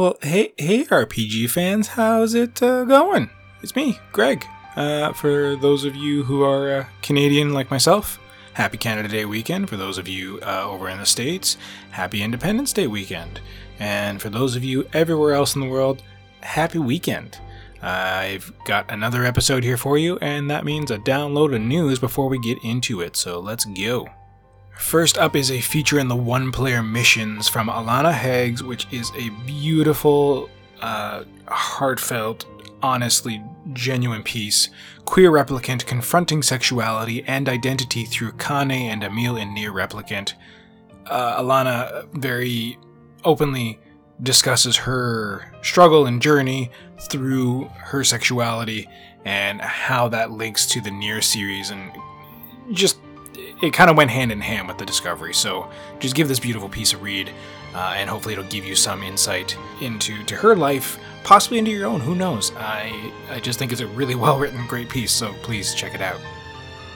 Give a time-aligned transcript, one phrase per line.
[0.00, 3.28] Well, hey, hey, RPG fans, how's it uh, going?
[3.62, 4.46] It's me, Greg.
[4.74, 8.18] Uh, for those of you who are uh, Canadian like myself,
[8.54, 9.68] happy Canada Day weekend.
[9.68, 11.58] For those of you uh, over in the States,
[11.90, 13.42] happy Independence Day weekend.
[13.78, 16.02] And for those of you everywhere else in the world,
[16.40, 17.36] happy weekend.
[17.82, 22.30] I've got another episode here for you, and that means a download of news before
[22.30, 24.08] we get into it, so let's go.
[24.80, 29.12] First up is a feature in the one player missions from Alana Hagues, which is
[29.14, 30.50] a beautiful,
[30.80, 32.46] uh, heartfelt,
[32.82, 33.40] honestly
[33.72, 34.70] genuine piece.
[35.04, 40.32] Queer replicant confronting sexuality and identity through Kainé and Emil in NieR Replicant.
[41.06, 42.76] Uh, Alana very
[43.22, 43.78] openly
[44.22, 46.70] discusses her struggle and journey
[47.10, 48.88] through her sexuality
[49.24, 51.92] and how that links to the NieR series and
[52.72, 52.98] just
[53.62, 55.34] it kind of went hand in hand with the discovery.
[55.34, 57.30] So just give this beautiful piece a read,
[57.74, 61.86] uh, and hopefully it'll give you some insight into to her life, possibly into your
[61.86, 62.00] own.
[62.00, 62.52] Who knows?
[62.56, 65.12] I I just think it's a really well written, great piece.
[65.12, 66.20] So please check it out.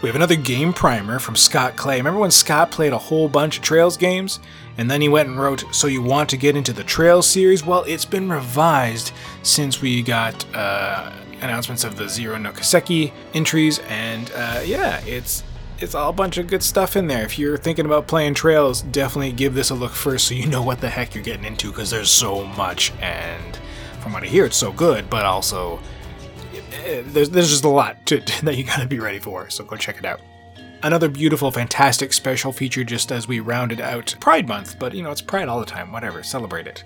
[0.03, 1.97] We have another game primer from Scott Clay.
[1.97, 4.39] Remember when Scott played a whole bunch of Trails games?
[4.77, 7.65] And then he went and wrote, So You Want to Get into the Trails series?
[7.65, 13.79] Well, it's been revised since we got uh, announcements of the Zero no Kiseki entries.
[13.89, 15.43] And uh, yeah, it's
[15.79, 17.25] it's all a bunch of good stuff in there.
[17.25, 20.63] If you're thinking about playing Trails, definitely give this a look first so you know
[20.63, 22.93] what the heck you're getting into because there's so much.
[23.01, 23.59] And
[24.01, 25.81] from what I hear, it's so good, but also
[26.85, 29.51] eh, there's, there's just a lot to, that you gotta be ready for.
[29.51, 30.21] So go check it out.
[30.83, 35.11] Another beautiful, fantastic special feature just as we rounded out Pride Month, but you know,
[35.11, 36.85] it's Pride all the time, whatever, celebrate it.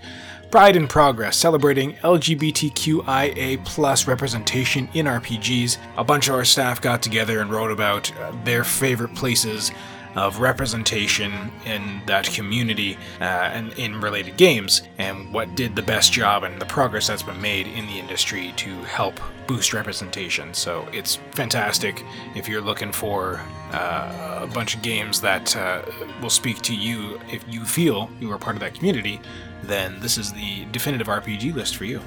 [0.51, 5.77] Pride in Progress, celebrating LGBTQIA plus representation in RPGs.
[5.99, 9.71] A bunch of our staff got together and wrote about uh, their favorite places
[10.17, 16.15] of representation in that community uh, and in related games, and what did the best
[16.15, 20.55] job and the progress that's been made in the industry to help boost representation.
[20.55, 22.03] So it's fantastic
[22.35, 23.41] if you're looking for
[23.73, 25.83] uh, a bunch of games that uh,
[26.22, 29.21] will speak to you if you feel you are part of that community,
[29.63, 32.01] then this is the definitive RPG list for you.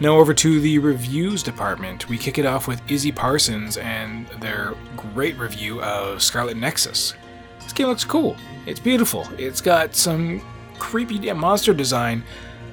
[0.00, 2.08] Now, over to the reviews department.
[2.08, 7.12] We kick it off with Izzy Parsons and their great review of Scarlet Nexus.
[7.60, 8.36] This game looks cool.
[8.64, 9.28] It's beautiful.
[9.36, 10.42] It's got some
[10.78, 12.24] creepy monster design,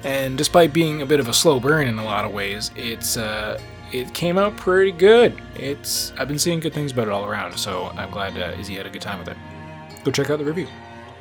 [0.04, 3.18] and despite being a bit of a slow burn in a lot of ways, it's
[3.18, 3.60] uh,
[3.92, 5.40] it came out pretty good.
[5.54, 8.74] It's I've been seeing good things about it all around, so I'm glad uh, Izzy
[8.74, 9.36] had a good time with it.
[10.02, 10.66] Go check out the review.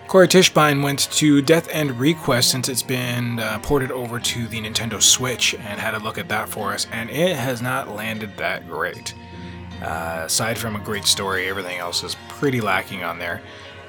[0.07, 4.61] Corey Tischbein went to Death End Request since it's been uh, ported over to the
[4.61, 8.37] Nintendo Switch and had a look at that for us, and it has not landed
[8.37, 9.13] that great.
[9.81, 13.41] Uh, aside from a great story, everything else is pretty lacking on there.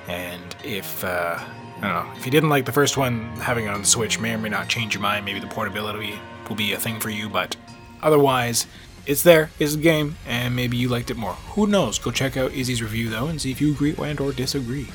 [0.08, 3.68] And if uh, I don't know, if you didn't like the first one, having it
[3.68, 5.24] on the Switch may or may not change your mind.
[5.24, 6.18] Maybe the portability
[6.48, 7.54] will be a thing for you, but
[8.02, 8.66] otherwise,
[9.06, 9.50] it's there.
[9.60, 11.34] It's a game, and maybe you liked it more.
[11.54, 12.00] Who knows?
[12.00, 14.88] Go check out Izzy's review though, and see if you agree and or disagree.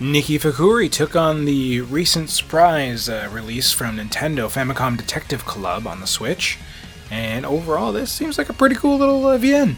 [0.00, 6.00] Niki Fakhoori took on the recent surprise uh, release from Nintendo Famicom Detective Club on
[6.00, 6.58] the Switch,
[7.10, 9.74] and overall, this seems like a pretty cool little uh, VN.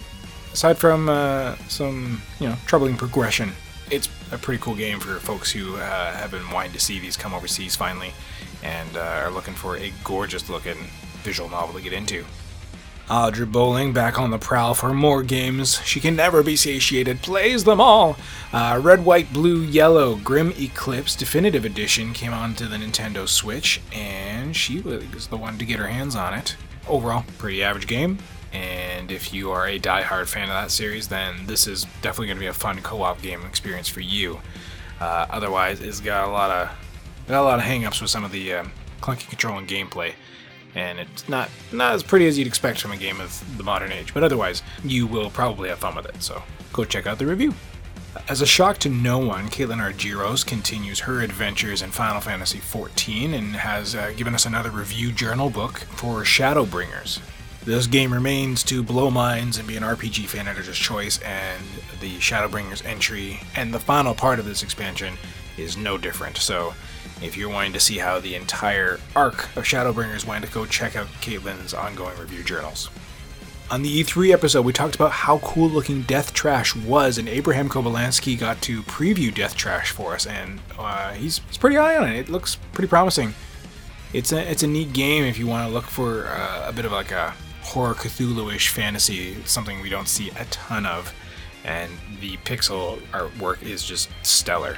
[0.52, 3.52] Aside from uh, some, you know, troubling progression
[3.92, 7.14] it's a pretty cool game for folks who uh, have been wanting to see these
[7.14, 8.12] come overseas finally
[8.62, 10.76] and uh, are looking for a gorgeous looking
[11.22, 12.24] visual novel to get into.
[13.08, 15.80] Audra Bowling back on the prowl for more games.
[15.84, 18.16] She can never be satiated, plays them all.
[18.52, 24.56] Uh, Red, White, Blue, Yellow, Grim Eclipse Definitive Edition came onto the Nintendo Switch, and
[24.56, 26.56] she was the one to get her hands on it.
[26.88, 28.18] Overall, pretty average game,
[28.52, 32.38] and if you are a die-hard fan of that series, then this is definitely going
[32.38, 34.40] to be a fun co-op game experience for you.
[35.00, 36.70] Uh, otherwise, it's got a lot of
[37.28, 40.14] got a lot of hang-ups with some of the um, clunky control and gameplay,
[40.74, 43.92] and it's not not as pretty as you'd expect from a game of the modern
[43.92, 44.14] age.
[44.14, 46.22] But otherwise, you will probably have fun with it.
[46.22, 47.54] So go check out the review.
[48.28, 53.32] As a shock to no one, Caitlin Argyros continues her adventures in Final Fantasy XIV
[53.32, 57.20] and has uh, given us another review journal book for Shadowbringers.
[57.64, 61.62] This game remains to blow minds and be an RPG fan editor's choice, and
[62.00, 65.14] the Shadowbringers entry and the final part of this expansion
[65.56, 66.36] is no different.
[66.36, 66.74] So,
[67.22, 71.06] if you're wanting to see how the entire arc of Shadowbringers went, go check out
[71.20, 72.90] Caitlin's ongoing review journals.
[73.70, 77.68] On the E3 episode, we talked about how cool looking Death Trash was, and Abraham
[77.70, 82.06] Kobylanski got to preview Death Trash for us, and uh, he's, he's pretty high on
[82.08, 82.18] it.
[82.18, 83.32] It looks pretty promising.
[84.12, 86.84] It's a it's a neat game if you want to look for uh, a bit
[86.84, 91.14] of like a horror Cthulhu-ish fantasy, something we don't see a ton of,
[91.64, 91.90] and
[92.20, 94.76] the pixel artwork is just stellar.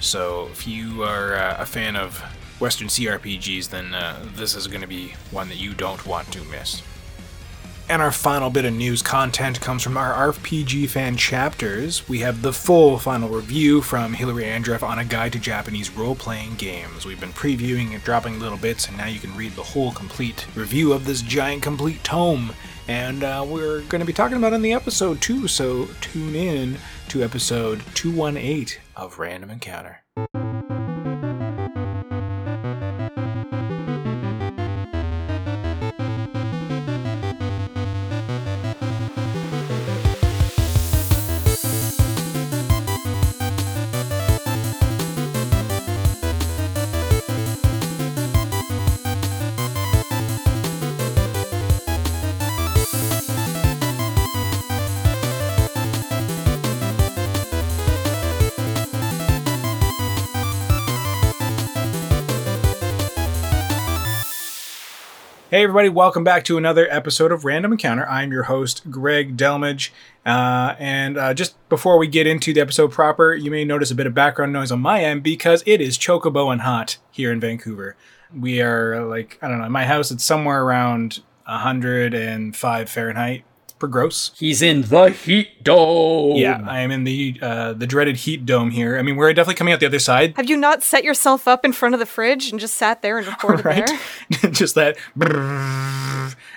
[0.00, 2.18] So if you are uh, a fan of
[2.58, 6.42] Western CRPGs, then uh, this is going to be one that you don't want to
[6.44, 6.82] miss.
[7.90, 12.08] And our final bit of news content comes from our RPG fan chapters.
[12.08, 16.14] We have the full final review from Hilary Andreff on a guide to Japanese role
[16.14, 17.04] playing games.
[17.04, 20.46] We've been previewing and dropping little bits, and now you can read the whole complete
[20.54, 22.52] review of this giant complete tome.
[22.86, 26.78] And uh, we're going to be talking about in the episode too, so tune in
[27.08, 30.04] to episode 218 of Random Encounter.
[65.60, 68.08] Hey, everybody, welcome back to another episode of Random Encounter.
[68.08, 69.90] I'm your host, Greg Delmage.
[70.24, 73.94] Uh, and uh, just before we get into the episode proper, you may notice a
[73.94, 77.40] bit of background noise on my end because it is chocobo and hot here in
[77.40, 77.94] Vancouver.
[78.34, 83.44] We are like, I don't know, in my house, it's somewhere around 105 Fahrenheit
[83.80, 84.30] per gross.
[84.36, 86.36] He's in the heat dome.
[86.36, 88.98] Yeah, I am in the uh, the dreaded heat dome here.
[88.98, 91.64] I mean, we're definitely coming out the other side, Have you not set yourself up
[91.64, 93.86] in front of the fridge and just sat there and recorded right?
[93.86, 94.50] there?
[94.50, 94.96] Just that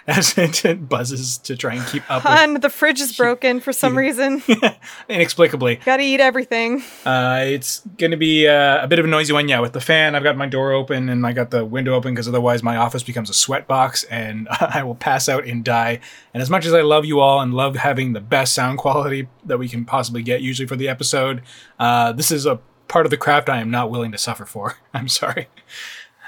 [0.07, 3.71] as it buzzes to try and keep up with Hun, the fridge is broken for
[3.71, 4.43] some reason.
[5.09, 5.77] inexplicably.
[5.77, 6.83] Gotta eat everything.
[7.05, 9.59] Uh, it's going to be uh, a bit of a noisy one, yeah.
[9.59, 12.27] With the fan, I've got my door open and I got the window open because
[12.27, 15.99] otherwise my office becomes a sweat box and I will pass out and die.
[16.33, 19.27] And as much as I love you all and love having the best sound quality
[19.45, 21.41] that we can possibly get, usually for the episode,
[21.79, 24.77] uh, this is a part of the craft I am not willing to suffer for.
[24.93, 25.47] I'm sorry.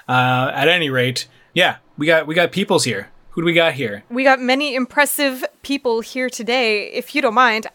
[0.07, 3.09] Uh, at any rate, yeah, we got we got peoples here.
[3.31, 4.03] Who do we got here?
[4.09, 6.91] We got many impressive people here today.
[6.93, 7.67] If you don't mind,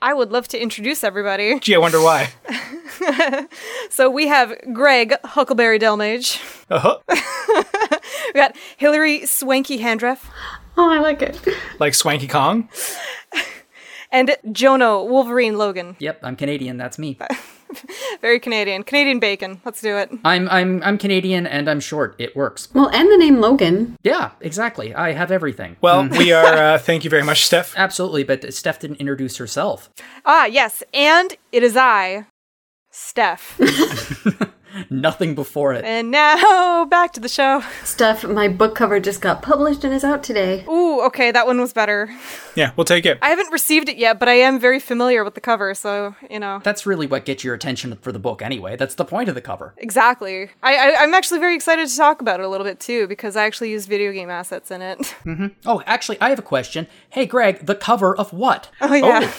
[0.00, 1.58] I would love to introduce everybody.
[1.58, 2.30] Gee, I wonder why.
[3.90, 6.40] So we have Greg Huckleberry Delmage.
[6.70, 6.98] Uh-huh.
[8.34, 10.20] We got Hillary Swanky Handreff.
[10.80, 11.40] Oh, I like it.
[11.80, 12.68] Like Swanky Kong.
[14.10, 15.96] And Jono Wolverine Logan.
[15.98, 16.76] Yep, I'm Canadian.
[16.78, 17.18] That's me.
[18.22, 18.84] Very Canadian.
[18.84, 19.60] Canadian bacon.
[19.64, 20.08] Let's do it.
[20.24, 22.14] I'm I'm I'm Canadian and I'm short.
[22.18, 22.68] It works.
[22.72, 23.98] Well, and the name Logan.
[24.02, 24.94] Yeah, exactly.
[24.94, 25.76] I have everything.
[25.82, 26.46] Well, we are.
[26.58, 27.74] Uh, thank you very much, Steph.
[27.76, 29.90] Absolutely, but Steph didn't introduce herself.
[30.24, 30.82] Ah, yes.
[30.94, 32.26] And it is I,
[32.90, 33.60] Steph.
[34.90, 35.84] Nothing before it.
[35.84, 37.62] and now back to the show.
[37.84, 40.64] Stuff, my book cover just got published and is out today.
[40.68, 42.08] Ooh, okay, that one was better.
[42.54, 43.18] Yeah, we'll take it.
[43.22, 46.38] I haven't received it yet, but I am very familiar with the cover, so you
[46.40, 48.76] know That's really what gets your attention for the book anyway.
[48.76, 49.74] That's the point of the cover.
[49.78, 50.50] exactly.
[50.62, 53.36] I, I I'm actually very excited to talk about it a little bit too because
[53.36, 54.98] I actually use video game assets in it.
[55.24, 55.46] Mm-hmm.
[55.66, 56.86] Oh, actually, I have a question.
[57.10, 58.70] Hey, Greg, the cover of what?
[58.80, 59.30] Oh yeah.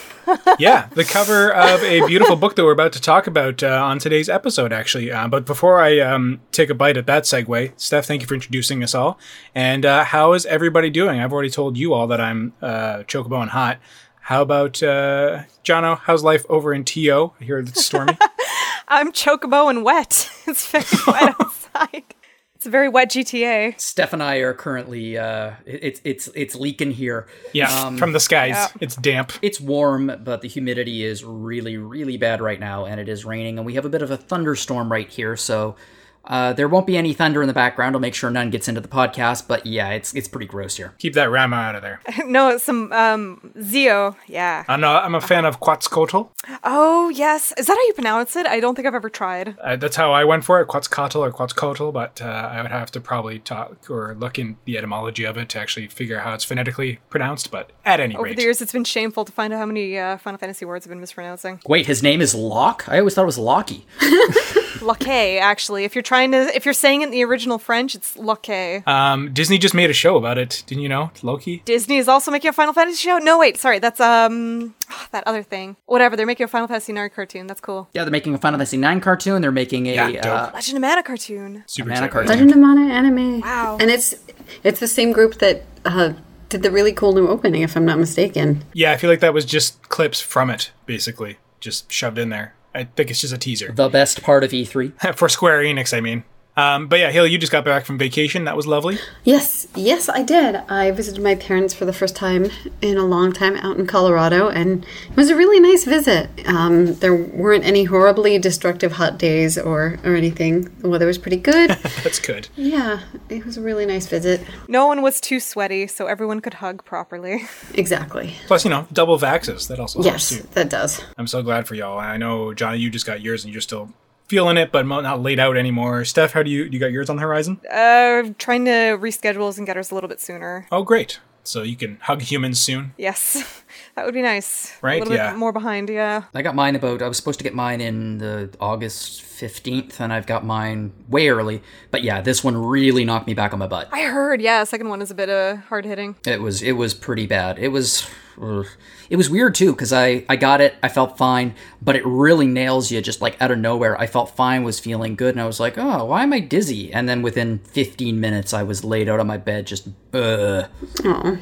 [0.59, 3.99] Yeah, the cover of a beautiful book that we're about to talk about uh, on
[3.99, 5.11] today's episode, actually.
[5.11, 8.33] Uh, but before I um, take a bite at that segue, Steph, thank you for
[8.35, 9.19] introducing us all.
[9.55, 11.19] And uh, how is everybody doing?
[11.19, 13.79] I've already told you all that I'm uh, chocobo and hot.
[14.21, 15.97] How about uh, Jono?
[15.99, 17.31] How's life over in TO?
[17.41, 18.17] I hear it's stormy.
[18.87, 20.29] I'm chocobo and wet.
[20.47, 22.15] It's very wet outside.
[22.59, 23.79] It's a very wet GTA.
[23.79, 27.25] Steph and I are currently uh, it's it's it's leaking here.
[27.53, 28.49] Yeah, Um, from the skies.
[28.49, 28.67] yeah.
[28.81, 29.31] It's damp.
[29.41, 33.59] It's warm, but the humidity is really, really bad right now, and it is raining,
[33.59, 35.77] and we have a bit of a thunderstorm right here, so
[36.25, 37.95] uh, there won't be any thunder in the background.
[37.95, 40.93] I'll make sure none gets into the podcast, but yeah, it's it's pretty gross here.
[40.99, 42.01] Keep that Ramuh out of there.
[42.25, 44.15] no, some um Zio.
[44.27, 44.63] Yeah.
[44.67, 46.29] I'm, not, I'm a fan of Quetzalcoatl.
[46.63, 47.53] Oh yes.
[47.57, 48.45] Is that how you pronounce it?
[48.45, 49.57] I don't think I've ever tried.
[49.59, 52.91] Uh, that's how I went for it, Quetzalcoatl or Quetzalcoatl, but uh, I would have
[52.91, 56.33] to probably talk or look in the etymology of it to actually figure out how
[56.33, 57.51] it's phonetically pronounced.
[57.51, 59.97] But at any Over rate, the years, it's been shameful to find out how many
[59.97, 61.59] uh, Final Fantasy words I've been mispronouncing.
[61.67, 62.87] Wait, his name is Locke?
[62.87, 63.85] I always thought it was Locky.
[64.81, 65.83] Laquet, actually.
[65.83, 68.83] If you're trying to, if you're saying it in the original French, it's Laquet.
[68.87, 70.63] um, Disney just made a show about it.
[70.67, 71.11] Didn't you know?
[71.13, 71.61] It's Loki.
[71.65, 73.17] Disney is also making a Final Fantasy show.
[73.17, 74.75] No, wait, sorry, that's um
[75.11, 75.75] that other thing.
[75.85, 77.47] Whatever, they're making a Final Fantasy nerd cartoon.
[77.47, 77.89] That's cool.
[77.93, 79.41] Yeah, they're making a Final Fantasy IX cartoon.
[79.41, 81.63] They're making a Yeah, uh, Legend of Mana cartoon.
[81.67, 82.29] Super Mana cartoon.
[82.29, 83.41] Legend of Mana anime.
[83.41, 83.77] Wow.
[83.79, 84.15] And it's
[84.63, 86.13] it's the same group that uh,
[86.49, 88.63] did the really cool new opening, if I'm not mistaken.
[88.73, 92.55] Yeah, I feel like that was just clips from it, basically, just shoved in there.
[92.79, 95.15] I think it's just a teaser the best part of E E3.
[95.17, 95.95] for Square Enix.
[95.95, 96.23] I mean,
[96.59, 98.43] Um, but yeah, Haley, you just got back from vacation.
[98.43, 98.97] That was lovely.
[99.23, 100.55] Yes, yes, I did.
[100.67, 102.47] I visited my parents for the first time
[102.81, 106.29] in a long time out in Colorado, and it was a really nice visit.
[106.47, 110.63] Um, there weren't any horribly destructive hot days or, or anything.
[110.79, 111.69] The weather was pretty good.
[112.03, 112.49] That's good.
[112.55, 114.41] yeah, it was a really nice visit.
[114.67, 117.43] No one was too sweaty, so everyone could hug properly.
[117.75, 118.33] Exactly.
[118.47, 119.67] Plus, you know, double vaxes.
[119.69, 120.47] That also helps Yes, too.
[120.53, 121.01] that does.
[121.17, 121.97] I'm so glad for y'all.
[121.97, 123.89] I know, Johnny, you just got yours and you're still
[124.29, 126.05] feeling it, but not laid out anymore.
[126.05, 127.59] Steph, how do you you got yours on the horizon?
[127.69, 130.67] Uh, trying to reschedule and get ours a little bit sooner.
[130.71, 131.19] Oh, great.
[131.43, 132.93] So you can hug humans soon.
[132.97, 133.63] Yes,
[133.95, 134.71] that would be nice.
[134.83, 135.31] Right, A little yeah.
[135.31, 136.23] bit more behind, yeah.
[136.35, 137.01] I got mine about.
[137.01, 141.29] I was supposed to get mine in the August fifteenth, and I've got mine way
[141.29, 141.63] early.
[141.89, 143.89] But yeah, this one really knocked me back on my butt.
[143.91, 146.17] I heard, yeah, second one is a bit uh, hard hitting.
[146.27, 147.57] It was it was pretty bad.
[147.57, 148.07] It was
[148.41, 148.67] ugh.
[149.09, 150.75] it was weird too because I I got it.
[150.81, 153.99] I felt fine, but it really nails you just like out of nowhere.
[153.99, 156.91] I felt fine, was feeling good, and I was like, oh, why am I dizzy?
[156.93, 160.63] And then within 15 minutes, I was laid out on my bed, just uh.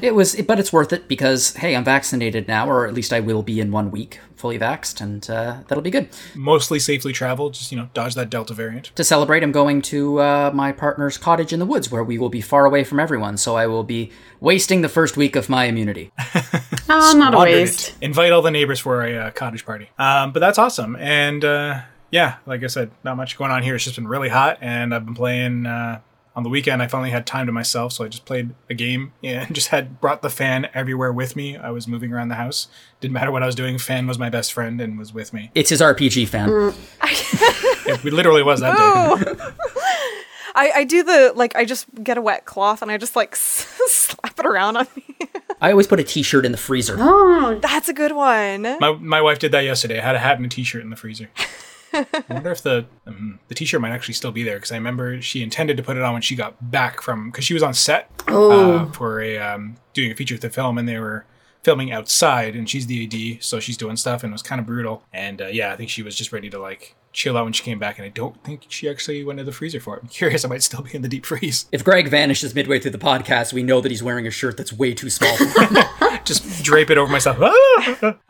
[0.00, 3.20] It was, but it's worth it because hey, I'm vaccinated now, or at least I
[3.20, 6.08] will be in one week, fully vaxxed, and uh, that'll be good.
[6.34, 7.54] Mostly safely traveled.
[7.54, 8.86] Just, you know, dodge that Delta variant.
[8.94, 12.28] To celebrate, I'm going to uh, my partner's cottage in the woods where we will
[12.28, 15.64] be far away from everyone, so I will be wasting the first week of my
[15.64, 16.12] immunity.
[16.90, 17.60] Oh, not a Squandered it.
[17.60, 17.94] waste.
[18.00, 19.90] Invite all the neighbors for a uh, cottage party.
[19.98, 20.96] Um, but that's awesome.
[20.96, 23.74] And uh, yeah, like I said, not much going on here.
[23.74, 25.66] It's just been really hot, and I've been playing.
[25.66, 26.00] Uh,
[26.38, 29.12] on the weekend, I finally had time to myself, so I just played a game
[29.24, 31.56] and just had brought the fan everywhere with me.
[31.56, 32.68] I was moving around the house.
[33.00, 33.76] Didn't matter what I was doing.
[33.76, 35.50] Fan was my best friend and was with me.
[35.56, 36.48] It's his RPG fan.
[36.48, 36.74] Mm.
[37.88, 39.32] It literally was that day.
[40.54, 43.34] I, I do the, like, I just get a wet cloth and I just, like,
[43.34, 45.16] slap it around on me.
[45.62, 46.96] I always put a T-shirt in the freezer.
[46.98, 48.62] Oh, That's a good one.
[48.78, 49.98] My, my wife did that yesterday.
[49.98, 51.30] I had a hat and a t-shirt in the freezer.
[51.92, 55.20] I wonder if the um, the t-shirt might actually still be there because I remember
[55.22, 57.74] she intended to put it on when she got back from because she was on
[57.74, 61.24] set uh, for a um, doing a feature with the film and they were
[61.68, 64.66] filming outside and she's the AD so she's doing stuff and it was kind of
[64.66, 67.52] brutal and uh, yeah I think she was just ready to like chill out when
[67.52, 70.02] she came back and I don't think she actually went to the freezer for it.
[70.02, 71.66] I'm curious I might still be in the deep freeze.
[71.72, 74.72] If Greg vanishes midway through the podcast, we know that he's wearing a shirt that's
[74.72, 75.76] way too small for him.
[76.24, 77.38] just drape it over myself.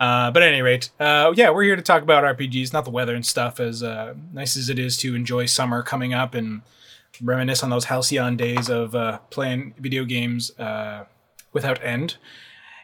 [0.00, 2.90] Uh, but at any rate, uh, yeah, we're here to talk about RPGs, not the
[2.90, 3.58] weather and stuff.
[3.58, 6.62] As uh, nice as it is to enjoy summer coming up and
[7.22, 11.04] reminisce on those halcyon days of uh, playing video games uh,
[11.52, 12.16] without end.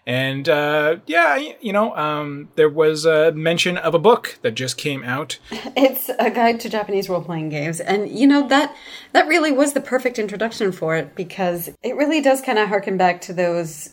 [0.06, 4.76] And uh, yeah, you know, um, there was a mention of a book that just
[4.76, 5.38] came out.
[5.50, 8.74] it's a guide to Japanese role playing games, and you know that
[9.12, 12.98] that really was the perfect introduction for it because it really does kind of harken
[12.98, 13.90] back to those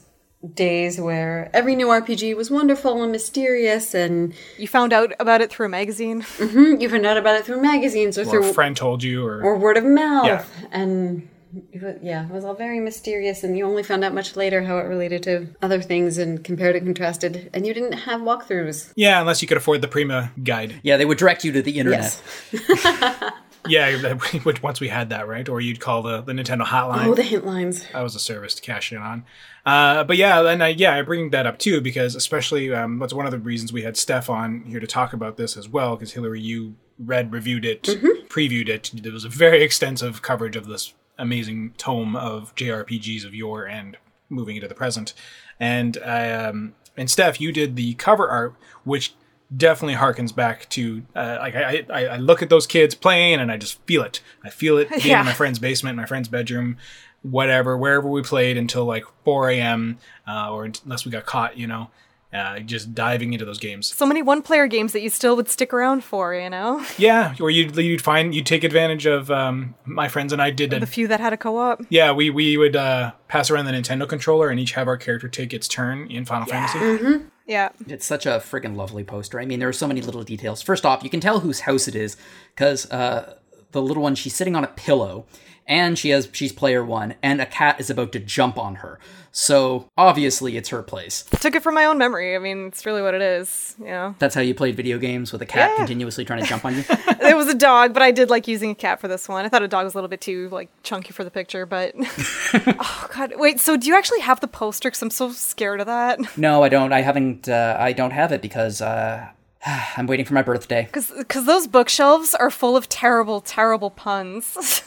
[0.56, 5.50] days where every new RPG was wonderful and mysterious, and You found out about it
[5.50, 6.24] through a magazine.
[6.24, 9.26] mhm, you found out about it through magazines or Or through a friend told you,
[9.26, 10.46] or, or word of mouth, Yeah.
[10.74, 11.30] and.
[11.72, 14.62] It wa- Yeah, it was all very mysterious, and you only found out much later
[14.64, 18.92] how it related to other things and compared and contrasted, and you didn't have walkthroughs.
[18.96, 20.76] yeah, unless you could afford the Prima guide.
[20.84, 22.20] yeah, they would direct you to the internet.
[22.52, 23.32] Yes.
[23.68, 27.06] Yeah, which once we had that right, or you'd call the, the Nintendo hotline.
[27.06, 27.86] Oh, the hint lines.
[27.94, 29.24] that was a service to cash in on.
[29.68, 33.14] Uh, but yeah, and I, yeah, I bring that up too because especially um, that's
[33.14, 35.96] one of the reasons we had Steph on here to talk about this as well.
[35.96, 37.84] Because Hillary, you read, reviewed it,
[38.30, 38.90] previewed it.
[38.96, 43.98] There was a very extensive coverage of this amazing tome of JRPGs of yore and
[44.30, 45.14] moving into the present.
[45.60, 49.14] And um, and Steph, you did the cover art, which
[49.56, 53.52] definitely harkens back to uh, like I, I I look at those kids playing and
[53.52, 54.22] I just feel it.
[54.44, 55.20] I feel it being Yeah.
[55.20, 56.78] in my friend's basement, my friend's bedroom,
[57.22, 59.98] whatever, wherever we played until like 4 a.m.
[60.28, 61.90] Uh, or unless we got caught, you know,
[62.34, 63.94] uh, just diving into those games.
[63.94, 66.86] So many one player games that you still would stick around for, you know?
[66.98, 70.70] Yeah, or you'd you'd find you'd take advantage of um, my friends and I did.
[70.70, 71.82] The A, few that had a co op.
[71.90, 75.28] yeah, we we would uh, pass around the Nintendo controller and each have our character
[75.28, 77.26] take its turn in Final Fantasy.
[77.48, 77.70] Yeah.
[77.88, 79.40] It's such a friggin' lovely poster.
[79.40, 80.62] I mean, there are so many little details.
[80.62, 82.16] First off, you can tell whose house it is
[82.56, 83.36] because uh,
[83.72, 85.26] the little one she's sitting on a pillow,
[85.68, 89.00] and she has she's player one, and a cat is about to jump on her.
[89.34, 91.24] So obviously, it's her place.
[91.40, 92.36] Took it from my own memory.
[92.36, 94.14] I mean, it's really what it is, you know?
[94.20, 95.78] That's how you played video games with a cat Yeah.
[95.78, 96.84] continuously trying to jump on you.
[96.90, 99.46] it was a dog, but I did like using a cat for this one.
[99.46, 101.94] I thought a dog was a little bit too like chunky for the picture, but
[102.54, 103.62] oh god, wait.
[103.62, 104.90] So do you actually have the poster?
[104.90, 106.20] Because I'm so scared of that.
[106.38, 106.92] no, I don't.
[106.92, 107.48] I haven't.
[107.48, 109.30] Uh, I don't have it because uh,
[109.96, 110.90] I'm waiting for my birthday.
[110.92, 114.84] Because those bookshelves are full of terrible, terrible puns.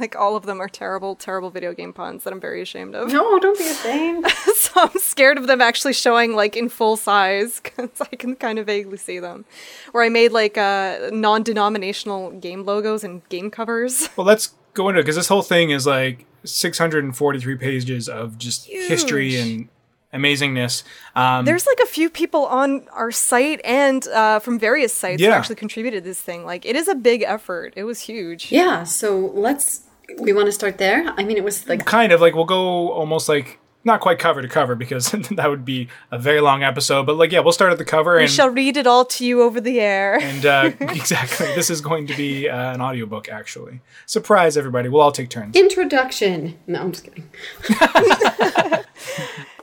[0.00, 3.12] Like all of them are terrible, terrible video game puns that I'm very ashamed of.
[3.12, 4.26] No, don't be ashamed.
[4.56, 8.58] so I'm scared of them actually showing like in full size because I can kind
[8.58, 9.44] of vaguely see them.
[9.92, 14.08] Where I made like uh, non-denominational game logos and game covers.
[14.16, 18.66] Well, let's go into it because this whole thing is like 643 pages of just
[18.66, 19.68] history and
[20.12, 20.82] amazingness.
[21.14, 25.28] Um, There's like a few people on our site and uh, from various sites who
[25.28, 25.36] Yeah.
[25.36, 26.44] actually contributed this thing.
[26.44, 27.72] Like it is a big effort.
[27.76, 28.50] It was huge.
[28.52, 29.82] Yeah, so let's.
[30.18, 31.12] We want to start there.
[31.16, 34.42] I mean, it was like kind of like we'll go almost like not quite cover
[34.42, 37.06] to cover because that would be a very long episode.
[37.06, 39.04] But like yeah, we'll start at the cover and We and shall read it all
[39.06, 40.18] to you over the air.
[40.20, 43.80] and uh, exactly this is going to be uh, an audiobook actually.
[44.06, 44.88] Surprise everybody!
[44.90, 45.56] We'll all take turns.
[45.56, 46.58] introduction.
[46.66, 47.28] No, I'm just kidding.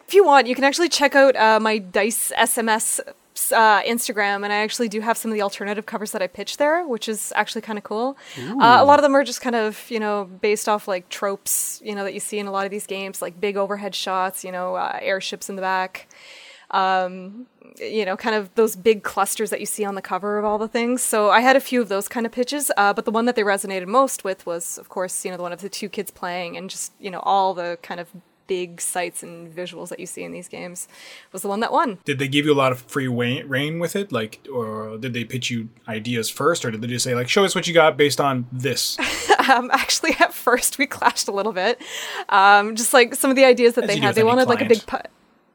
[0.08, 3.02] If you want, you can actually check out uh, my Dice SMS
[3.52, 6.58] uh, Instagram, and I actually do have some of the alternative covers that I pitched
[6.58, 8.18] there, which is actually kind of cool.
[8.38, 11.82] Uh, a lot of them are just kind of, you know, based off like tropes,
[11.84, 14.44] you know, that you see in a lot of these games, like big overhead shots,
[14.44, 16.08] you know, uh, airships in the back.
[16.72, 17.48] Um,
[17.80, 20.58] you know, kind of those big clusters that you see on the cover of all
[20.58, 21.02] the things.
[21.04, 23.36] So I had a few of those kind of pitches, uh, but the one that
[23.36, 26.12] they resonated most with was, of course, you know, the one of the two kids
[26.12, 28.10] playing and just, you know, all the kind of
[28.48, 30.88] big sights and visuals that you see in these games
[31.32, 32.00] was the one that won.
[32.06, 35.24] Did they give you a lot of free reign with it, like, or did they
[35.24, 37.98] pitch you ideas first, or did they just say like, show us what you got
[37.98, 38.98] based on this?
[39.48, 41.82] Um, actually, at first we clashed a little bit.
[42.28, 44.66] Um, just like some of the ideas that As they had, they wanted like a
[44.66, 44.86] big.
[44.86, 44.98] Pu-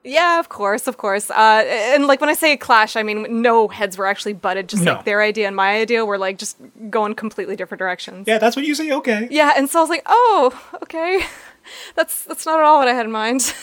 [0.03, 1.31] yeah, of course, of course.
[1.31, 1.63] Uh,
[1.95, 4.71] and like when I say clash, I mean no heads were actually butted.
[4.71, 4.95] Just No.
[4.95, 6.57] like their idea and my idea were like just
[6.89, 8.27] going completely different directions.
[8.27, 8.91] yeah, that's what you say.
[8.93, 9.29] Okay.
[9.31, 11.21] Yeah, and so I was like, oh, okay.
[11.95, 13.55] That's that's not at all what I had in mind.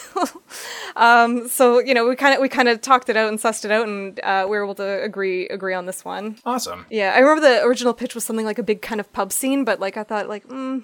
[0.96, 3.65] um, so you know, we kind of we kind of talked it out and sussed
[3.65, 6.38] it out, and uh, we were able to agree agree on this one.
[6.46, 6.86] Awesome.
[6.89, 9.63] Yeah, I remember the original pitch was something like a big kind of pub scene,
[9.63, 10.84] but like I thought like mm,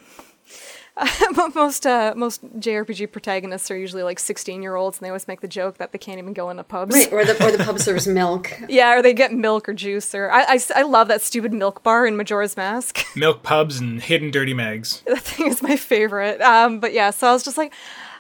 [1.56, 5.42] most uh, most JRPG protagonists are usually like sixteen year olds, and they always make
[5.42, 6.96] the joke that they can't even go into pubs.
[6.96, 8.52] Right, or the or the pub serves milk.
[8.70, 11.84] Yeah, or they get milk or juice, or I, I, I love that stupid milk
[11.84, 13.06] bar in Majora's Mask.
[13.16, 15.02] Milk pubs and hidden dirty mags.
[15.08, 16.42] that thing is my favorite.
[16.42, 17.74] Um, but yeah, so I was just like,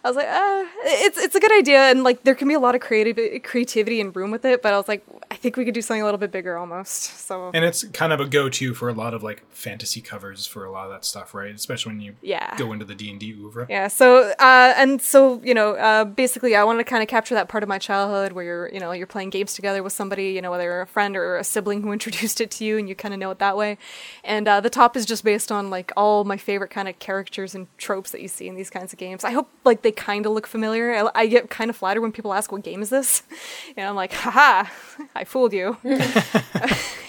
[0.03, 2.60] I was like, uh, it's it's a good idea, and like there can be a
[2.60, 4.62] lot of creative creativity and room with it.
[4.62, 7.25] But I was like, I think we could do something a little bit bigger, almost.
[7.25, 10.65] So And it's kind of a go-to for a lot of like fantasy covers for
[10.65, 11.53] a lot of that stuff, right?
[11.53, 12.55] Especially when you Yeah.
[12.58, 13.65] go into the D and D oeuvre.
[13.70, 17.36] yeah, so uh, and so you know, uh, basically, I wanted to kind of capture
[17.36, 20.29] that part of my childhood where you're you know you're playing games together with somebody,
[20.31, 22.88] you know, whether you're a friend or a sibling who introduced it to you, and
[22.90, 23.77] you kind of know it that way.
[24.24, 27.55] And uh, the top is just based on like all my favorite kind of characters
[27.55, 29.24] and tropes that you see in these kinds of games.
[29.24, 30.94] I hope like they kind of look familiar.
[30.94, 33.24] I, I get kind of flattered when people ask what game is this,
[33.77, 34.70] and I'm like, haha,
[35.16, 35.78] I fooled you.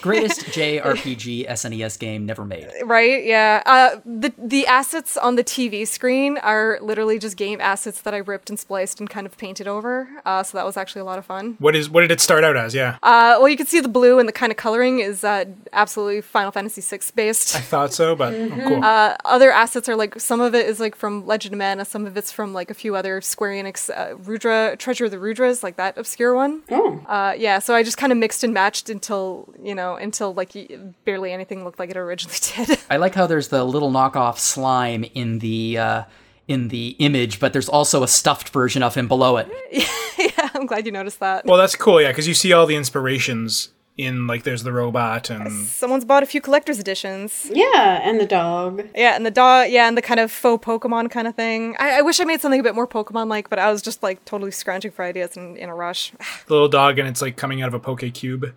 [0.03, 2.69] Greatest JRPG SNES E game never made.
[2.85, 3.25] Right?
[3.25, 3.63] Yeah.
[3.67, 8.19] Uh, the the assets on the TV screen are literally just game assets that I
[8.19, 10.09] ripped and spliced and kind of painted over.
[10.25, 11.57] Uh, so that was actually a lot of fun.
[11.59, 12.75] What is what did it start out as?
[12.75, 15.45] Yeah, Uh, well, you can see the blue and the kind of coloring is uh,
[15.73, 17.57] absolutely Final Fantasy VI based.
[17.57, 18.85] I thought so, but oh, cool.
[18.85, 22.07] Uh, other assets are like some of it is like from Legend of Mana, some
[22.07, 25.63] of it's from like a few other Square Enix uh, Rudra Treasure of the Rudras,
[25.65, 26.63] like that obscure one.
[26.71, 30.33] Oh, Uh, yeah, so I just kind of mixed and matched until you know until
[30.35, 30.69] like y-
[31.05, 32.79] barely anything looked like it originally did.
[32.91, 36.03] I like how there's the little knockoff slime in the uh,
[36.49, 39.49] in the image, but there's also a stuffed version of him below it.
[40.19, 41.45] yeah, I'm glad you noticed that.
[41.45, 42.01] well, that's cool.
[42.01, 46.23] Yeah, because you see all the inspirations in like there's the robot and Someone's bought
[46.23, 47.49] a few collector's editions.
[47.53, 48.87] yeah, and the dog.
[48.95, 51.77] Yeah, and the dog, yeah, and the kind of faux Pokemon kind of thing.
[51.79, 54.03] I, I wish I made something a bit more Pokemon like, but I was just
[54.03, 56.13] like totally scrounging for ideas in, in a rush.
[56.47, 58.53] the little dog, and it's like coming out of a poke cube.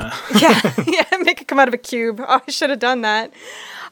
[0.40, 2.20] yeah, yeah, make it come out of a cube.
[2.26, 3.32] Oh, I should have done that.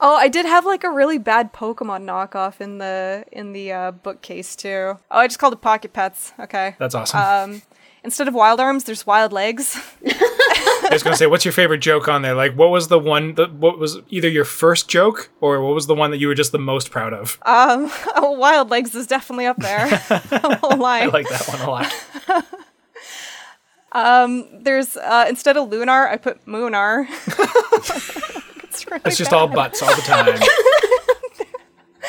[0.01, 3.91] Oh, I did have like a really bad Pokemon knockoff in the in the uh,
[3.91, 4.97] bookcase too.
[5.11, 6.33] Oh, I just called it Pocket Pets.
[6.41, 6.77] Okay.
[6.79, 7.21] That's awesome.
[7.21, 7.63] Um,
[8.05, 9.77] instead of wild arms, there's wild legs.
[10.91, 12.35] I was gonna say, what's your favorite joke on there?
[12.35, 13.35] Like, what was the one?
[13.35, 16.35] that what was either your first joke or what was the one that you were
[16.35, 17.39] just the most proud of?
[17.43, 19.87] Um, oh, wild legs is definitely up there.
[20.11, 21.01] I won't lie.
[21.01, 21.93] I like that one a lot.
[23.93, 27.07] um, There's uh, instead of lunar, I put moonar.
[28.65, 30.41] it's really It's just all butts all the time.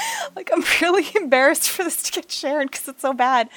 [0.35, 3.49] like I'm really embarrassed for this to get shared because it's so bad.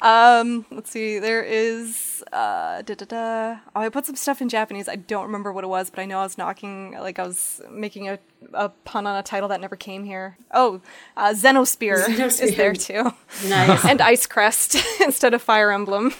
[0.00, 1.18] Um, let's see.
[1.18, 3.60] There is uh, da da da.
[3.74, 4.88] Oh, I put some stuff in Japanese.
[4.88, 6.92] I don't remember what it was, but I know I was knocking.
[6.92, 8.18] Like I was making a,
[8.54, 10.36] a pun on a title that never came here.
[10.52, 10.80] Oh,
[11.16, 12.08] uh, Xenosphere,
[12.42, 13.12] is there too,
[13.46, 13.84] Nice.
[13.88, 16.14] and Ice Crest instead of Fire Emblem.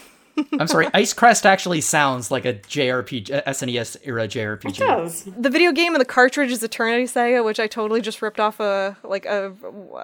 [0.59, 4.71] I'm sorry, Ice Crest actually sounds like a JRPG, SNES era JRPG.
[4.71, 5.25] It does.
[5.25, 8.61] The video game and the cartridge is Eternity Saga, which I totally just ripped off
[8.61, 9.53] a like a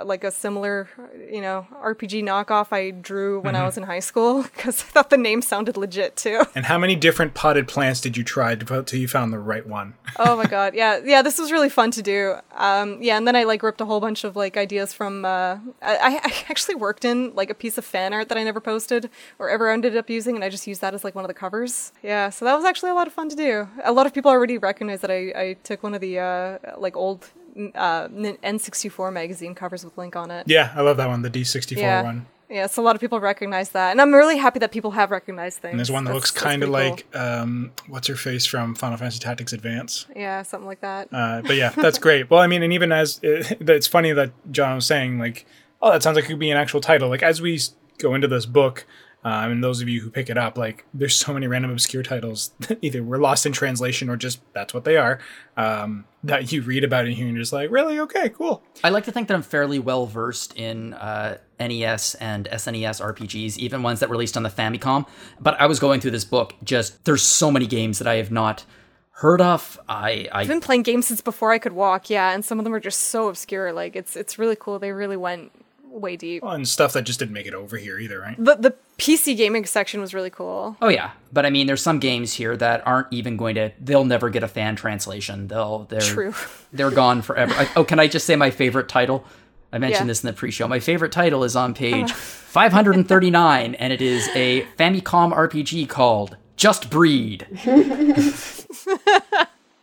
[0.05, 0.88] like a similar,
[1.31, 5.11] you know, RPG knockoff I drew when I was in high school because I thought
[5.11, 6.43] the name sounded legit too.
[6.55, 9.38] And how many different potted plants did you try to put till you found the
[9.38, 9.95] right one?
[10.19, 12.37] oh my god, yeah, yeah, this was really fun to do.
[12.55, 15.25] Um, yeah, and then I like ripped a whole bunch of like ideas from.
[15.25, 18.61] Uh, I, I actually worked in like a piece of fan art that I never
[18.61, 21.29] posted or ever ended up using, and I just used that as like one of
[21.29, 21.93] the covers.
[22.03, 23.69] Yeah, so that was actually a lot of fun to do.
[23.85, 26.97] A lot of people already recognize that I, I took one of the uh, like
[26.97, 27.29] old
[27.75, 30.47] uh, N64 magazine covers with Link on it.
[30.49, 32.03] Yeah, I love that one, the D64 Yeah.
[32.03, 32.27] one.
[32.51, 35.11] Yeah, so a lot of people recognize that, and I'm really happy that people have
[35.11, 35.73] recognized things.
[35.73, 38.75] And there's one that That's- looks kind of pretty like um, what's her face from
[38.75, 40.07] Final Fantasy Tactics Advance.
[40.17, 41.09] yeah, something like that.
[41.13, 42.31] Uh, but yeah, that's great.
[42.31, 45.45] Well, I mean, and even as it, it's funny that John was saying, like,
[45.83, 47.11] oh, that sounds like it could be an actual title.
[47.11, 47.61] Like, as we
[47.99, 48.87] go into this book,
[49.25, 52.03] um, and those of you who pick it up, like, there's so many random obscure
[52.03, 55.19] titles, that either we're lost in translation or just that's what they are,
[55.57, 57.99] um, that you read about in here and you're just like, really?
[57.99, 58.63] Okay, cool.
[58.85, 63.59] I like to think that I'm fairly well versed in uh, NES and SNES RPGs,
[63.59, 65.07] even ones that released on the Famicom.
[65.41, 68.31] But I was going through this book, just there's so many games that I have
[68.31, 68.65] not
[69.11, 69.81] heard of.
[69.89, 72.65] I, I I've been playing games since before I could walk, yeah, and some of
[72.65, 73.73] them are just so obscure.
[73.73, 74.79] Like it's it's really cool.
[74.79, 75.51] They really went
[75.99, 76.43] way deep.
[76.43, 78.37] Well, and stuff that just didn't make it over here either, right?
[78.39, 80.77] The the PC gaming section was really cool.
[80.81, 83.73] Oh yeah, but I mean, there's some games here that aren't even going to.
[83.81, 85.49] They'll never get a fan translation.
[85.49, 86.35] They'll they're True.
[86.73, 87.53] they're gone forever.
[87.55, 89.25] I, oh, can I just say my favorite title?
[89.73, 90.13] I mentioned Yeah.
[90.13, 90.67] this in the pre-show.
[90.67, 96.89] My favorite title is on page 539, and it is a Famicom RPG called Just
[96.91, 97.47] Breed.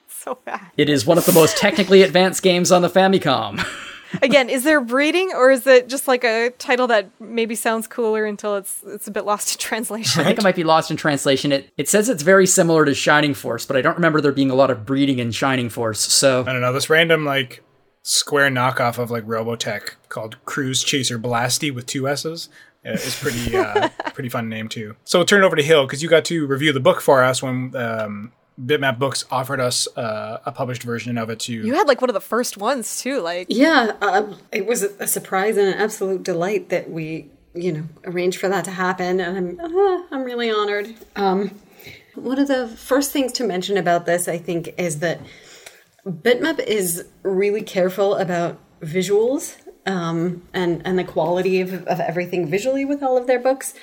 [0.07, 0.71] So bad.
[0.75, 3.63] It is one of the most technically advanced games on the Famicom.
[4.21, 8.25] Again, is there breeding or is it just like a title that maybe sounds cooler
[8.25, 10.21] until it's it's a bit lost in translation?
[10.21, 11.51] I think it might be lost in translation.
[11.51, 14.51] It it says it's very similar to Shining Force, but I don't remember there being
[14.51, 15.99] a lot of breeding in Shining Force.
[15.99, 17.63] So I don't know, this random, like,
[18.03, 22.49] square knockoff of, like, Robotech called Cruise Chaser Blassty with two S's.
[22.85, 24.95] uh, is pretty uh, pretty fun name too.
[25.05, 27.23] So we'll turn it over to Hill because you got to review the book for
[27.23, 28.31] us when um,
[28.63, 31.53] Bitmap Books offered us uh, a published version of it to.
[31.53, 33.21] You had like one of the first ones too.
[33.21, 37.83] Like Yeah, um, it was a surprise and an absolute delight that we, you know,
[38.05, 40.95] arranged for that to happen, and I'm uh, I'm really honored.
[41.15, 41.51] Um,
[42.15, 45.19] one of the first things to mention about this, I think, is that
[46.07, 52.85] Bitmap is really careful about visuals um, and and the quality of, of everything visually
[52.85, 53.73] with all of their books.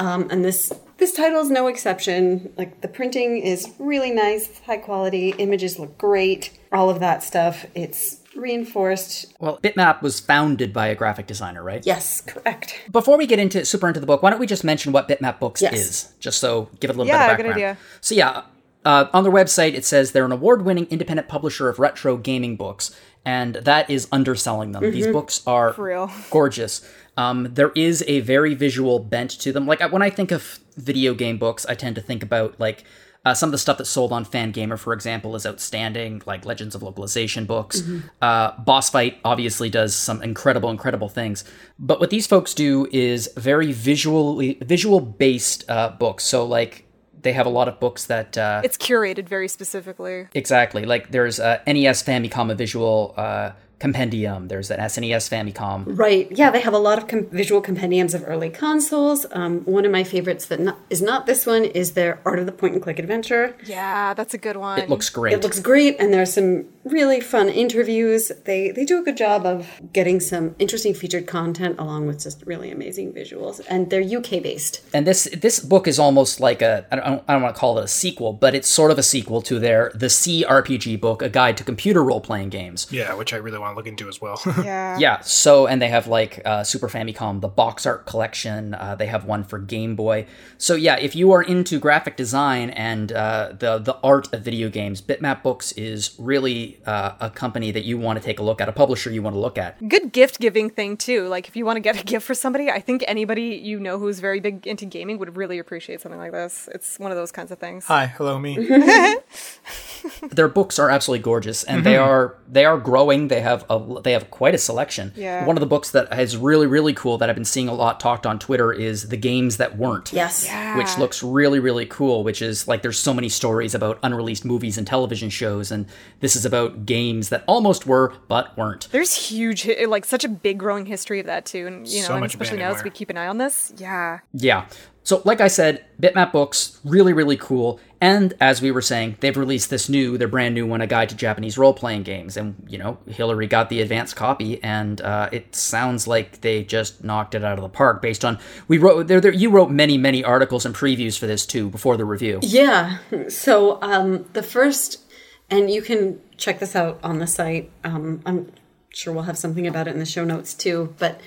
[0.00, 2.52] Um, and this this title is no exception.
[2.56, 7.66] Like the printing is really nice, high quality, images look great, all of that stuff.
[7.74, 9.26] It's reinforced.
[9.40, 11.84] well, Bitmap was founded by a graphic designer, right?
[11.84, 12.74] Yes, correct.
[12.90, 15.38] Before we get into super into the book, why don't we just mention what Bitmap
[15.38, 15.74] Books Yes.
[15.74, 17.76] is, just so give it a little Yeah, bit of good idea.
[18.00, 18.42] So yeah,
[18.84, 22.96] uh, on their website it says they're an award-winning independent publisher of retro gaming books,
[23.24, 24.82] and that is underselling them.
[24.90, 26.10] These books are For real.
[26.30, 26.88] gorgeous.
[27.16, 29.66] Um, there is a very visual bent to them.
[29.66, 32.84] Like when I think of video game books, I tend to think about like.
[33.22, 36.74] Uh, some of the stuff that's sold on Fangamer, for example, is outstanding, like Legends
[36.74, 37.82] of Localization books.
[38.22, 41.44] Uh, Boss Fight obviously does some incredible, incredible things.
[41.78, 46.24] But what these folks do is very visually, visual based uh, books.
[46.24, 46.86] So like
[47.22, 50.26] they have a lot of books that uh, it's curated very specifically.
[50.34, 54.48] exactly like there's a NES Famicom visual uh, compendium.
[54.48, 55.84] There's an SNES Famicom.
[55.98, 56.30] Right.
[56.30, 59.26] Yeah, they have a lot of com- visual compendiums of early consoles.
[59.32, 62.46] Um, one of my favorites that not, is not this one is their Art of
[62.46, 63.56] the Point and Click Adventure.
[63.64, 64.78] Yeah, that's a good one.
[64.78, 65.32] It looks great.
[65.32, 68.30] It looks great, and there's some really fun interviews.
[68.44, 72.42] They they do a good job of getting some interesting featured content along with just
[72.46, 74.82] really amazing visuals, and they're UK based.
[74.92, 77.78] and this this book is almost like a I don't, I don't want to call
[77.78, 81.22] it a sequel, but it's sort of a sequel to their the C RPG book,
[81.22, 82.86] a guide to computer role playing games.
[82.90, 84.40] yeah, which I really want to look into as well.
[84.64, 84.98] yeah.
[84.98, 88.74] Yeah, so and they have like uh, Super Famicom, the box art collection.
[88.74, 90.26] Uh, they have one for Game Boy.
[90.58, 94.68] So yeah, if you are into graphic design and uh, the the art of video
[94.68, 98.60] games, Bitmap Books is really uh, a company that you want to take a look
[98.60, 99.88] at, a publisher you want to look at.
[99.88, 101.28] Good gift giving thing too.
[101.28, 103.98] Like if you want to get a gift for somebody, I think anybody you know
[103.98, 106.68] who's very big into gaming would really appreciate something like this.
[106.74, 107.86] It's one of those kinds of things.
[107.86, 108.56] Hi, hello, me.
[110.30, 112.08] Their books are absolutely gorgeous, and they mm-hmm.
[112.08, 113.28] are they are growing.
[113.28, 115.12] They have a they have quite a selection.
[115.16, 115.46] Yeah.
[115.46, 118.00] One of the books that is really really cool that I've been seeing a lot
[118.00, 120.12] talked on Twitter is the games that weren't.
[120.12, 120.48] Yes.
[120.76, 124.78] which looks really really cool which is like there's so many stories about unreleased movies
[124.78, 125.86] and television shows and
[126.20, 130.58] this is about games that almost were but weren't There's huge, like such a big
[130.58, 132.90] growing history of that too, and you know, So and much especially now as we
[132.90, 133.72] keep an eye on this.
[133.76, 134.66] Yeah, yeah
[135.02, 137.80] So, like I said, Bitmap Books, really, really cool.
[138.02, 141.08] And as we were saying, they've released this new, their brand new one, A Guide
[141.08, 142.36] to Japanese Role Playing Games.
[142.36, 147.02] And, you know, Hillary got the advanced copy, and uh, it sounds like they just
[147.02, 148.38] knocked it out of the park based on.
[148.68, 151.96] We wrote, there, there, you wrote many, many articles and previews for this too before
[151.96, 152.38] the review.
[152.42, 152.98] Yeah.
[153.28, 155.00] So, um, the first,
[155.48, 157.70] and you can check this out on the site.
[157.84, 158.52] Um, I'm
[158.90, 160.94] sure we'll have something about it in the show notes too.
[160.98, 161.20] But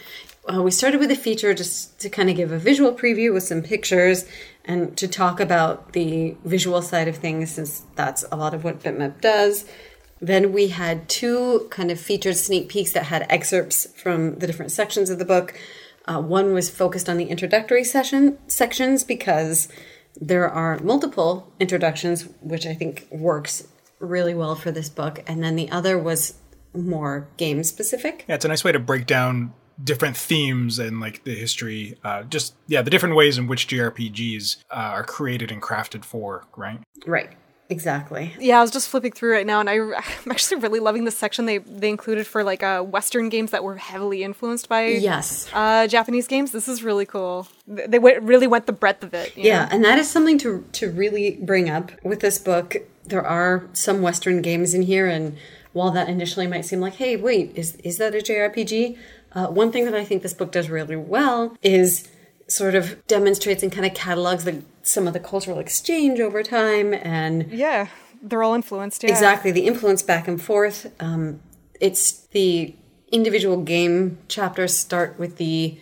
[0.51, 3.43] uh, we started with a feature just to kind of give a visual preview with
[3.43, 4.25] some pictures
[4.65, 8.81] and to talk about the visual side of things since that's a lot of what
[8.81, 9.65] bitmap does.
[10.19, 14.71] Then we had two kind of featured sneak peeks that had excerpts from the different
[14.71, 15.53] sections of the book.
[16.05, 19.67] Uh, one was focused on the introductory session sections because
[20.19, 23.67] there are multiple introductions which i think works
[24.03, 25.23] really well for this book.
[25.27, 26.35] And then the other was
[26.73, 28.25] more game specific.
[28.27, 32.23] Yeah, it's a nice way to break down different themes and like the history, uh,
[32.23, 36.79] just yeah, the different ways in which JRPGs uh, are created and crafted for, right?
[37.05, 37.31] right
[37.69, 39.75] exactly Yeah, I was just flipping through right now, and I,
[40.25, 43.63] I'm actually really loving this section they they included for like uh, Western games that
[43.63, 46.51] were heavily influenced by yes uh, Japanese games.
[46.51, 47.47] This is really cool.
[47.67, 49.35] They went, really went the breadth of it.
[49.35, 49.69] you Yeah, know?
[49.71, 52.75] and that is something to to really bring up with this book.
[53.05, 55.37] There are some Western games in here, and
[55.73, 58.97] while that initially might seem like, hey, wait, is is that a JRPG?
[59.35, 62.07] Uh, one thing that I think this book does really well is
[62.47, 66.93] sort of demonstrates and kind of catalogs the, some of the cultural exchange over time
[66.93, 67.87] and yeah,
[68.21, 69.03] they're all influenced.
[69.03, 69.09] Yeah.
[69.09, 70.93] exactly the influence back and forth.
[70.99, 71.41] Um,
[71.79, 72.75] it's the
[73.11, 75.77] individual game chapters start with the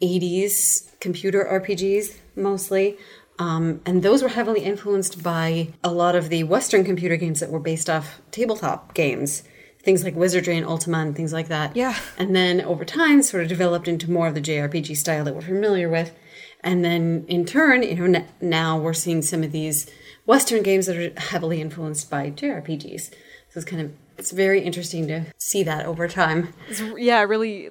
[0.00, 2.98] 80s computer RPGs mostly.
[3.38, 7.50] Um, and those were heavily influenced by a lot of the Western computer games that
[7.50, 9.42] were based off tabletop games.
[9.82, 11.76] Things like Wizardry and Ultima and things like that.
[11.76, 11.98] Yeah.
[12.16, 15.40] And then over time, sort of developed into more of the JRPG style that we're
[15.40, 16.14] familiar with.
[16.60, 19.90] And then in turn, you know, now we're seeing some of these
[20.24, 23.10] Western games that are heavily influenced by JRPGs.
[23.10, 26.54] So it's kind of it's very interesting to see that over time.
[26.68, 27.70] It's, yeah, really,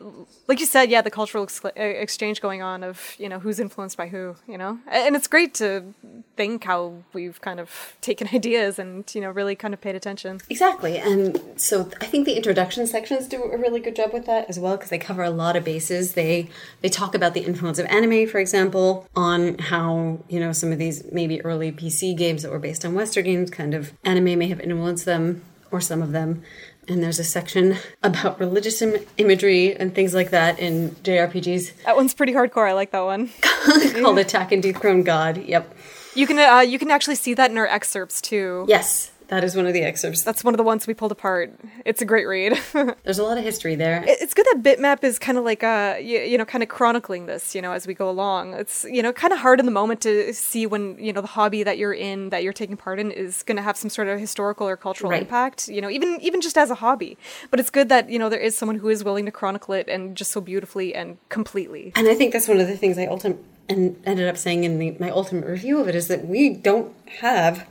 [0.51, 3.95] like you said, yeah, the cultural ex- exchange going on of you know who's influenced
[3.95, 5.93] by who, you know, and it's great to
[6.35, 10.41] think how we've kind of taken ideas and you know really kind of paid attention.
[10.49, 10.97] Exactly.
[10.97, 14.59] And so I think the introduction sections do a really good job with that as
[14.59, 16.15] well because they cover a lot of bases.
[16.15, 16.49] They
[16.81, 20.79] they talk about the influence of anime, for example, on how, you know, some of
[20.79, 24.49] these maybe early PC games that were based on Western games kind of anime may
[24.49, 26.43] have influenced them or some of them.
[26.91, 31.95] And there's a section about religious Im- imagery and things like that in JRPGs That
[31.95, 32.67] one's pretty hardcore.
[32.67, 33.29] I like that one.
[34.01, 35.37] called Attack and Dethrone God.
[35.37, 35.73] Yep.
[36.15, 38.65] You can uh, you can actually see that in our excerpts too.
[38.67, 40.21] Yes, that is one of the excerpts.
[40.23, 41.53] That's one of the ones we pulled apart.
[41.85, 42.59] It's a great read.
[43.03, 44.03] There's a lot of history there.
[44.05, 47.25] It's good that bitmap is kind of like uh you, you know kind of chronicling
[47.25, 49.71] this you know as we go along it's you know kind of hard in the
[49.71, 52.99] moment to see when you know the hobby that you're in that you're taking part
[52.99, 55.21] in is going to have some sort of historical or cultural Right.
[55.23, 57.17] impact you know even even just as a hobby
[57.49, 59.87] but it's good that you know there is someone who is willing to chronicle it
[59.87, 63.07] and just so beautifully and completely And I think that's one of the things I
[63.07, 63.37] ultim-
[63.69, 66.93] and ended up saying in the, my ultimate review of it is that we don't
[67.21, 67.65] have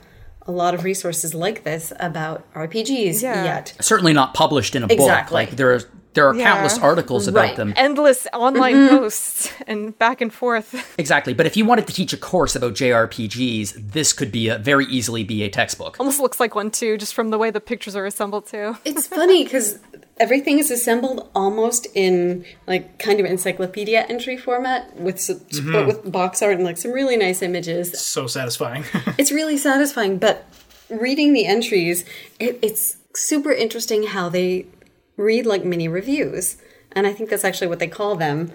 [0.47, 3.43] a lot of resources like this about RPGs Yeah.
[3.43, 3.73] yet.
[3.79, 4.97] Certainly not published in a book.
[4.97, 5.35] Exactly.
[5.35, 5.81] Like there are
[6.13, 6.43] there are Yeah.
[6.43, 7.55] countless articles about Right.
[7.55, 7.73] them.
[7.77, 8.97] endless online Mm-hmm.
[8.97, 11.33] posts and back and forth Exactly.
[11.33, 14.85] But if you wanted to teach a course about JRPGs, this could be a very
[14.87, 15.95] easily be a textbook.
[16.01, 19.07] almost looks like one too just from the way the pictures are assembled too It's
[19.07, 19.79] funny because
[20.21, 25.87] everything is assembled almost in like kind of encyclopedia entry format with s but mm-hmm.
[25.87, 27.99] with box art and like some really nice images.
[27.99, 28.83] So satisfying.
[29.21, 30.45] It's really satisfying, but
[30.89, 32.05] reading the entries,
[32.39, 34.67] it, it's super interesting how they
[35.17, 36.57] read like mini reviews,
[36.95, 38.51] and I think that's actually what they call them.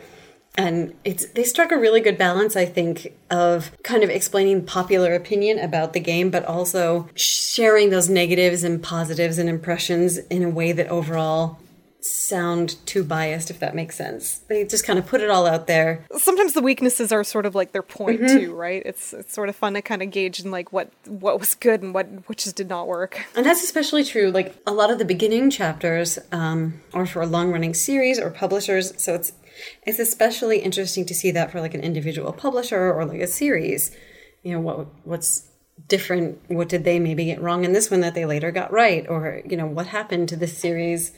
[0.57, 5.15] And it's they struck a really good balance, I think, of kind of explaining popular
[5.15, 10.49] opinion about the game, but also sharing those negatives and positives and impressions in a
[10.49, 11.59] way that overall
[12.09, 14.39] sound too biased, if that makes sense.
[14.49, 16.05] They just kind of put it all out there.
[16.17, 18.39] sometimes the weaknesses are sort of like their point Mm-hmm.
[18.39, 18.83] too, right?
[18.85, 21.83] It's it's sort of fun to kind of gauge in like what what was good
[21.83, 23.25] and what what just did not work.
[23.35, 27.27] And that's especially true, like a lot of the beginning chapters um, are for a
[27.27, 28.93] long running series or publishers.
[29.03, 29.33] So it's
[29.83, 33.91] it's especially interesting to see that for like an individual publisher or like a series.
[34.43, 35.49] You know, what what's
[35.89, 36.39] different?
[36.49, 39.07] What did they maybe get wrong in this one that they later got right?
[39.09, 41.13] Or, you know, what happened to this series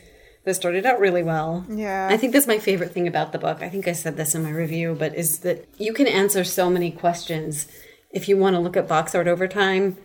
[0.49, 1.65] that started out really well?
[1.69, 2.09] Yeah.
[2.11, 3.63] I think that's my favorite thing about the book.
[3.63, 6.69] I think I said this in my review, but is that you can answer so
[6.69, 7.69] many questions
[8.11, 9.99] if you want to look at box art over time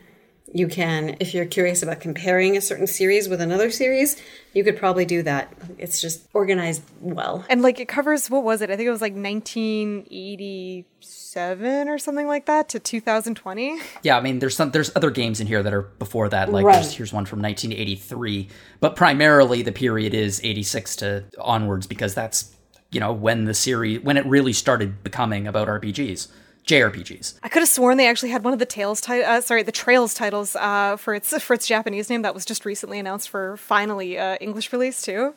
[0.52, 4.22] you can, if you're curious about comparing a certain series with another series,
[4.54, 5.52] you could probably do that.
[5.78, 7.46] It's just organized well.
[7.50, 8.70] And like it covers what was it?
[8.70, 13.80] I think it was like 1987 or something like that to 2020.
[14.04, 16.52] Yeah, I mean, there's some there's other games in here that are before that.
[16.52, 16.76] Like Right.
[16.76, 22.54] there's, here's one from 1983, but primarily the period is 86 to onwards because that's
[22.92, 26.28] you know when the series when it really started becoming about RPGs,
[26.66, 27.40] JRPGs.
[27.44, 29.72] I could have sworn they actually had one of the Tales ti- uh, sorry, the
[29.72, 33.58] Trails titles uh, for its for its Japanese name that was just recently announced for
[33.58, 35.34] finally uh, English release too.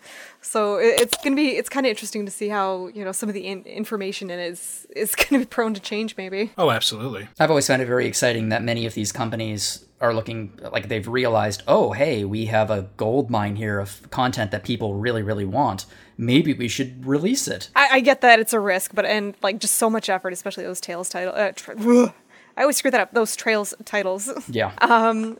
[0.47, 3.35] So it's gonna be it's kind of interesting to see how you know some of
[3.35, 6.53] the in- information in it is is gonna be prone to change maybe.
[6.57, 7.27] Oh, absolutely.
[7.41, 11.09] I've always found it very exciting that many of these companies are looking like they've
[11.09, 15.47] realized, oh, hey, we have a gold mine here of content that people really, really
[15.47, 15.87] want.
[16.19, 17.71] Maybe we should release it.
[17.75, 20.65] I, I get that it's a risk, but and like just so much effort, especially
[20.65, 21.33] those Tales title.
[21.35, 21.77] Uh, tra-
[22.57, 23.13] I always screw that up.
[23.13, 24.33] Those Trails titles.
[24.49, 24.73] Yeah.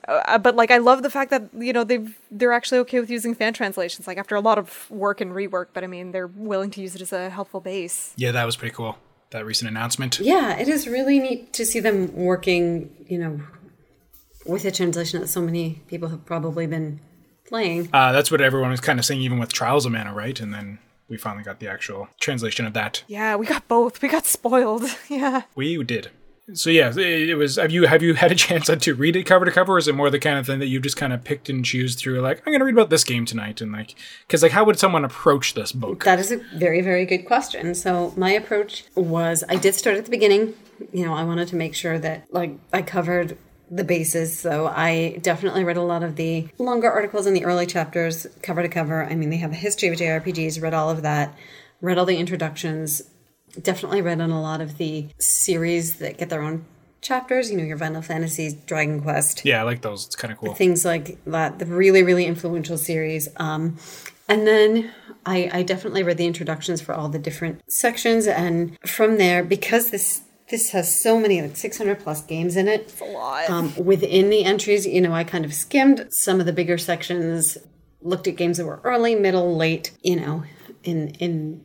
[0.07, 3.11] Uh, but like I love the fact that you know they've they're actually okay with
[3.11, 6.27] using fan translations like after a lot of work and rework but I mean they're
[6.27, 8.13] willing to use it as a helpful base.
[8.17, 8.99] Yeah, that was pretty cool.
[9.31, 10.21] That recent announcement.
[10.21, 13.41] Yeah, it is really neat to see them working, you know,
[14.45, 17.01] with a translation that so many people have probably been
[17.47, 17.89] playing.
[17.93, 20.39] Uh, that's what everyone was kind of saying, even with Trials of Mana, right?
[20.39, 23.03] And then we finally got the actual translation of that.
[23.09, 24.03] Yeah, we got both.
[24.03, 24.85] We got spoiled.
[25.09, 25.43] yeah.
[25.55, 26.11] We did.
[26.55, 27.57] So yeah, it was.
[27.57, 29.89] Have you have you had a chance to read it cover to cover, or is
[29.89, 32.21] it more the kind of thing that you've just kind of picked and choose through?
[32.21, 34.79] Like, I'm going to read about this game tonight, and like, because like, how would
[34.79, 36.05] someone approach this book?
[36.05, 37.75] That is a very, very good question.
[37.75, 40.55] So my approach was I did start at the beginning.
[40.93, 43.37] You know, I wanted to make sure that like I covered
[43.71, 44.39] the bases.
[44.39, 48.63] So I definitely read a lot of the longer articles in the early chapters, cover
[48.63, 49.05] to cover.
[49.05, 51.35] I mean, they have a history of JRPGs, read all of that,
[51.81, 53.03] read all the introductions,
[53.63, 56.65] definitely read on a lot of the series that get their own
[57.01, 60.07] chapters, you know, your Final Fantasy, Dragon Quest Yeah, I like those.
[60.07, 60.55] It's kind of cool.
[60.55, 63.77] things like that the really really influential series um
[64.29, 64.91] and then
[65.25, 69.91] I, I definitely read the introductions for all the different sections and from there because
[69.91, 73.51] this this has so many like 600 plus games in it A lot.
[73.51, 77.57] um, within the entries you know i kind of skimmed some of the bigger sections
[78.01, 80.43] looked at games that were early middle late you know
[80.85, 81.65] in in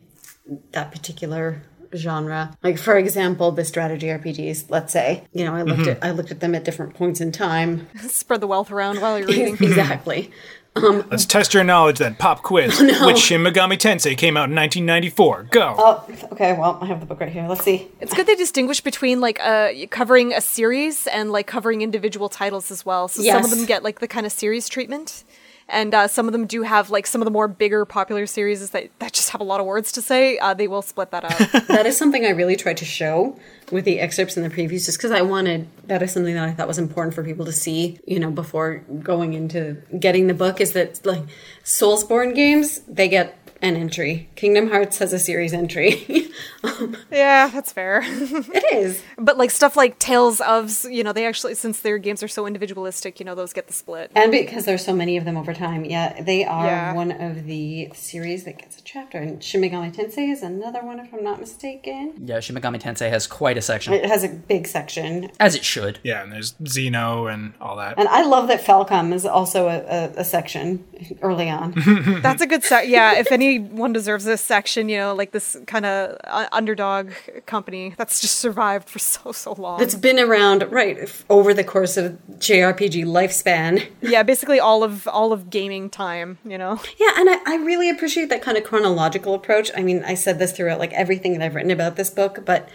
[0.71, 1.61] that particular
[1.95, 6.11] genre like for example the strategy rpgs let's say you know i looked at i
[6.11, 9.53] looked at them at different points in time Spread the wealth around while you're reading.
[9.61, 10.31] exactly
[10.73, 12.15] Let's test your knowledge then.
[12.15, 12.79] Pop quiz.
[13.01, 15.47] Which Shin Megami Tensei came out in 1994?
[15.51, 15.75] Go.
[15.77, 16.53] Oh, okay.
[16.53, 17.45] Well, I have the book right here.
[17.47, 17.89] Let's see.
[17.99, 22.71] It's good they distinguish between like uh covering a series and like covering individual titles
[22.71, 23.09] as well.
[23.09, 25.25] So some of them get like the kind of series treatment.
[25.67, 28.69] And uh, some of them do have like some of the more bigger popular series
[28.69, 30.37] that, that just have a lot of words to say.
[30.37, 31.67] Uh, they will split that up.
[31.71, 33.39] That is something I really tried to show
[33.71, 36.51] with the excerpts and the previews, just because I wanted that is something that I
[36.51, 40.59] thought was important for people to see, you know, before going into getting the book.
[40.59, 41.23] Is that like
[41.63, 42.79] Soulsborne games?
[42.81, 44.29] They get an entry.
[44.35, 46.27] Kingdom Hearts has a series entry.
[46.63, 48.01] Um, yeah, that's fair.
[48.05, 49.01] it is.
[49.17, 52.45] but like stuff like Tales of, you know, they actually since their games are so
[52.45, 54.11] individualistic, you know, those get the split.
[54.15, 56.93] And because there's so many of them over time, yeah, they are Yeah.
[56.93, 59.17] one of the series that gets a chapter.
[59.17, 62.13] And Shin Megami Tensei is another one, if I'm not mistaken.
[62.23, 65.31] Yeah, Shin Megami Tensei has quite a section, It has a big section.
[65.39, 65.97] as it should.
[66.03, 67.95] Yeah, and there's Xeno and all that.
[67.97, 70.85] And I love that Falcom is also a, a, a section
[71.23, 71.73] early on.
[72.21, 72.87] That's a good set.
[72.87, 77.11] Yeah, if anyone deserves this section, you know, like this kind of uh, underdog
[77.45, 79.81] company that's just survived for so so long.
[79.81, 83.87] It's been around, right, over the course of JRPG lifespan.
[84.01, 86.79] yeah, basically all of all of gaming time, you know.
[86.97, 89.71] Yeah, and I, I really appreciate that kind of chronological approach.
[89.75, 92.69] I mean, I said this throughout like everything that I've written about this book, but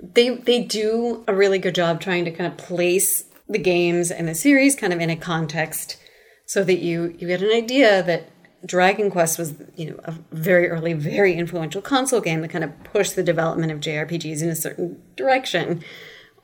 [0.00, 4.26] they they do a really good job trying to kind of place the games and
[4.28, 5.96] the series kind of in a context
[6.46, 8.28] so that you you get an idea that
[8.64, 12.72] Dragon Quest was, you know, a very early, very influential console game that kind of
[12.84, 15.84] pushed the development of JRPGs in a certain direction.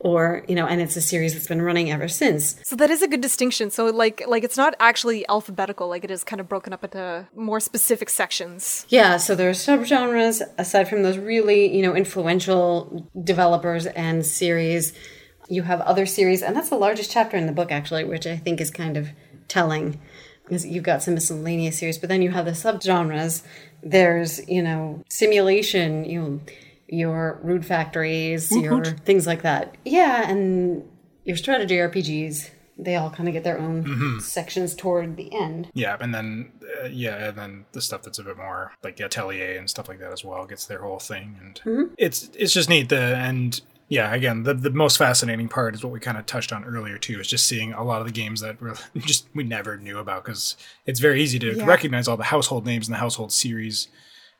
[0.04, 2.56] Or, you know, and it's a series that's been running ever since.
[2.64, 3.70] So that is a good distinction.
[3.70, 7.28] So like like it's not actually alphabetical, like it is kind of broken up into
[7.36, 8.84] more specific sections.
[8.88, 14.92] Yeah, so there are subgenres aside from those really, you know, influential developers and series.
[15.48, 18.36] You have other series, and that's the largest chapter in the book, actually, which I
[18.36, 19.10] think is kind of
[19.46, 20.00] telling.
[20.52, 23.42] Because you've got some miscellaneous series, but then you have the subgenres.
[23.82, 26.40] There's, you know, simulation, you know,
[26.88, 29.78] your Rune Factories, your things like that.
[29.86, 30.86] Yeah, and
[31.24, 32.50] your strategy RPGs.
[32.76, 35.70] They all kind of get their own sections toward the end.
[35.72, 39.06] Yeah, and then uh, yeah, and then the stuff that's a bit more like the
[39.06, 42.68] atelier and stuff like that as well gets their whole thing, and it's it's just
[42.68, 42.90] neat.
[42.90, 43.58] The and
[43.92, 46.96] yeah, again, the, the most fascinating part is what we kind of touched on earlier
[46.96, 49.98] too, is just seeing a lot of the games that we're just we never knew
[49.98, 51.66] about because it's very easy to Yeah.
[51.66, 53.88] recognize all the household names and the household series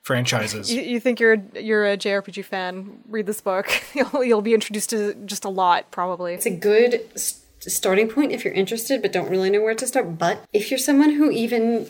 [0.01, 0.73] franchises.
[0.73, 3.01] You, you think you're you're a JRPG fan?
[3.09, 3.69] Read this book.
[3.95, 6.33] You'll you'll be introduced to just a lot probably.
[6.35, 9.87] It's a good s- starting point if you're interested but don't really know where to
[9.87, 10.19] start.
[10.19, 11.89] But if you're someone who even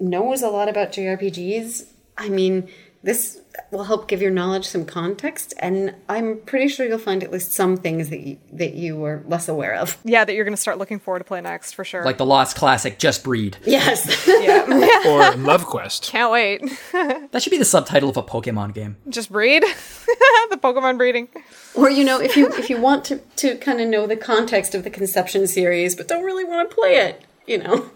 [0.00, 1.84] knows a lot about JRPGs,
[2.16, 2.68] I mean,
[3.04, 3.38] this
[3.70, 7.52] will help give your knowledge some context, and I'm pretty sure you'll find at least
[7.52, 9.98] some things that you, that you were less aware of.
[10.04, 12.02] Yeah, that you're gonna start looking forward to play next for sure.
[12.02, 13.58] Like the Lost classic, Just Breed.
[13.66, 14.26] Yes.
[14.26, 14.64] yeah,
[15.06, 16.04] or Love Quest.
[16.04, 16.62] can't wait.
[17.34, 18.96] That should be the subtitle of a Pokemon game.
[19.08, 19.62] Just breed.
[20.50, 21.28] the Pokemon breeding.
[21.74, 24.74] or you know, if you if you want to to kind of know the context
[24.74, 27.90] of the Conception series, but don't really want to play it, you know.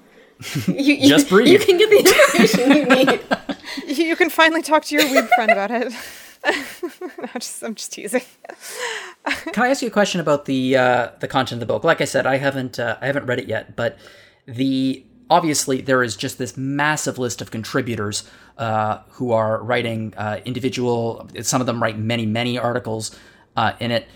[0.67, 1.49] You, you- Just breathe.
[1.49, 2.85] You can get the information you
[3.87, 3.97] need.
[3.99, 5.93] You you can finally talk to your weeb friend about it.
[6.45, 8.23] I'm just I'm just teasing.
[9.53, 11.85] Can I ask you a question about the uh, the content of the book?
[11.85, 13.99] Like I said, I haven't uh, I haven't read it yet, but
[14.47, 20.41] the obviously there is just this massive list of contributors uh, who are writing uh,
[20.45, 21.29] individual.
[21.43, 23.15] Some of them write many many articles
[23.57, 24.07] uh, in it.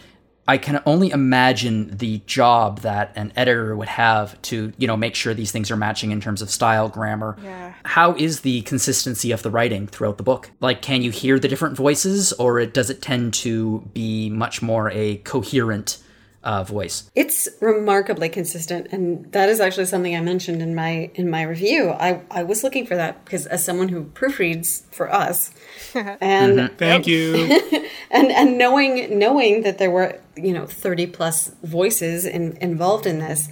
[0.49, 5.15] I can only imagine the job that an editor would have to, you know, make
[5.15, 7.37] sure these things are matching in terms of style, grammar.
[7.43, 7.75] Yeah.
[7.85, 10.51] How is the consistency of the writing throughout the book?
[10.61, 14.63] Like, can you hear the different voices, or it, does it tend to be much
[14.63, 15.99] more a coherent
[16.45, 17.11] uh, voice?
[17.15, 21.91] It's remarkably consistent, and that is actually something I mentioned in my in my review.
[21.91, 25.51] I I was looking for that because as someone who proofreads for us,
[25.95, 27.61] and Thank you.
[28.11, 33.19] and and knowing knowing that there were you know 30 plus voices in, involved in
[33.19, 33.49] this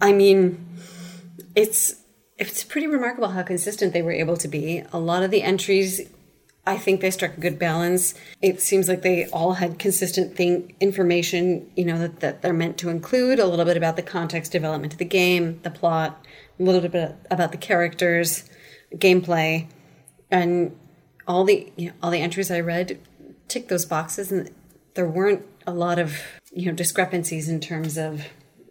[0.00, 0.64] i mean
[1.54, 1.96] it's
[2.36, 6.00] it's pretty remarkable how consistent they were able to be a lot of the entries
[6.66, 10.74] i think they struck a good balance it seems like they all had consistent thing
[10.80, 14.52] information you know that, that they're meant to include a little bit about the context
[14.52, 16.24] development of the game the plot
[16.58, 18.48] a little bit about the characters
[18.96, 19.66] gameplay
[20.30, 20.76] and
[21.26, 22.98] all the you know, all the entries I read
[23.48, 24.50] tick those boxes, and
[24.94, 26.16] there weren't a lot of
[26.52, 28.22] you know discrepancies in terms of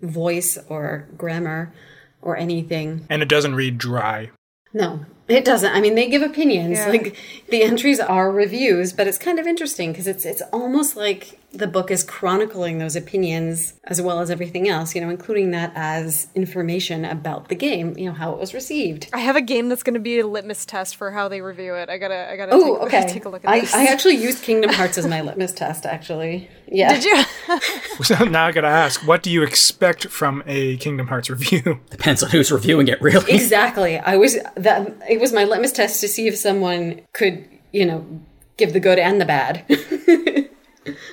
[0.01, 1.73] voice or grammar
[2.21, 3.05] or anything.
[3.09, 4.31] and it doesn't read dry.
[4.73, 5.71] No, it doesn't.
[5.71, 6.77] I mean, they give opinions.
[6.77, 6.89] Yeah.
[6.89, 7.17] Like
[7.49, 11.67] the entries are reviews, but it's kind of interesting because it's it's almost like the
[11.67, 14.95] book is chronicling those opinions as well as everything else.
[14.95, 17.97] You know, including that as information about the game.
[17.97, 19.07] You know, how it was received.
[19.13, 21.75] I have a game that's going to be a litmus test for how they review
[21.75, 21.89] it.
[21.89, 23.13] I gotta I gotta Oh, take, okay.
[23.13, 23.73] take a look at I, this.
[23.73, 25.85] I actually used Kingdom Hearts as my litmus test.
[25.85, 26.93] Actually, yeah.
[26.99, 27.23] Did you?
[28.03, 31.79] So now I gotta ask, what do you expect from a Kingdom Hearts review?
[31.91, 33.31] Depends on who's reviewing it, really.
[33.31, 33.97] Exactly.
[33.99, 34.91] I was that.
[35.07, 38.05] It was my litmus test to see if someone could, you know,
[38.57, 39.63] give the good and the bad.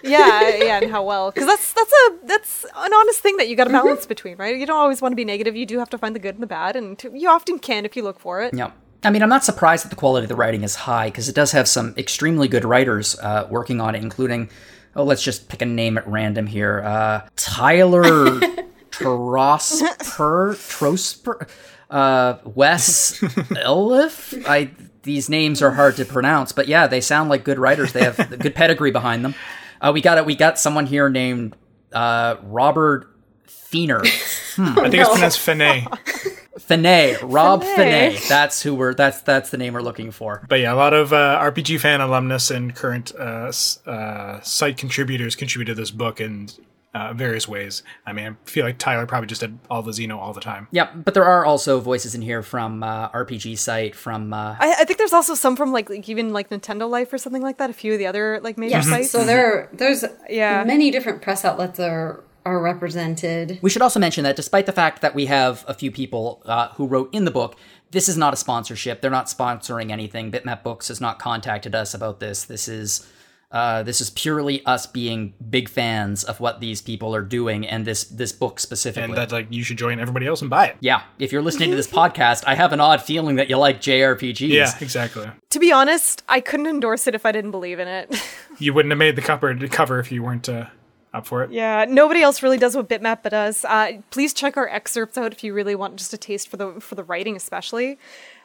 [0.03, 1.31] Yeah, yeah, and how well?
[1.31, 4.57] Because that's that's a that's an honest thing that you got to balance between, right?
[4.57, 5.57] You don't always want to be negative.
[5.57, 7.85] You do have to find the good and the bad, and to, you often can
[7.85, 8.55] if you look for it.
[8.55, 8.73] Yeah.
[9.03, 11.35] I mean, I'm not surprised that the quality of the writing is high because it
[11.35, 14.51] does have some extremely good writers uh, working on it, including,
[14.95, 16.83] oh, let's just pick a name at random here.
[16.85, 18.05] Uh, Tyler
[18.91, 21.49] Trosper, Trosper,
[21.89, 24.45] uh, Wes Elif.
[24.47, 24.71] I
[25.03, 27.93] these names are hard to pronounce, but yeah, they sound like good writers.
[27.93, 29.35] They have good pedigree behind them.
[29.81, 30.26] Uh, we got it.
[30.26, 31.57] We got someone here named
[31.93, 33.09] uh, Robert
[33.47, 34.01] Feener.
[34.59, 35.85] I think it's pronounced Finet.
[36.59, 38.12] Finet, Rob Finet.
[38.14, 38.28] Finet.
[38.28, 38.95] That's who we're.
[38.95, 40.45] That's that's the name we're looking for.
[40.49, 43.53] But yeah, a lot of uh, RPG fan alumnus and current uh,
[43.87, 46.49] uh, site contributors contributed this book in
[46.95, 47.82] uh, various ways.
[48.05, 50.66] I mean, I feel like Tyler probably just did all the Xeno all the time.
[50.72, 54.76] Yep, but there are also voices in here from uh, RPG site, from uh, I,
[54.80, 57.59] I think there's also some from like, like even like Nintendo Life or something like
[57.59, 57.70] that.
[57.70, 59.11] A few of the other like major sites.
[59.11, 60.64] so there, are, there's Yeah.
[60.64, 63.59] many different press outlets are are represented.
[63.62, 66.68] We should also mention that despite the fact that we have a few people uh,
[66.70, 67.57] who wrote in the book,
[67.91, 69.01] this is not a sponsorship.
[69.03, 70.32] They're not sponsoring anything.
[70.32, 72.45] Bitmap Books has not contacted us about this.
[72.45, 73.07] This is
[73.53, 77.85] uh, this is purely us being big fans of what these people are doing and
[77.85, 79.11] this this book specifically.
[79.11, 80.77] And that like you should join everybody else and buy it.
[80.81, 83.81] yeah, if you're listening to this podcast, I have an odd feeling that you like
[83.81, 84.49] JRPGs.
[84.49, 85.29] Yeah, exactly.
[85.51, 88.15] to be honest, I couldn't endorse it if I didn't believe in it.
[88.59, 90.67] You wouldn't have made the cover cover if you weren't uh,
[91.15, 91.51] up for it.
[91.51, 93.65] yeah, nobody else really does what Bitmap does.
[93.65, 96.79] Uh, please check our excerpts out if you really want just a taste for the
[96.79, 97.99] for the writing, especially.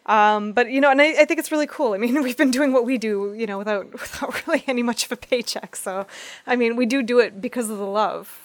[0.08, 1.94] Um, but you know, and I, I think it's really cool.
[1.94, 5.06] I mean, we've been doing what we do, you know, without without really any much
[5.06, 5.76] of a paycheck.
[5.76, 6.06] So,
[6.48, 8.42] I mean, we do do it because of the love.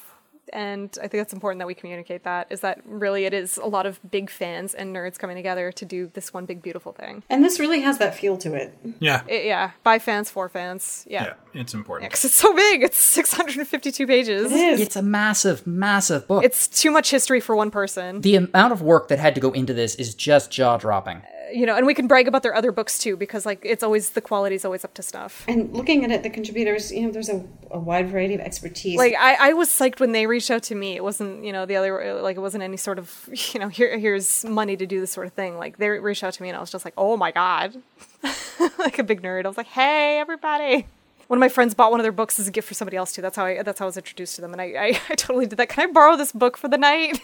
[0.53, 2.47] and I think that's important that we communicate that.
[2.51, 5.85] Is that really it is a lot of big fans and nerds coming together to
[5.85, 7.23] do this one big beautiful thing.
[7.31, 8.77] And this really has that feel to it.
[8.99, 9.23] Yeah.
[9.29, 11.05] It- yeah, by fans for fans.
[11.09, 12.11] Yeah, yeah, it's important.
[12.11, 12.83] because it's so big.
[12.83, 14.51] It's 652 pages.
[14.51, 14.81] It is.
[14.81, 16.43] It's a massive, massive book.
[16.43, 18.21] It's too much history for one person.
[18.23, 21.23] the amount of work that had to go into this is just jaw dropping.
[21.53, 24.11] You know, and we can brag about their other books too, because like it's always
[24.11, 25.45] the quality's always up to stuff.
[25.49, 28.97] And looking at it, the contributors, you know, there's a, a wide variety of expertise.
[28.99, 30.97] Like I, I was psyched when they reached out to me.
[30.97, 33.99] It wasn't, you know, the other like it wasn't any sort of, you know, here
[33.99, 35.59] here's money to do this sort of thing.
[35.59, 37.75] Like they reached out to me and I was just like, oh my god,
[38.79, 39.45] like a big nerd.
[39.45, 40.87] I was like, hey everybody.
[41.31, 43.13] One of my friends bought one of their books as a gift for somebody else
[43.13, 43.23] too.
[43.23, 45.47] That's how I that's how I was introduced to them, and I I, I totally
[45.47, 45.69] did that.
[45.69, 47.21] Can I borrow this book for the night?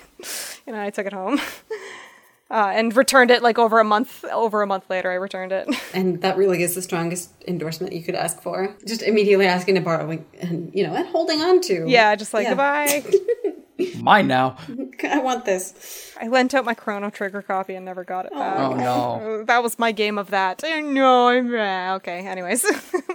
[0.65, 1.41] you know, I took it home.
[2.49, 5.67] Uh, and returned it like over a month over a month later i returned it
[5.95, 8.73] and that really is the strongest endorsement you could ask for.
[8.87, 11.85] Just immediately asking to borrow and, and you know, and holding on to.
[11.89, 12.51] yeah just like Yeah.
[12.51, 13.03] goodbye
[14.01, 14.57] Mine now.
[15.05, 16.15] I want this.
[16.21, 19.45] i lent out my chrono trigger copy and never got it back Oh no.
[19.45, 20.63] That was my game of that.
[20.63, 22.27] No, I'm uh, okay.
[22.27, 22.63] Anyways,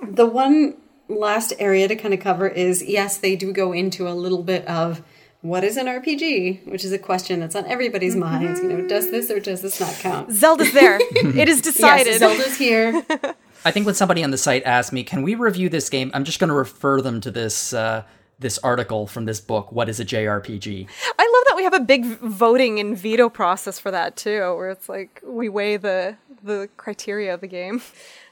[0.04, 0.78] The one
[1.08, 4.66] last area to kind of cover is yes, they do go into a little bit
[4.68, 5.02] of
[5.42, 8.60] what is an RPG, which is a question that's on everybody's minds.
[8.60, 10.32] You know, does this or does this not count?
[10.32, 11.00] Zelda's there.
[11.12, 12.08] it is decided.
[12.08, 13.04] Yes, Zelda's here.
[13.66, 16.24] I think when somebody on the site asks me, "Can we review this game?" I'm
[16.24, 18.04] just going to refer them to this uh,
[18.40, 19.72] this article from this book.
[19.72, 20.88] What is a JRPG?
[21.20, 24.70] I love that we have a big voting and veto process for that too, where
[24.70, 27.82] it's like we weigh the the criteria of the game.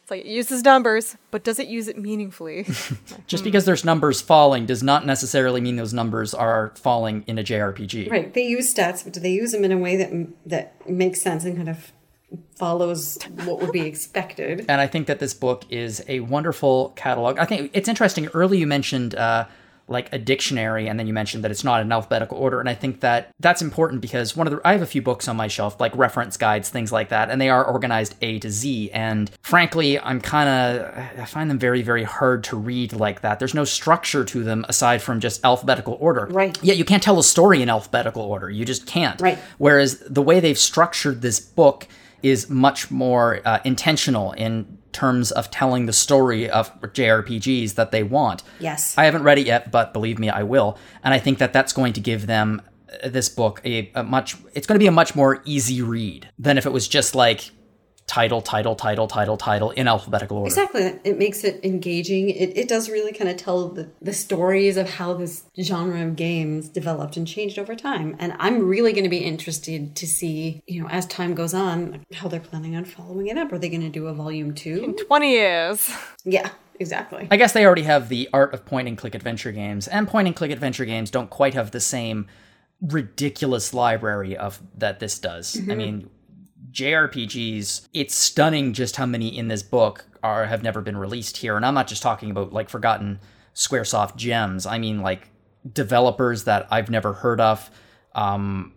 [0.10, 2.66] It's like it uses numbers, but does it use it meaningfully?
[3.28, 7.44] Just because there's numbers falling does not necessarily mean those numbers are falling in a
[7.44, 8.10] JRPG.
[8.10, 8.34] Right.
[8.34, 10.12] They use stats, but do they use them in a way that
[10.48, 11.92] that makes sense and kind of
[12.56, 14.66] follows what would be expected?
[14.68, 17.38] And I think that this book is a wonderful catalog.
[17.38, 18.30] I think it's interesting.
[18.30, 19.46] Early you mentioned uh,
[19.90, 22.60] like a dictionary, and then you mentioned that it's not in alphabetical order.
[22.60, 25.28] And I think that that's important because one of the I have a few books
[25.28, 28.50] on my shelf, like reference guides, things like that, and they are organized A to
[28.50, 28.92] Z.
[28.92, 33.40] And frankly, I'm kind of I find them very very hard to read like that.
[33.40, 36.28] There's no structure to them aside from just alphabetical order.
[36.30, 36.58] Right.
[36.64, 38.50] yeah you can't tell a story in alphabetical order.
[38.50, 39.20] You just can't.
[39.22, 39.38] Right.
[39.58, 41.88] Whereas the way they've structured this book
[42.24, 48.04] is much more uh, intentional in terms of telling the story of JRPGs that they
[48.04, 48.44] want.
[48.60, 48.98] Yes.
[48.98, 50.78] I haven't read it yet, but believe me, I will.
[51.04, 52.62] And I think that that's going to give them
[53.04, 54.36] uh, this book a, a much.
[54.54, 57.52] It's going to be a much more easy read than if it was just like
[58.10, 60.48] title, title, title, title, title in alphabetical order.
[60.48, 61.00] Exactly.
[61.04, 62.32] It makes it engaging.
[62.32, 66.16] It, it does really kind of tell the, the stories of how this genre of
[66.16, 68.16] games developed and changed over time.
[68.18, 72.04] And I'm really going to be interested to see, you know, as time goes on,
[72.16, 73.54] how they're planning on following it up.
[73.54, 74.84] Are they going to do a volume two?
[74.84, 75.96] In Twenty years.
[76.26, 76.50] Yeah,
[76.80, 77.28] exactly.
[77.30, 80.28] I guess they already have the art of point and click adventure games, and point
[80.28, 82.26] and click adventure games don't quite have the same
[82.82, 85.56] ridiculous library of that this does.
[85.56, 85.78] I mm-hmm.
[85.78, 86.10] mean,
[86.72, 91.56] JRPGs, it's stunning just how many in this book are have never been released here.
[91.56, 93.20] And I'm not just talking about like forgotten
[93.56, 94.66] Squaresoft gems.
[94.66, 95.30] I mean like
[95.72, 97.70] developers that I've never heard of.
[98.16, 98.74] Um,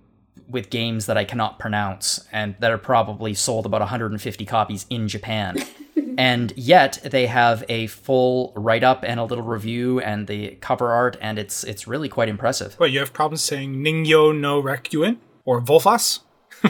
[0.49, 5.09] with games that I cannot pronounce and that are probably sold about 150 copies in
[5.09, 5.57] Japan.
[6.18, 10.90] and yet they have a full write up and a little review and the cover
[10.90, 12.74] art and it's it's really quite impressive.
[12.74, 15.18] What, you have problems saying Ningyo no Rekyuen?
[15.45, 16.20] Or Volfas?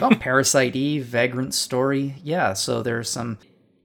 [0.01, 2.15] Oh, Parasite Eve, Vagrant Story.
[2.23, 3.37] Yeah, so there's some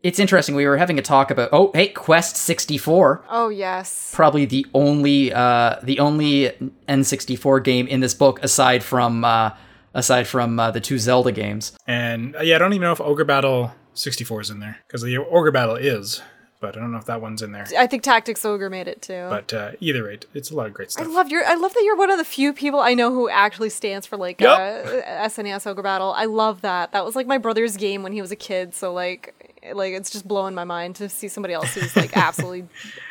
[0.02, 0.54] it's interesting.
[0.54, 3.24] We were having a talk about oh, hey, Quest 64.
[3.28, 4.12] Oh yes.
[4.14, 6.52] Probably the only uh the only
[6.88, 9.50] N64 game in this book aside from uh
[9.94, 11.72] aside from uh, the two Zelda games.
[11.86, 14.78] And uh, yeah, I don't even know if Ogre Battle 64 is in there.
[14.86, 16.22] Because the Ogre Battle is,
[16.60, 17.66] but I don't know if that one's in there.
[17.78, 19.26] I think Tactics Ogre made it too.
[19.28, 21.06] But uh, either rate, it's a lot of great stuff.
[21.06, 21.44] I love your.
[21.44, 24.16] I love that you're one of the few people I know who actually stands for
[24.16, 24.82] like uh,
[25.28, 26.12] SNES Ogre Battle.
[26.12, 26.92] I love that.
[26.92, 28.74] That was like my brother's game when he was a kid.
[28.74, 29.37] So like,
[29.72, 32.66] like it's just blowing my mind to see somebody else who's like absolutely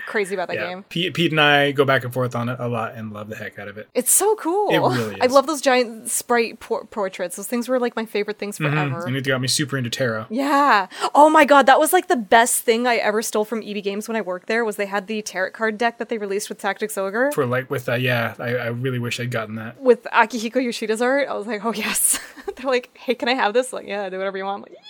[0.06, 0.68] crazy about that yeah.
[0.70, 0.84] game.
[0.90, 3.36] Pete, Pete and I go back and forth on it a lot and love the
[3.36, 3.90] heck out of it.
[3.94, 4.70] It's so cool.
[4.70, 7.36] It really I love those giant sprite por- portraits.
[7.36, 9.06] Those things were like my favorite things forever.
[9.06, 10.28] And it got me super into tarot.
[10.30, 10.88] Yeah.
[11.14, 14.08] Oh my god, that was like the best thing I ever stole from EB Games
[14.08, 14.64] when I worked there.
[14.66, 17.70] Was they had the tarot card deck that they released with Tactics Ogre For like
[17.70, 19.80] with uh, yeah, I, I really wish I'd gotten that.
[19.82, 21.28] with Akihiko Yoshida's art.
[21.28, 22.20] I was like, oh yes.
[22.56, 23.74] They're like, hey, can I have this?
[23.74, 24.66] Like, yeah, do whatever you want.
[24.66, 24.82] I'm like,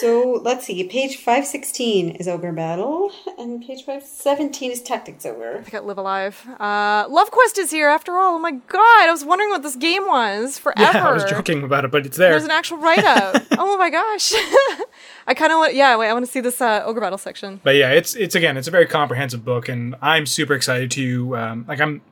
[0.00, 0.84] So let's see.
[0.84, 5.64] Page 516 is Ogre Battle, and page 517 is Tactics Ogre.
[5.66, 6.46] I got Live Alive.
[6.60, 8.34] Uh, Love Quest is here after all.
[8.34, 10.98] Oh my god, I was wondering what this game was forever.
[10.98, 12.30] Yeah, I was joking about it, but it's there.
[12.30, 13.42] There's an actual write up.
[13.58, 14.32] oh my gosh.
[15.26, 17.60] I kind of want, yeah, wait, I want to see this uh, Ogre Battle section.
[17.64, 21.36] but yeah, it's it's again, it's a very comprehensive book, and I'm super excited to
[21.36, 22.02] um, like I'm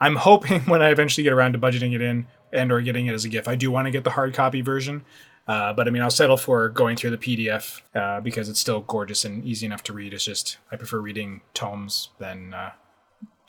[0.00, 3.14] I'm hoping when I eventually get around to budgeting it in and or getting it
[3.14, 5.04] as a gift, I do want to get the hard copy version.
[5.46, 8.80] Uh, but I mean, I'll settle for going through the PDF uh, because it's still
[8.80, 10.14] gorgeous and easy enough to read.
[10.14, 12.70] It's just I prefer reading tomes than uh,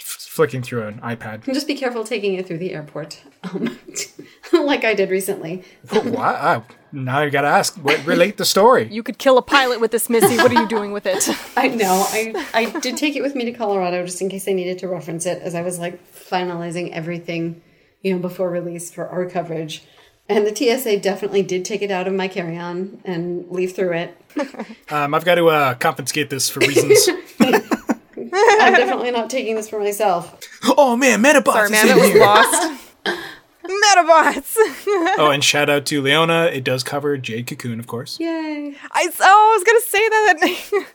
[0.02, 1.46] f- flicking through an iPad.
[1.46, 3.80] Just be careful taking it through the airport, um,
[4.54, 5.64] like I did recently.
[5.94, 6.64] wow!
[6.92, 8.88] Now I gotta ask, what, relate the story.
[8.92, 10.38] You could kill a pilot with this, Missy.
[10.38, 11.30] What are you doing with it?
[11.58, 12.06] I know.
[12.10, 14.88] I I did take it with me to Colorado just in case I needed to
[14.88, 17.62] reference it as I was like finalizing everything,
[18.02, 19.84] you know, before release for our coverage.
[20.30, 24.18] And the TSA definitely did take it out of my carry-on and leave through it.
[24.90, 27.08] Um, I've got to uh, confiscate this for reasons.
[27.40, 30.38] I'm definitely not taking this for myself.
[30.64, 32.22] oh man, Medabots Sorry, is man, in it was here.
[32.22, 32.82] lost.
[33.64, 34.58] Medabots.
[35.18, 36.46] Oh, and shout out to Leona.
[36.54, 38.20] It does cover Jade Cocoon, of course.
[38.20, 38.76] Yay.
[38.92, 40.94] I oh, I was gonna say that.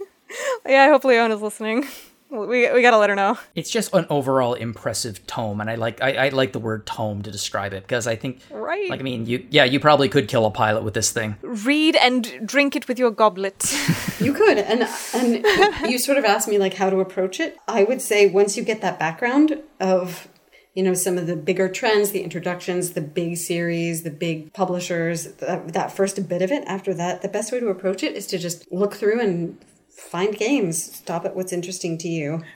[0.66, 1.86] yeah, I hope Leona's listening.
[2.30, 3.38] We we gotta let her know.
[3.54, 7.22] It's just an overall impressive tome, and I like I, I like the word tome
[7.22, 8.90] to describe it because I think, Right.
[8.90, 11.36] like I mean, you yeah, you probably could kill a pilot with this thing.
[11.42, 13.64] Read and drink it with your goblet.
[14.20, 14.82] You could, and
[15.14, 15.46] and
[15.88, 17.56] you sort of asked me like how to approach it.
[17.68, 20.26] I would say once you get that background of
[20.74, 25.26] you know some of the bigger trends, the introductions, the big series, the big publishers,
[25.34, 26.64] that, that first bit of it.
[26.66, 29.56] After that, the best way to approach it is to just look through and
[29.98, 30.82] find games.
[30.82, 32.42] Stop at what's interesting to you.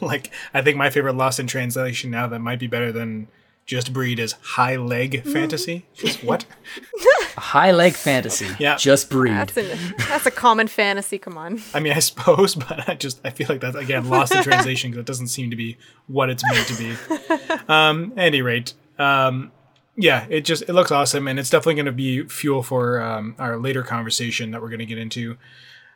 [0.00, 3.28] Like, I think my favorite Lost in Translation now that might be better than
[3.66, 5.86] Just Breed is High Leg Fantasy.
[5.94, 6.44] Just what?
[7.36, 8.48] A high leg fantasy.
[8.58, 8.76] Yeah.
[8.76, 9.32] Just breed.
[9.32, 9.76] That's a
[10.08, 11.18] that's a common fantasy.
[11.18, 11.62] Come on.
[11.72, 14.90] I mean, I suppose, but I just I feel like that's again lost in translation
[14.90, 15.78] because it doesn't seem to be
[16.08, 16.96] what it's meant to be.
[17.68, 19.52] Um, at any rate, um,
[19.96, 23.34] yeah, it just it looks awesome, and it's definitely going to be fuel for um,
[23.38, 25.36] our later conversation that we're going to get into.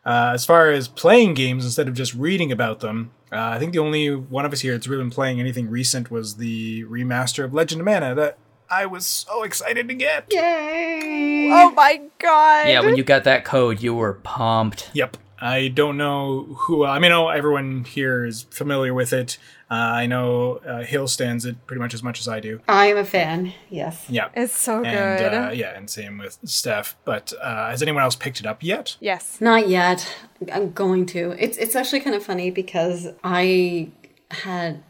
[0.04, 3.72] Uh, as far as playing games instead of just reading about them, uh, I think
[3.72, 7.44] the only one of us here that's really been playing anything recent was the remaster
[7.44, 8.38] of Legend of Mana that
[8.70, 10.26] I was so excited to get.
[10.30, 11.50] Yay!
[11.52, 12.68] Oh my god.
[12.68, 14.90] yeah, when you got that code, you were pumped.
[14.94, 15.16] Yep.
[15.40, 16.84] I don't know who.
[16.84, 19.38] I mean, I know everyone here is familiar with it.
[19.70, 22.60] Uh, I know uh, Hill stands it pretty much as much as I do.
[22.68, 23.52] I am a fan.
[23.68, 24.04] Yes.
[24.08, 24.28] Yeah.
[24.34, 25.32] It's so and good.
[25.34, 26.96] uh, yeah, and same with Steph.
[27.04, 28.96] But uh, has anyone else picked it up yet?
[29.00, 29.40] yes.
[29.40, 30.06] Not yet.
[30.52, 31.36] I'm going to.
[31.38, 33.90] It's it's actually kind of funny because I
[34.30, 34.82] had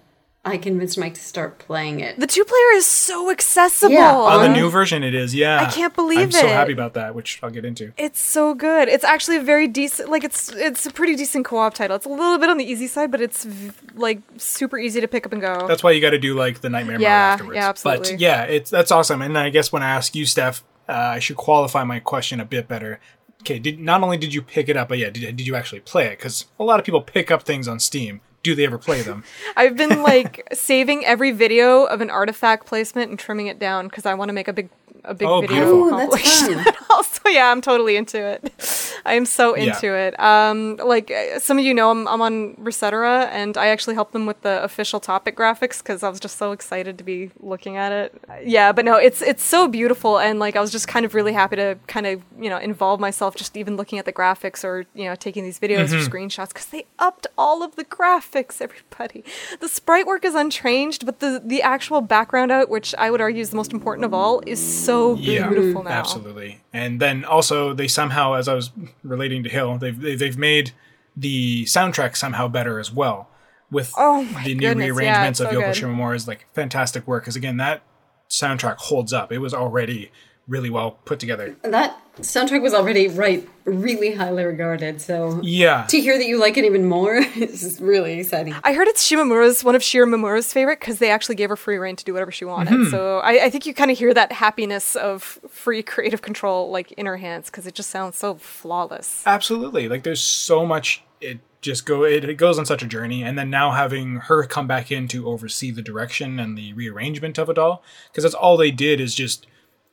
[0.43, 2.19] I convinced Mike to start playing it.
[2.19, 3.93] The two player is so accessible.
[3.93, 4.15] Yeah.
[4.17, 5.35] On the new version, it is.
[5.35, 6.23] Yeah, I can't believe it.
[6.25, 7.93] I'm so happy about that, which I'll get into.
[7.99, 8.89] It's so good.
[8.89, 11.95] It's actually a very decent, like it's it's a pretty decent co-op title.
[11.95, 15.09] It's a little bit on the easy side, but it's v- like super easy to
[15.09, 15.67] pick up and go.
[15.69, 17.57] That's why you got to do like the Nightmare Mode Yeah, afterwards.
[17.57, 18.13] yeah, absolutely.
[18.13, 19.21] But yeah, it's that's awesome.
[19.21, 22.47] And I guess when I ask you, Steph, uh, I should qualify my question a
[22.47, 22.99] bit better.
[23.43, 25.81] Okay, did not only did you pick it up, but yeah, did, did you actually
[25.81, 26.19] play it?
[26.19, 28.23] Because a lot of people pick up things on Steam.
[28.43, 29.25] Do they ever play them?
[29.57, 34.07] I've been like saving every video of an artifact placement and trimming it down because
[34.07, 34.71] I want to make a big
[35.05, 35.91] a big Oh, video beautiful.
[35.91, 36.65] Compilation.
[36.65, 36.75] fun.
[36.91, 38.53] also, yeah, I'm totally into it.
[39.07, 39.75] I am so Yeah.
[39.75, 40.19] into it.
[40.21, 44.13] Um, like uh, some of you know, I'm, I'm on Resetera, and I actually helped
[44.13, 47.77] them with the official topic graphics because I was just so excited to be looking
[47.77, 48.21] at it.
[48.45, 51.33] Yeah, but no, it's it's so beautiful, and like I was just kind of really
[51.33, 54.85] happy to kind of you know involve myself just even looking at the graphics or
[54.95, 55.97] you know taking these videos Mm-hmm.
[55.97, 58.61] or screenshots because they upped all of the graphics.
[58.61, 59.25] Everybody,
[59.61, 63.41] the sprite work is unchanged, but the the actual background out, which I would argue
[63.41, 65.91] is the most important of all, is so beautiful now.
[65.91, 66.61] Absolutely.
[66.73, 68.71] And then also they somehow, as I was
[69.03, 70.73] relating to Hill, they've they- they've made
[71.17, 73.29] the soundtrack somehow better as well
[73.71, 75.71] with Oh the new goodness, rearrangements it's of so Yoko.
[75.97, 77.25] Shimomura's like fantastic work.
[77.25, 77.83] Because again, that
[78.29, 79.33] soundtrack holds up.
[79.33, 80.11] It was already
[80.51, 81.57] really well put together.
[81.63, 85.01] That soundtrack was already right, really highly regarded.
[85.01, 85.87] So Yeah.
[85.89, 88.55] to hear that you like it even more is really exciting.
[88.65, 91.97] I heard it's Shimomura's one of Shimomura's favorite because they actually gave her free reign
[91.97, 92.75] to do whatever she wanted.
[92.75, 92.91] Mm-hmm.
[92.91, 96.93] So I, I think you kind of hear that happiness of free creative control like
[96.93, 99.23] in her hands because it just sounds so flawless.
[99.27, 99.89] Absolutely.
[99.89, 103.39] Like there's so much it just go it, it goes on such a journey and
[103.39, 107.49] then now having her come back in to oversee the direction and the rearrangement of
[107.51, 109.47] it all because that's all they did is just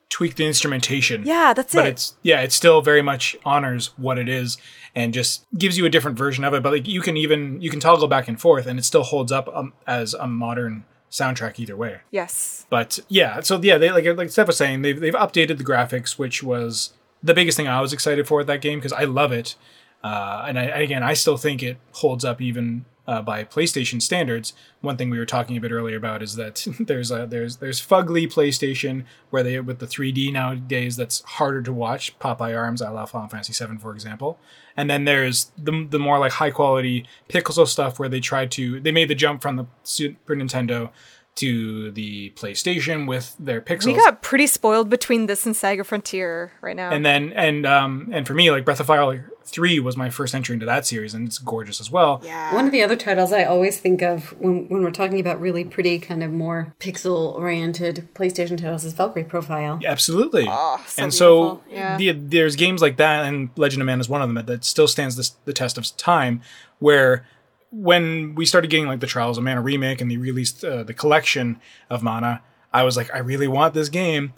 [0.09, 1.23] tweak the instrumentation.
[1.25, 1.83] Yeah, that's but it.
[1.83, 4.57] But it's yeah, it still very much honors what it is
[4.95, 6.63] and just gives you a different version of it.
[6.63, 9.31] But like you can even you can toggle back and forth and it still holds
[9.31, 11.99] up um, as a modern soundtrack either way.
[12.11, 12.65] Yes.
[12.69, 16.17] But yeah, so yeah, they like like Steph was saying, they've they've updated the graphics,
[16.17, 16.93] which was
[17.23, 19.55] the biggest thing I was excited for with that game because I love it,
[20.03, 24.53] uh, and I again I still think it holds up even uh, by PlayStation standards.
[24.81, 27.85] One thing we were talking a bit earlier about is that there's a there's there's
[27.85, 32.17] fugly PlayStation where they with the 3D nowadays that's harder to watch.
[32.19, 34.39] Popeye Arms, I love Final Fantasy VII, for example.
[34.75, 38.79] And then there's the, the more like high quality Pixel stuff where they tried to
[38.79, 40.91] they made the jump from the Super Nintendo
[41.35, 43.85] to the PlayStation with their pixels.
[43.85, 46.89] We got pretty spoiled between this and Saga Frontier right now.
[46.91, 50.35] and then and um and for me like Breath of Fire 3 was my first
[50.35, 52.21] entry into that series and it's gorgeous as well.
[52.23, 52.53] yeah.
[52.53, 55.63] One of the other titles I always think of when, when we're talking about really
[55.63, 59.79] pretty, kind of more pixel oriented PlayStation titles is Valkyrie Profile.
[59.85, 60.45] Absolutely.
[60.47, 61.63] Oh, so and so.
[61.69, 61.97] Yeah.
[61.97, 64.87] the, there's games like that, and Legend of Mana is one of them that still
[64.87, 66.41] stands this, the test of time.
[66.79, 67.25] Where
[67.71, 70.93] when we started getting like the Trials of Mana remake and they released uh, the
[70.93, 72.41] collection of Mana,
[72.73, 74.33] I was like, I really want this game,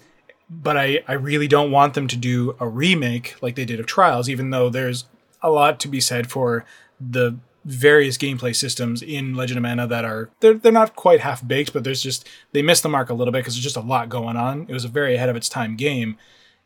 [0.50, 3.86] but I, I really don't want them to do a remake like they did of
[3.86, 5.06] Trials, even though there's
[5.42, 6.66] a lot to be said for
[7.00, 11.46] the various gameplay systems in Legend of Mana that are they're they're not quite half
[11.46, 13.82] baked, but there's just they missed the mark a little bit because there's just a
[13.82, 14.66] lot going on.
[14.68, 16.18] It was a very ahead of its time game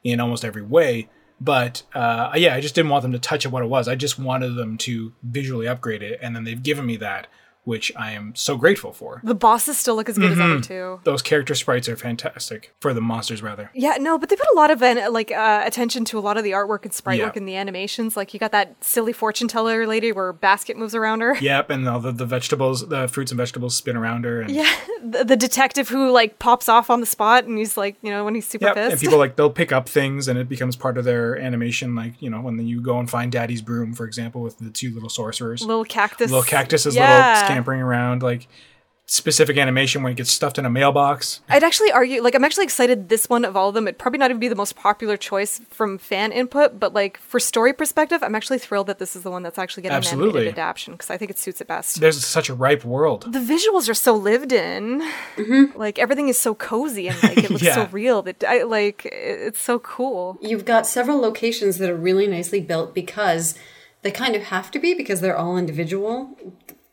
[0.03, 1.09] in almost every way.
[1.41, 3.87] But uh, yeah, I just didn't want them to touch it what it was.
[3.87, 7.27] I just wanted them to visually upgrade it, and then they've given me that,
[7.63, 9.21] which I am so grateful for.
[9.23, 10.99] the bosses still look as good as ever too.
[11.03, 13.69] Those character sprites are fantastic for the monsters, rather.
[13.73, 16.43] Yeah, no, but they put a lot of like uh, attention to a lot of
[16.43, 17.25] the artwork and sprite Yeah.
[17.25, 18.17] work and the animations.
[18.17, 21.37] Like you got that silly fortune teller lady where basket moves around her.
[21.41, 24.41] Yep, and all the, the vegetables, the fruits and vegetables spin around her.
[24.41, 27.95] And, Yeah, the, the detective who like pops off on the spot and he's like,
[28.01, 28.91] you know, when he's super Yep, pissed.
[28.93, 31.95] and people like they'll pick up things and it becomes part of their animation.
[31.95, 34.93] Like you know when you go and find Daddy's broom, for example, with the two
[34.93, 37.09] little sorcerers, little cactus, little cactuses, Yeah.
[37.09, 38.47] little scampering around, like
[39.05, 41.41] specific animation when it gets stuffed in a mailbox.
[41.49, 43.87] I'd actually argue, like, I'm actually excited this one of all of them.
[43.87, 47.39] It'd probably not even be the most popular choice from fan input, but like for
[47.39, 50.41] story perspective, I'm actually thrilled that this is the one that's actually getting an Absolutely.
[50.41, 51.99] animated adaptation because I think it suits it best.
[51.99, 53.31] There's such a ripe world.
[53.31, 55.01] the visuals are so lived in,
[55.35, 55.77] mm-hmm.
[55.77, 59.61] like everything is so cozy and like it looks so real that I like it's
[59.61, 60.37] so cool.
[60.41, 63.55] You've got several locations that are really nicely built because
[64.01, 66.37] they kind of have to be because they're all individual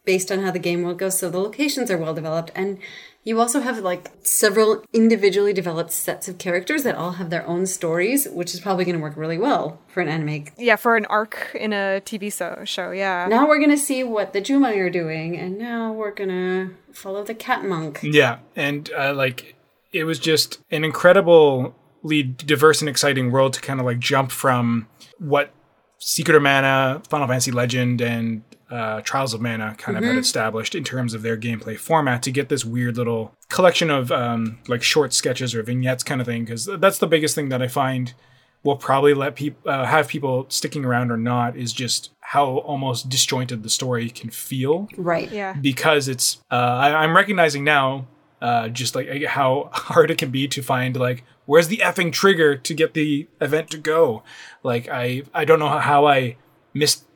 [0.05, 1.19] based on how the game world goes.
[1.19, 2.79] So the locations are well developed and
[3.23, 7.67] you also have like several individually developed sets of characters that all have their own
[7.67, 10.47] stories, which is probably going to work really well for an anime.
[10.57, 13.27] Yeah, for an arc in a TV so- show, yeah.
[13.29, 16.75] Now we're going to see what the Jumi are doing, and now we're going to
[16.95, 18.01] follow the cat monk.
[18.03, 19.55] Yeah, and uh, like
[19.93, 24.89] it was just an incredibly diverse and exciting world to kind of like jump from
[25.19, 25.53] what
[25.99, 30.75] Secret of Mana, Final Fantasy Legend, and uh, Trials of Mana kind of had established
[30.75, 34.83] in terms of their gameplay format to get this weird little collection of um, like
[34.83, 36.45] short sketches or vignettes kind of thing.
[36.45, 38.15] Because that's the biggest thing that I find
[38.63, 43.09] will probably let people uh, have people sticking around or not is just how almost
[43.09, 45.31] disjointed the story can feel Right.
[45.33, 45.55] Yeah.
[45.55, 48.07] because it's uh, I, I'm recognizing now
[48.43, 52.55] uh, just like how hard it can be to find like where's the effing trigger
[52.57, 54.23] to get the event to go.
[54.63, 56.37] Like I I don't know how I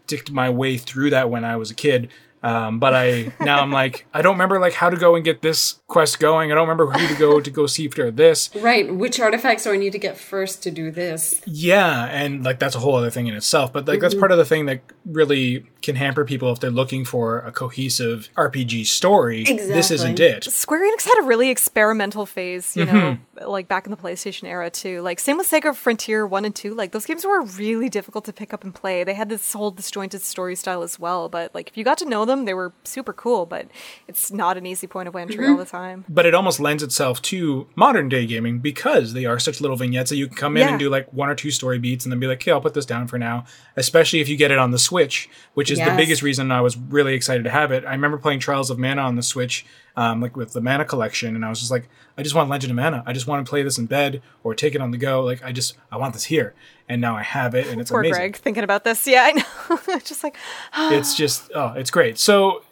[0.05, 2.11] mysticked my way through that when I was a kid.
[2.45, 5.41] Um, but I now I'm like I don't remember like how to go and get
[5.43, 6.53] this quest going.
[6.53, 8.51] I don't remember who to go to go see for this.
[8.55, 8.95] Right.
[8.95, 11.41] Which artifacts do I need to get first to do this?
[11.47, 13.73] Yeah, and like that's a whole other thing in itself.
[13.73, 17.05] But like that's part of the thing that really can hamper people if they're looking
[17.05, 19.43] for a cohesive RPG story.
[19.43, 19.67] Exactly.
[19.75, 20.45] This isn't it.
[20.45, 23.47] Square Enix had a really experimental phase, you know, Mm-hmm.
[23.51, 25.01] like back in the PlayStation era too.
[25.03, 28.33] Like same with Saga Frontier 1 and 2, like those games were really difficult to
[28.33, 29.05] pick up and play.
[29.05, 32.05] They had this whole disjointed story style as well, but like if you got to
[32.07, 33.69] know them, they were super cool, but
[34.09, 35.61] it's not an easy point of entry all mm-hmm.
[35.61, 36.05] the time.
[36.09, 40.11] But it almost lends itself to modern day gaming because they are such little vignettes
[40.11, 40.71] that you can come in Yeah.
[40.71, 42.75] and do like one or two story beats and then be like, okay, I'll put
[42.75, 43.45] this down for now.
[43.77, 46.77] Especially if you get it on the Switch, which is the biggest reason I was
[46.77, 47.85] really excited to have it.
[47.85, 49.65] I remember playing Trials of Mana on the Switch,
[49.97, 51.89] um, like with the Mana collection, and I was just like,
[52.19, 53.03] I just want Legend of Mana.
[53.07, 55.23] I just want to play this in bed or take it on the go.
[55.23, 56.55] Like I just, I want this here,
[56.89, 58.17] and now I have it, and it's Poor amazing.
[58.21, 59.07] Greg thinking about this.
[59.07, 59.99] Yeah, I know.
[60.05, 60.37] Just like
[60.77, 62.63] it's just oh it's great so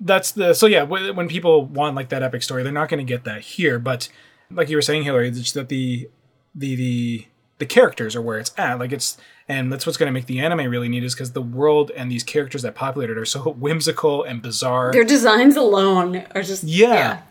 [0.00, 3.04] that's the so yeah when, when people want like that epic story they're not going
[3.04, 4.08] to get that here but
[4.50, 6.08] like you were saying hillary it's just that the
[6.54, 7.26] the the
[7.58, 9.16] the characters are where it's at like it's
[9.48, 12.10] and that's what's going to make the anime really neat is because the world and
[12.12, 16.62] these characters that populate it are so whimsical and bizarre Their designs alone are just
[16.64, 17.22] Yeah.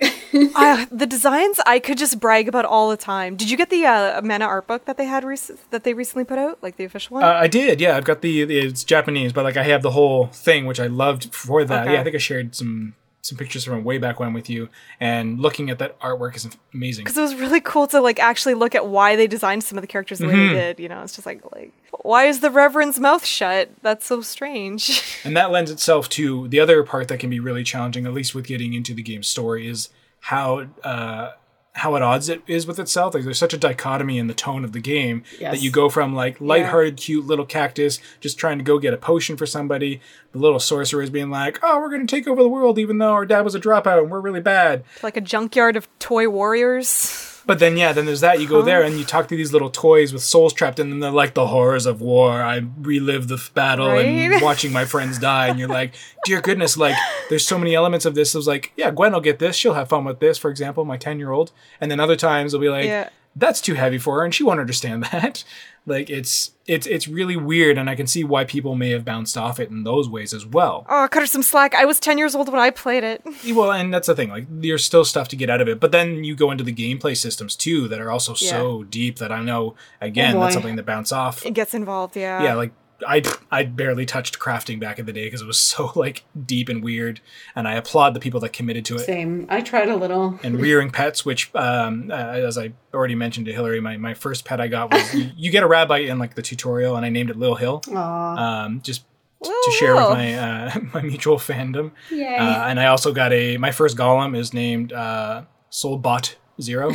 [0.55, 3.35] uh, the designs I could just brag about all the time.
[3.35, 6.25] Did you get the uh, Mana art book that they had rec- that they recently
[6.25, 7.23] put out, like the official one?
[7.23, 7.95] Uh, I did, yeah.
[7.95, 10.87] I've got the, the it's Japanese, but like I have the whole thing, which I
[10.87, 11.83] loved for that.
[11.83, 11.93] Okay.
[11.93, 12.95] Yeah, I think I shared some
[13.27, 14.69] some pictures from way back when with you,
[14.99, 17.03] and looking at that artwork is amazing.
[17.03, 19.81] because it was really cool to like actually look at why they designed some of
[19.81, 20.53] the characters the way Mm-hmm.
[20.53, 20.79] they did.
[20.79, 21.73] You know, it's just like like
[22.03, 23.69] why is the Reverend's mouth shut?
[23.81, 25.03] That's so strange.
[25.23, 28.33] And that lends itself to the other part that can be really challenging, at least
[28.33, 29.89] with getting into the game story, is
[30.21, 31.31] how uh,
[31.77, 33.13] how at odds it is with itself.
[33.13, 36.15] Like there's such a dichotomy in the tone of the game that you go from
[36.15, 40.01] like lighthearted, cute little cactus just trying to go get a potion for somebody,
[40.31, 43.25] the little sorcerers being like, "Oh, we're gonna take over the world, even though our
[43.25, 47.26] dad was a dropout and we're really bad." Like a junkyard of toy warriors.
[47.47, 48.41] But then, yeah, then there's that.
[48.41, 50.99] You go there and you talk to these little toys with souls trapped in them.
[50.99, 52.41] They're like the horrors of war.
[52.43, 55.47] I relive the battle and watching my friends die.
[55.47, 55.93] And you're like,
[56.25, 56.95] dear goodness, like
[57.29, 58.35] there's so many elements of this.
[58.35, 59.55] It was like, yeah, Gwen will get this.
[59.55, 60.37] She'll have fun with this.
[60.37, 61.53] For example, my ten year old.
[61.79, 63.09] And then other times it'll be like, Yeah.
[63.35, 65.43] that's too heavy for her, and she won't understand that.
[65.87, 69.37] Like it's it's it's really weird, and I can see why people may have bounced
[69.37, 70.85] off it in those ways as well.
[70.89, 71.73] Oh, cut her some slack.
[71.73, 73.23] I was 10 years old when I played it.
[73.57, 74.29] Well, and that's the thing.
[74.29, 76.73] Like, there's still stuff to get out of it, but then you go into the
[76.73, 80.75] gameplay systems too that are also so deep that I know again Oh, that's something
[80.75, 81.45] that bounce off.
[81.45, 82.43] It gets involved, yeah.
[82.43, 82.71] Yeah, like
[83.05, 83.21] I
[83.51, 86.83] I barely touched crafting back in the day because it was so like deep and
[86.83, 87.19] weird,
[87.55, 88.99] and I applaud the people that committed to it.
[88.99, 89.45] Same.
[89.49, 90.39] I tried a little.
[90.43, 94.45] And rearing pets, which, um, uh, as I already mentioned to Hillary, my, my first
[94.45, 97.09] pet I got was you, you get a rabite in like the tutorial, and I
[97.09, 98.63] named it Lil Hill, Aw.
[98.65, 99.03] um, just
[99.43, 101.91] t- to share with my uh, my mutual fandom.
[102.09, 102.37] Yay.
[102.37, 106.91] Uh, and I also got a my first golem is named uh, Soulbot Zero.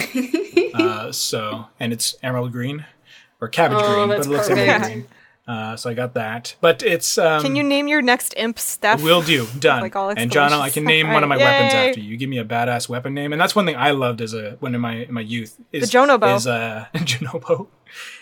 [0.74, 2.84] uh, so and it's emerald green
[3.40, 4.68] or cabbage Oh, green, but it looks perfect.
[4.68, 5.06] emerald green.
[5.46, 9.02] Uh, so I got that, but it's um, Can you name your next imp Steph?
[9.02, 9.46] Will do.
[9.58, 9.82] Done.
[9.82, 12.10] Like all and John, I can name one of my weapons after you.
[12.10, 14.52] You give me a badass weapon name, and that's one thing I loved as a
[14.60, 16.36] when in my in my youth is The Jonobo.
[16.36, 17.66] Is uh, Jonobo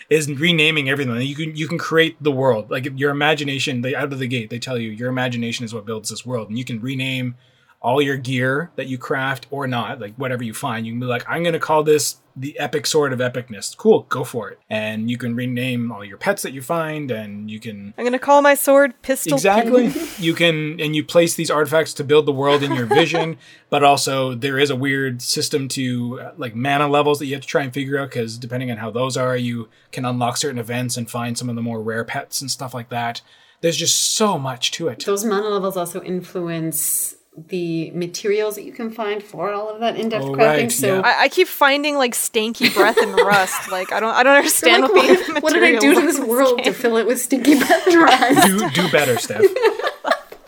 [0.09, 1.15] is renaming everything.
[1.21, 3.83] You can you can create the world like your imagination.
[3.83, 6.49] They out of the gate they tell you your imagination is what builds this world,
[6.49, 7.37] and you can rename
[7.83, 10.87] all your gear that you craft or not, like whatever you find.
[10.87, 13.77] You can be like, I'm gonna call this the epic sword of epicness.
[13.77, 14.59] Cool, go for it.
[14.69, 18.19] And you can rename all your pets that you find, and you can I'm gonna
[18.19, 19.93] call my sword Pistol Exactly.
[20.19, 23.39] you can and you place these artifacts to build the world in your vision,
[23.71, 27.43] but also there is a weird system to uh, like mana levels that you have
[27.43, 30.59] to try and figure out because depending on how those are, you can unlock certain
[30.59, 33.23] events and find some of the more rare pets and stuff like that.
[33.63, 35.05] There's just so much to it.
[35.05, 39.97] Those mana levels also influence the materials that you can find for all of that
[39.97, 40.39] in-depth Oh, crafting.
[40.63, 41.01] right, so yeah.
[41.03, 43.71] I, I keep finding like stanky breath and rust.
[43.71, 46.01] Like I don't I don't understand like, what, the what, what did I do to
[46.01, 48.47] this of world to fill it with stinky breath and rust?
[48.47, 49.45] do do better, Steph.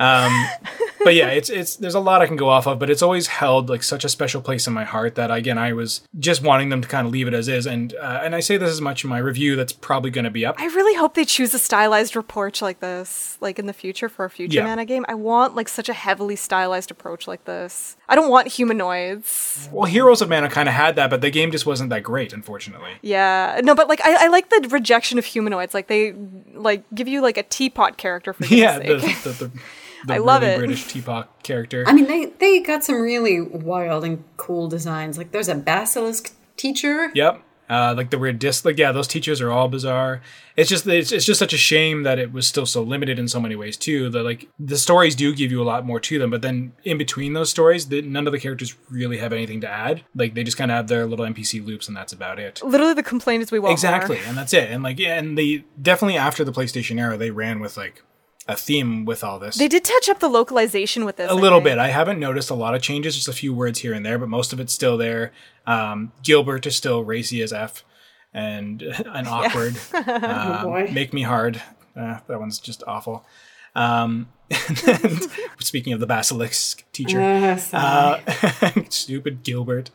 [0.00, 0.32] Um,
[1.04, 3.26] but yeah, it's it's there's a lot I can go off of, but it's always
[3.28, 6.68] held like such a special place in my heart that again I was just wanting
[6.68, 8.80] them to kind of leave it as is, and uh, and I say this as
[8.80, 10.56] much in my review that's probably going to be up.
[10.58, 14.24] I really hope they choose a stylized approach like this, like in the future for
[14.24, 14.64] a future Yeah.
[14.66, 15.04] mana game.
[15.08, 17.96] I want like such a heavily stylized approach like this.
[18.08, 19.68] I don't want humanoids.
[19.72, 22.32] Well, Heroes of Mana kind of had that, but the game just wasn't that great,
[22.32, 22.92] unfortunately.
[23.02, 25.74] Yeah, no, but like I, I like the rejection of humanoids.
[25.74, 26.12] Like they
[26.54, 28.94] like give you like a teapot character for Yeah, the
[29.24, 29.50] the, the,
[30.06, 30.58] the I love really it.
[30.58, 31.84] British teapot character.
[31.86, 35.18] I mean, they they got some really wild and cool designs.
[35.18, 37.10] Like there's a basilisk teacher.
[37.14, 37.42] Yep.
[37.70, 40.20] Uh, like the weird disc, like yeah, those teachers are all bizarre.
[40.56, 43.28] It's just it's, it's just such a shame that it was still so limited in
[43.28, 44.10] so many ways too.
[44.10, 46.98] That like the stories do give you a lot more to them, but then in
[46.98, 50.02] between those stories, the, none of the characters really have anything to add.
[50.14, 52.60] Like they just kind of have their little NPC loops, and that's about it.
[52.62, 54.26] Literally, the complaint is we want Exactly, more.
[54.26, 54.70] and that's it.
[54.70, 58.02] And like yeah, and they definitely after the PlayStation era, they ran with like
[58.48, 59.56] a theme with all this.
[59.56, 61.64] They did touch up the localization with this a I little think.
[61.72, 61.78] bit.
[61.78, 64.28] I haven't noticed a lot of changes, just a few words here and there, but
[64.28, 65.32] most of it's still there.
[65.66, 67.84] Um, Gilbert is still racy as F
[68.34, 69.76] and an awkward.
[69.94, 70.90] Um, boy.
[70.92, 71.62] Make me hard.
[71.96, 73.24] Uh, that one's just awful.
[73.74, 74.28] Um,
[74.86, 75.30] and
[75.60, 79.90] speaking of the basilisk teacher, Uh, uh, stupid Gilbert.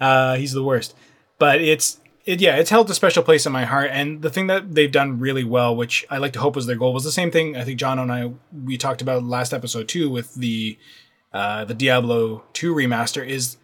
[0.00, 0.94] Uh, he's the worst.
[1.38, 3.90] But it's it yeah, it's held a special place in my heart.
[3.92, 6.76] And the thing that they've done really well, which I like to hope was their
[6.76, 7.56] goal, was the same thing.
[7.56, 8.32] I think John and I
[8.64, 10.78] we talked about last episode too with the
[11.32, 13.26] uh, the Diablo two remaster.
[13.26, 13.56] Is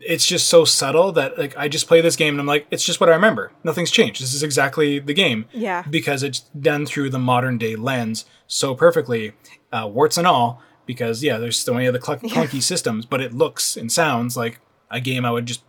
[0.00, 2.84] it's just so subtle that like I just play this game and I'm like, it's
[2.84, 3.52] just what I remember.
[3.64, 4.22] Nothing's changed.
[4.22, 5.46] This is exactly the game.
[5.52, 5.82] Yeah.
[5.88, 9.32] Because it's done through the modern day lens so perfectly,
[9.72, 10.62] uh, warts and all.
[10.86, 14.36] Because yeah, there's so many of the cl- clunky systems, but it looks and sounds
[14.36, 15.62] like a game I would just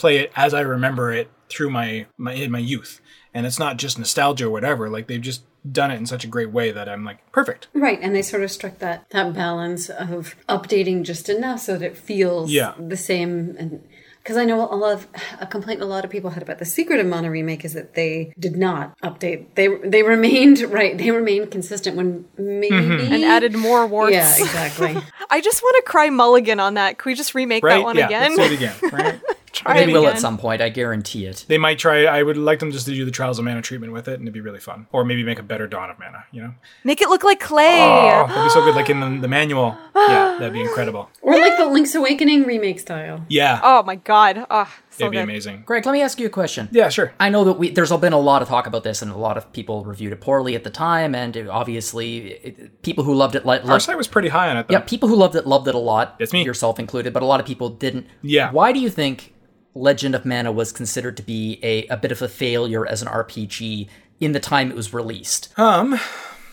[0.00, 3.00] play it as I remember it through my my in my youth.
[3.32, 4.88] And it's not just nostalgia or whatever.
[4.90, 7.68] Like they've just done it in such a great way that I'm like perfect.
[7.74, 11.84] Right, and they sort of struck that that balance of updating just enough so that
[11.84, 12.72] it feels Yeah.
[12.78, 13.54] the same.
[13.58, 13.86] And
[14.22, 15.06] because I know a lot of
[15.38, 17.94] a complaint a lot of people had about the Secret of Mana remake is that
[17.94, 19.54] they did not update.
[19.54, 20.96] They they remained right.
[20.98, 23.12] They remained consistent when maybe mm-hmm.
[23.12, 24.12] and added more warts.
[24.14, 24.96] Yeah, exactly.
[25.30, 26.98] I just want to cry mulligan on that.
[26.98, 27.76] Can we just remake Right?
[27.78, 28.06] that one yeah.
[28.06, 28.34] again?
[28.36, 28.56] Let's do it
[28.90, 28.90] again.
[28.92, 29.20] Right?
[29.52, 30.12] Try They will again.
[30.14, 31.44] at some point, I guarantee it.
[31.48, 32.04] They might try.
[32.04, 34.22] I would like them just to do the Trials of Mana treatment with it, and
[34.22, 34.86] it'd be really fun.
[34.92, 36.24] Or maybe make a better Dawn of Mana.
[36.30, 37.80] You know, Make it look like clay.
[37.80, 38.74] oh, that'd be so good.
[38.76, 39.76] Like in the, the manual.
[39.96, 41.10] Yeah, that'd be incredible.
[41.22, 43.24] or like the Link's Awakening remake style.
[43.28, 44.46] Yeah, Oh my god.
[44.50, 45.62] Oh, It'd be amazing.
[45.66, 46.68] Greg, let me ask you a question.
[46.72, 47.12] Yeah, sure.
[47.18, 49.36] I know that we there's been a lot of talk about this, and a lot
[49.36, 53.34] of people reviewed it poorly at the time, and it- obviously, it, people who loved
[53.34, 53.82] it li- Our loved.
[53.82, 54.72] site was pretty high on it, though.
[54.74, 56.16] Yeah, people who loved it loved it a lot.
[56.18, 56.44] It's me.
[56.44, 58.06] yourself included, but a lot of people didn't.
[58.22, 58.50] Yeah.
[58.52, 59.32] Why do you think
[59.74, 63.08] Legend of Mana was considered to be a, a bit of a failure as an
[63.08, 63.88] RPG
[64.20, 65.52] in the time it was released?
[65.58, 65.98] Um.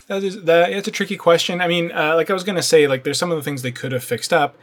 [0.08, 0.72] That is that.
[0.72, 1.60] It's a tricky question.
[1.60, 3.74] I mean, uh, like I was gonna say, like there's some of the things they
[3.74, 4.56] could have fixed up.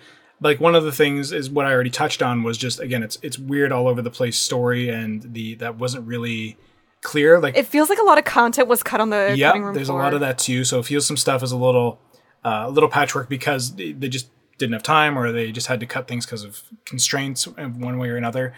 [0.45, 3.19] Like one of the things is what I already touched on was just again, it's
[3.23, 6.57] it's weird all over the place story and the that wasn't really
[7.01, 7.41] clear.
[7.41, 10.01] Like It feels like a lot of content was cut on the yeah, there's floor.
[10.01, 10.65] a lot of that too.
[10.65, 11.99] So it feels some stuff is a little
[12.45, 14.29] uh, a little patchwork because they, they just
[14.59, 17.99] didn't have time or they just had to cut things because of constraints in one
[17.99, 18.53] way or another.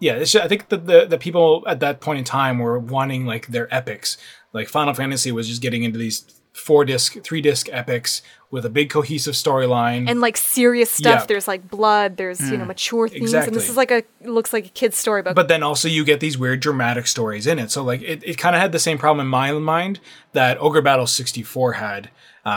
[0.00, 2.78] Yeah, it's just, I think that the the people at that point in time were
[2.78, 4.16] wanting like their epics.
[4.52, 8.70] Like Final Fantasy was just getting into these four disc, three disc epics with a
[8.70, 10.08] big cohesive storyline.
[10.08, 11.22] and like serious stuff.
[11.22, 11.26] Yeah.
[11.26, 12.16] There's like blood.
[12.16, 15.34] There's you know mature themes, and this is like a looks like a kid's storybook.
[15.34, 17.70] but then also you get these weird dramatic stories in it.
[17.70, 20.00] So like it, it kind of had the same problem in my mind
[20.32, 22.10] that Ogre Battle 64 had.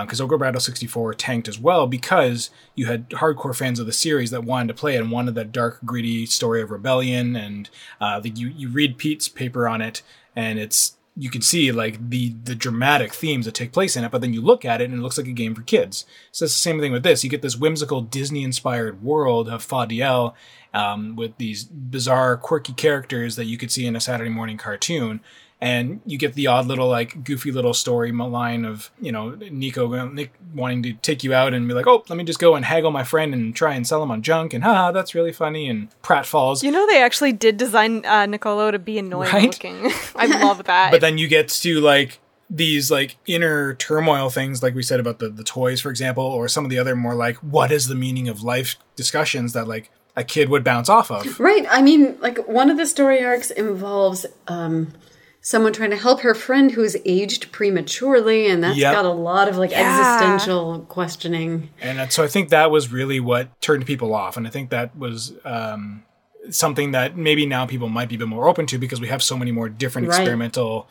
[0.04, 4.32] Because Ogre Battle 64 tanked as well because you had hardcore fans of the series
[4.32, 7.36] that wanted to play it and wanted that dark, gritty story of rebellion.
[7.36, 10.02] And uh, the, you you read Pete's paper on it,
[10.34, 14.12] and it's you can see like the the dramatic themes that take place in it.
[14.12, 16.06] But then you look at it, and it looks like a game for kids.
[16.32, 17.24] So it's the same thing with this.
[17.24, 20.34] You get this whimsical Disney-inspired world of Fa'Diel
[20.74, 25.20] um, with these bizarre, quirky characters that you could see in a Saturday morning cartoon.
[25.62, 30.08] And you get the odd little, like, goofy little story line of, you know, Nico
[30.08, 32.66] Nick wanting to take you out and be like, oh, let me just go and
[32.66, 34.56] haggle my friend and try and sell him on junk.
[34.56, 35.70] And haha, that's really funny.
[35.70, 36.64] And Pratt falls.
[36.64, 39.44] you know they actually did design uh, Niccolo to be annoying Right?
[39.52, 39.92] looking.
[40.16, 40.90] I love that.
[40.92, 45.20] but then you get to like these like inner turmoil things like we said about
[45.20, 47.96] the the toys for example or some of the other more like what is the
[47.96, 51.66] meaning of life discussions that like a kid would bounce off of Right.
[51.72, 54.92] I mean, like one of the story arcs involves um,
[55.44, 58.94] someone trying to help her friend who's aged prematurely, and that's Yep.
[58.94, 59.80] got a lot of like Yeah.
[59.90, 61.70] existential questioning.
[61.82, 64.96] and so i think that was really what turned people off and i think that
[64.98, 66.04] was um
[66.50, 69.22] something that maybe now people might be a bit more open to because we have
[69.24, 70.20] so many more different Right.
[70.20, 70.88] experimental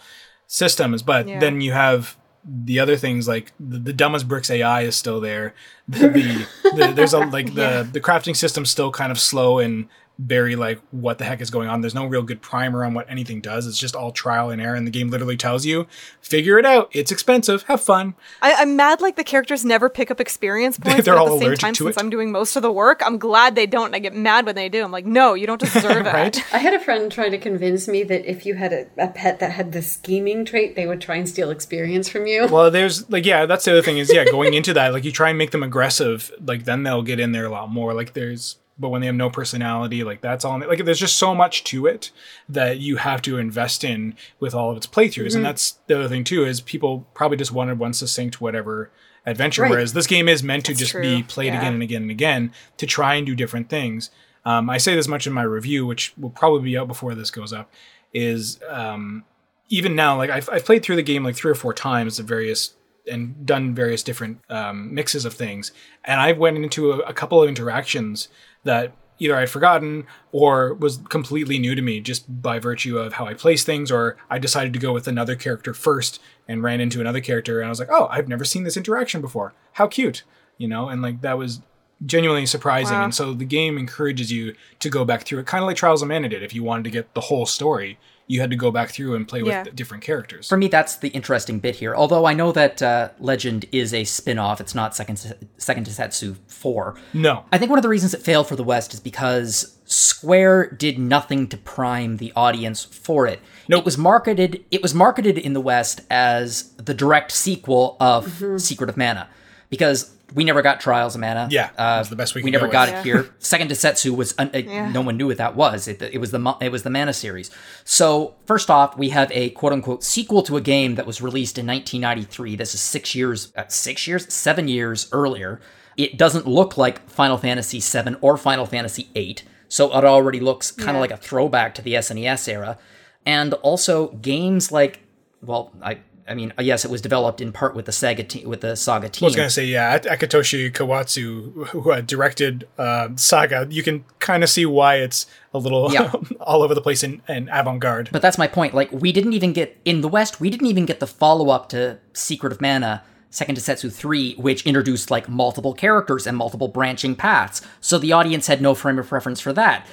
[0.47, 1.39] systems but Yeah.
[1.41, 5.53] then you have the other things like the, the dumbest bricks AI is still there.
[5.89, 6.47] The, the,
[6.87, 9.89] the there's a like the the crafting system's still kind of slow and
[10.23, 11.81] very like what the heck is going on.
[11.81, 13.67] There's no real good primer on what anything does.
[13.67, 15.87] It's just all trial and error, and the game literally tells you,
[16.21, 16.91] figure it out.
[16.93, 17.63] It's expensive.
[17.65, 18.15] Have fun.
[18.43, 21.05] I, I'm mad like the characters never pick up experience points.
[21.05, 22.01] They're but at all the same allergic time, to since it.
[22.01, 23.95] I'm doing most of the work, I'm glad they don't.
[23.95, 24.85] I get mad when they do.
[24.85, 26.37] I'm like, no, you don't deserve Right?
[26.37, 26.45] it.
[26.55, 29.39] I had a friend try to convince me that if you had a, a pet
[29.41, 32.47] that had the scheming trait, they would try and steal experience from you.
[32.47, 35.13] Well, there's like yeah, that's the other thing is yeah, going into that like you
[35.13, 37.95] try and make them aggressive, like then they'll get in there a lot more.
[37.95, 40.59] Like there's but when they have no personality, like that's all.
[40.59, 42.11] Like there's just so much to it
[42.49, 46.09] that you have to invest in with all of its playthroughs, and that's the other
[46.09, 48.91] thing too is people probably just wanted one succinct whatever
[49.27, 49.71] adventure, Right.
[49.71, 51.59] whereas this game is meant to just be played yeah.
[51.61, 54.11] again and again and again to try and do different things.
[54.47, 57.31] Um, I say this much in my review, which will probably be out before this
[57.31, 57.71] goes up,
[58.15, 59.25] is um,
[59.69, 62.25] even now, like I've, I've played through the game like three or four times at
[62.25, 62.73] various
[63.11, 65.73] and done various different um, mixes of things,
[66.05, 68.29] and I went into a, a couple of interactions
[68.65, 73.27] that either I'd forgotten or was completely new to me just by virtue of how
[73.27, 77.01] I place things, or I decided to go with another character first and ran into
[77.01, 79.53] another character, and I was like, oh, I've never seen this interaction before.
[79.73, 80.25] How cute,
[80.57, 80.89] you know?
[80.89, 81.61] And like that was
[82.07, 82.97] genuinely surprising.
[82.97, 83.05] Wow.
[83.05, 86.01] And so the game encourages you to go back through it, kind of like Trials
[86.01, 86.43] of Mana did.
[86.43, 87.99] If you wanted to get the whole story,
[88.31, 89.65] you had to go back through and play Yeah.
[89.65, 90.49] with different characters.
[90.49, 91.97] For me, that's the interesting bit here.
[91.97, 95.17] Although I know that uh, Legend is a spin-off, it's not Second
[95.59, 96.95] Seiken Densetsu 4.
[97.13, 97.45] no.
[97.51, 100.97] I think one of the reasons it failed for the West is because Square did
[100.99, 103.41] nothing to prime the audience for it.
[103.69, 103.81] Nope.
[103.81, 108.89] It was marketed it was marketed in the West as the direct sequel of Secret
[108.89, 109.29] of Mana
[109.69, 111.49] because we never got Trials of Mana.
[111.51, 112.99] Yeah, uh, that's the best we we never go got with.
[113.01, 113.23] it here.
[113.41, 115.89] Seiken Densetsu was un- uh, no one knew what that was.
[115.89, 117.51] It, it was the it was the Mana series.
[117.85, 121.59] So first off, we have a quote unquote sequel to a game that was released
[121.59, 122.57] in 1993.
[122.57, 125.61] This is six years, uh, six years, seven years earlier.
[125.97, 130.71] It doesn't look like Final Fantasy VII or Final Fantasy VIII, so it already looks
[130.71, 131.01] kind of Yeah.
[131.01, 132.79] like a throwback to the SNES era.
[133.27, 135.01] And also games like,
[135.43, 135.99] well, I.
[136.31, 139.09] I mean, yes, it was developed in part with the Sega te- with the Saga
[139.09, 139.27] team.
[139.27, 144.05] I was gonna say yeah, Ak- Akitoshi Kawazu, who had directed uh, Saga, you can
[144.21, 146.13] kind of see why it's a little Yeah.
[146.41, 148.11] all over the place in, in avant-garde.
[148.13, 148.73] But that's my point.
[148.75, 150.41] Like, we didn't even get in the West.
[150.41, 154.67] We didn't even get the follow up to Secret of Mana Seiken Densetsu 3, which
[154.67, 157.63] introduced like multiple characters and multiple branching paths.
[157.81, 159.87] So the audience had no frame of reference for that.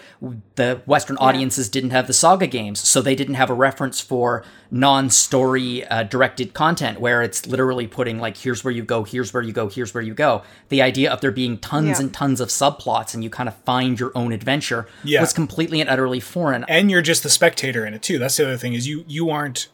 [0.55, 4.43] The Western audiences didn't have the Saga games, so they didn't have a reference for
[4.71, 9.31] non story uh, directed content where it's literally putting like, here's where you go, here's
[9.31, 10.41] where you go, here's where you go.
[10.69, 11.99] The idea of there being tons Yeah.
[12.05, 15.21] and tons of subplots and you kind of find your own adventure Yeah.
[15.21, 16.65] was completely and utterly foreign.
[16.67, 18.17] and you're just the spectator in it too.
[18.17, 19.67] That's the other thing is you you aren't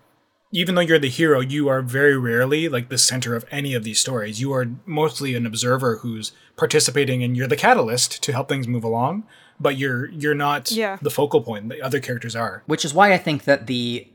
[0.55, 3.83] even though you're the hero, you are very rarely like the center of any of
[3.83, 4.39] these stories.
[4.39, 8.83] You are mostly an observer who's participating and you're the catalyst to help things move
[8.83, 9.23] along,
[9.59, 10.97] but you're you're not Yeah.
[11.01, 11.69] the focal point.
[11.69, 12.61] The other characters are.
[12.67, 14.07] which is why I think that the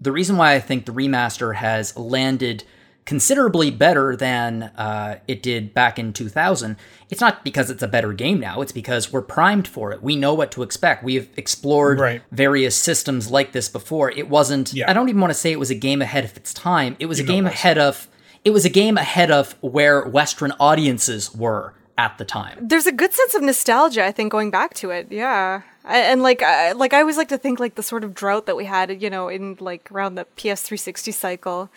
[0.00, 2.64] the reason why I think the remaster has landed
[3.04, 6.76] considerably better than uh, it did back in 2000.
[7.10, 8.60] It's not because it's a better game now.
[8.62, 10.02] It's because we're primed for it.
[10.02, 11.04] We know what to expect.
[11.04, 12.22] We've explored Right.
[12.32, 14.10] various systems like this before.
[14.10, 14.72] It wasn't.
[14.72, 14.90] Yeah.
[14.90, 16.96] I don't even want to say it was a game ahead of its time.
[16.98, 18.08] It was a game ahead of.
[18.44, 22.58] It was a game ahead of where Western audiences were at the time.
[22.60, 25.06] There's a good sense of nostalgia, I think, going back to it.
[25.10, 28.44] Yeah, and like, I, like I always like to think like the sort of drought
[28.46, 31.70] that we had, you know, in like around the PS360 cycle,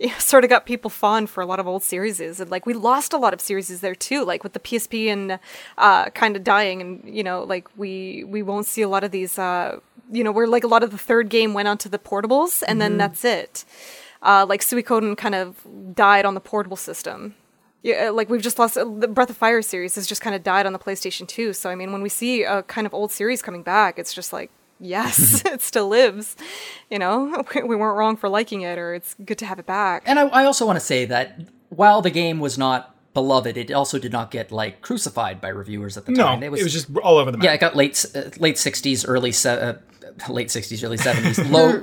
[0.00, 2.66] you know, sort of got people fond for a lot of old series, and like
[2.66, 5.38] we lost a lot of series there too, like with the PSP and
[5.78, 9.10] uh, kind of dying, and you know, like we we won't see a lot of
[9.10, 9.78] these, uh,
[10.10, 12.80] you know, where like a lot of the third game went onto the portables, and
[12.80, 13.64] then that's it.
[14.22, 17.34] Uh, like Suikoden kind of died on the portable system.
[17.82, 20.66] Yeah, like we've just lost the Breath of Fire series has just kind of died
[20.66, 21.54] on the PlayStation 2.
[21.54, 24.32] So I mean, when we see a kind of old series coming back, it's just
[24.34, 24.50] like,
[24.80, 26.36] yes, it still lives.
[26.90, 29.66] You know, we, we weren't wrong for liking it, or it's good to have it
[29.66, 30.02] back.
[30.06, 33.70] And I, I also want to say that while the game was not beloved, it
[33.72, 36.42] also did not get like crucified by reviewers at the No, time.
[36.42, 37.44] it was, just all over the map.
[37.44, 39.74] yeah, it got late uh, late sixties, early se- uh,
[40.32, 41.82] late sixties, early seventies, low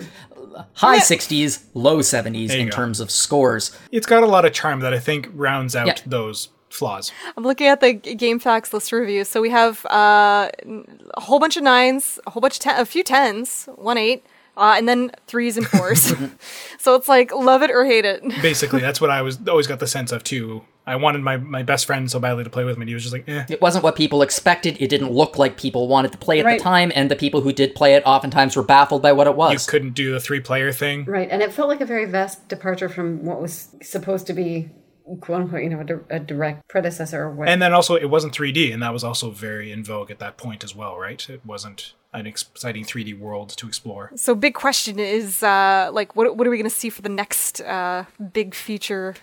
[0.73, 2.75] high sixties, low seventies in go.
[2.75, 3.77] terms of scores.
[3.91, 5.95] It's got a lot of charm that I think rounds out Yeah.
[6.05, 7.11] those flaws.
[7.35, 9.27] I'm looking at the G- GameFAQs list reviews.
[9.27, 12.79] So we have uh, n- a whole bunch of nines, a whole bunch of ten,
[12.79, 14.25] a few tens, one eight,
[14.55, 16.13] uh, and then threes and fours.
[16.79, 18.23] so it's like love it or hate it.
[18.41, 20.63] Basically, that's what I was always got the sense of too.
[20.85, 22.83] I wanted my, my best friend so badly to play with me.
[22.83, 23.43] and He was just like, eh.
[23.49, 24.77] It wasn't what people expected.
[24.79, 26.57] It didn't look like people wanted to play at Right.
[26.59, 29.35] the time, and the people who did play it oftentimes were baffled by what it
[29.35, 29.51] was.
[29.51, 29.65] You was.
[29.65, 31.03] couldn't do the three player thing.
[31.03, 34.69] Right, and it felt like a very vast departure from what was supposed to be,
[35.21, 37.47] quote unquote, you know, a, di- a direct predecessor or what.
[37.49, 40.37] And then also, it wasn't 3D, and that was also very in vogue at that
[40.37, 41.27] point as well, right?
[41.29, 44.11] It wasn't an exciting 3D world to explore.
[44.15, 47.09] So big question is uh, like what what are we going to see for the
[47.09, 49.15] next uh, big feature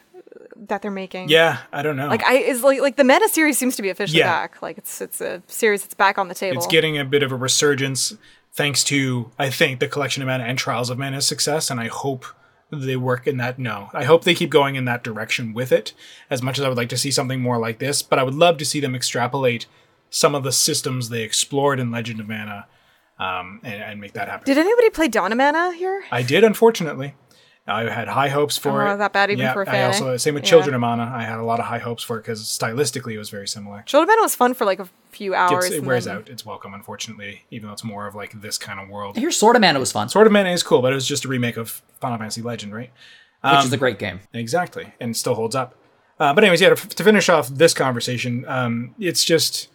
[0.57, 1.29] that they're making?
[1.29, 2.09] Yeah, I don't know.
[2.09, 4.31] Like I is like like the Mana series seems to be officially Yeah.
[4.31, 4.63] back.
[4.63, 6.57] Like it's it's a series that's back on the table.
[6.59, 8.15] it's getting a bit of a resurgence
[8.53, 11.89] thanks to, I think, the Collection of Mana and Trials of Mana's success, and I
[11.89, 12.25] hope
[12.71, 13.59] they work in that.
[13.59, 15.93] No, I hope they keep going in that direction with it.
[16.31, 18.35] As much as I would like to see something more like this, but I would
[18.35, 19.67] love to see them extrapolate
[20.11, 22.67] some of the systems they explored in Legend of Mana,
[23.19, 24.45] um, and, and make that happen.
[24.45, 26.05] Did anybody play of Mana here?
[26.11, 27.15] I did, unfortunately.
[27.67, 28.97] I had high hopes for Oh, it.
[28.99, 30.17] that bad even yeah, for a fan, also eh?
[30.19, 30.51] same with Yeah.
[30.51, 31.11] Children of Mana.
[31.15, 33.83] I had a lot of high hopes for it because stylistically it was very similar.
[33.87, 35.65] Children of Mana was fun for like a few hours.
[35.67, 36.29] It's, it wears then- out.
[36.29, 39.17] It's welcome, unfortunately, even though it's more of like this kind of world.
[39.17, 41.25] Here's Sword of Mana was fun, Sword of Mana is cool, but it was just
[41.25, 42.91] a remake of Final Fantasy Legend, right?
[43.43, 44.21] which is a great game.
[44.33, 45.75] Exactly, and still holds up.
[46.21, 46.71] Uh, but anyways, yeah.
[46.75, 49.69] To, to finish off this conversation, um, it's just th-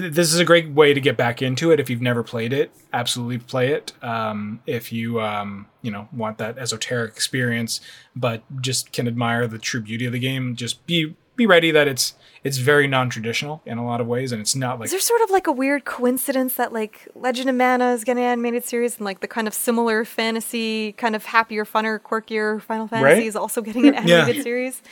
[0.00, 1.78] this is a great way to get back into it.
[1.78, 3.92] If you've never played it, absolutely play it.
[4.02, 7.80] Um, if you um, you know want that esoteric experience,
[8.16, 11.86] but just can admire the true beauty of the game, just be be ready that
[11.88, 15.00] it's it's very non-traditional in a lot of ways, and it's not like Is there
[15.00, 18.64] sort of like a weird coincidence that like Legend of Mana is getting an animated
[18.64, 23.20] series and like the kind of similar fantasy, kind of happier, funner, quirkier Final Fantasy
[23.20, 23.26] Right?
[23.26, 24.18] is also getting an Yeah.
[24.18, 24.82] animated series?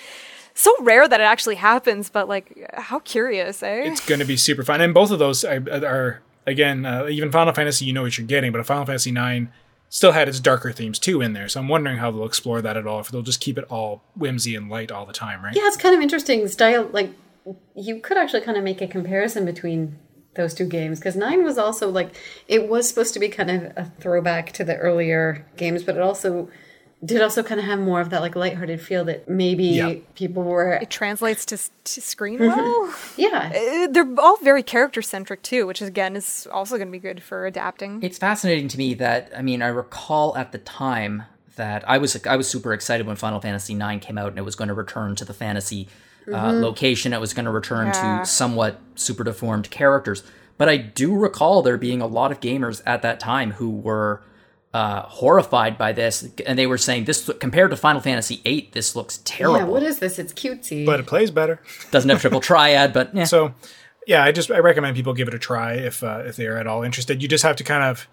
[0.55, 3.85] So rare that it actually happens, but like how curious, eh?
[3.85, 4.81] it's going to be super fun.
[4.81, 8.27] And both of those are, are again, uh, even Final Fantasy, you know what you're
[8.27, 9.51] getting, but a Final Fantasy IX
[9.89, 11.49] still had its darker themes too in there.
[11.49, 13.01] So I'm wondering how they'll explore that at all.
[13.01, 15.55] If they'll just keep it all whimsy and light all the time, right?
[15.55, 16.89] yeah, it's kind of interesting style.
[16.93, 17.11] Like,
[17.75, 19.99] you could actually kind of make a comparison between
[20.35, 22.15] those two games because nine was also like
[22.49, 26.01] it was supposed to be kind of a throwback to the earlier games, but it
[26.01, 26.49] also
[27.05, 29.95] did also kind of have more of that like lighthearted feel that maybe Yeah.
[30.15, 32.95] people were it translates to, to screen well.
[33.17, 36.99] yeah Uh, They're all very character centric too, which again is also going to be
[37.01, 38.03] good for adapting.
[38.03, 41.25] It's fascinating to me that I mean I recall at the time
[41.57, 44.43] that I was I was super excited when Final Fantasy IX came out and it
[44.45, 45.89] was going to return to the fantasy
[46.33, 47.13] uh, location.
[47.13, 48.21] It was going to return Yeah.
[48.21, 50.23] to somewhat super deformed characters.
[50.57, 54.23] But I do recall there being a lot of gamers at that time who were
[54.75, 58.97] uh, horrified by this, and they were saying this compared to Final Fantasy VIII, this
[58.97, 59.59] looks terrible.
[59.59, 60.19] Yeah, what is this?
[60.19, 60.87] It's cutesy.
[60.87, 61.61] But it plays better.
[61.91, 63.25] Doesn't have triple triad, but yeah.
[63.25, 63.55] So,
[64.07, 66.57] yeah, I just I recommend people give it a try if uh, if they are
[66.57, 67.21] at all interested.
[67.21, 68.09] You just have to kind of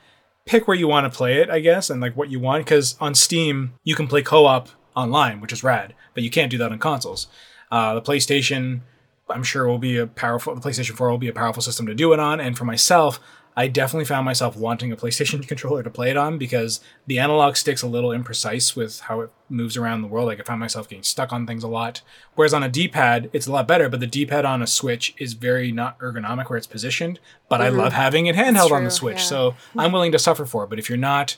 [0.46, 2.66] pick where you want to play it, I guess, and like what you want.
[2.66, 6.58] Because on Steam, you can play co-op online, which is rad, but you can't do
[6.58, 7.28] that on consoles.
[7.72, 8.82] Uh, the PlayStation,
[9.30, 10.54] I'm sure, will be a powerful.
[10.56, 12.42] The PlayStation 4 will be a powerful system to do it on.
[12.42, 13.22] And for myself,
[13.58, 17.56] I definitely found myself wanting a PlayStation controller to play it on because the analog
[17.56, 20.28] stick's a little imprecise with how it moves around the world.
[20.28, 22.02] Like I found myself getting stuck on things a lot.
[22.36, 25.34] Whereas on a D-pad, it's a lot better, but the D-pad on a Switch is
[25.34, 27.20] very not ergonomic where it's positioned.
[27.50, 29.24] But I love having it handheld on the Switch, yeah.
[29.24, 30.70] so I'm willing to suffer for it.
[30.70, 31.38] But if you're not,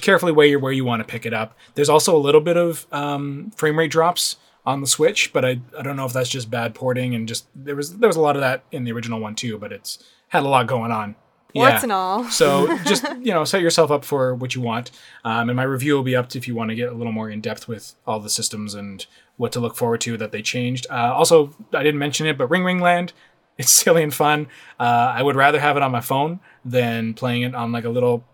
[0.00, 1.56] carefully weigh your where you want to pick it up.
[1.74, 4.36] There's also a little bit of um, frame rate drops
[4.66, 7.46] on the Switch, but I, I don't know if that's just bad porting and just
[7.54, 10.02] there was there was a lot of that in the original one too, but it's
[10.34, 11.14] had a lot going on.
[11.54, 12.24] Warts and all.
[12.30, 14.90] so just you know set yourself up for what you want,
[15.24, 17.12] um, and my review will be up to if you want to get a little
[17.12, 19.06] more in depth with all the systems and
[19.36, 20.86] what to look forward to that they changed.
[20.90, 23.12] Uh, also, I didn't mention it, but Ring Ring Land.
[23.56, 24.48] It's silly and fun.
[24.80, 27.88] Uh, I would rather have it on my phone than playing it on like a
[27.88, 28.24] little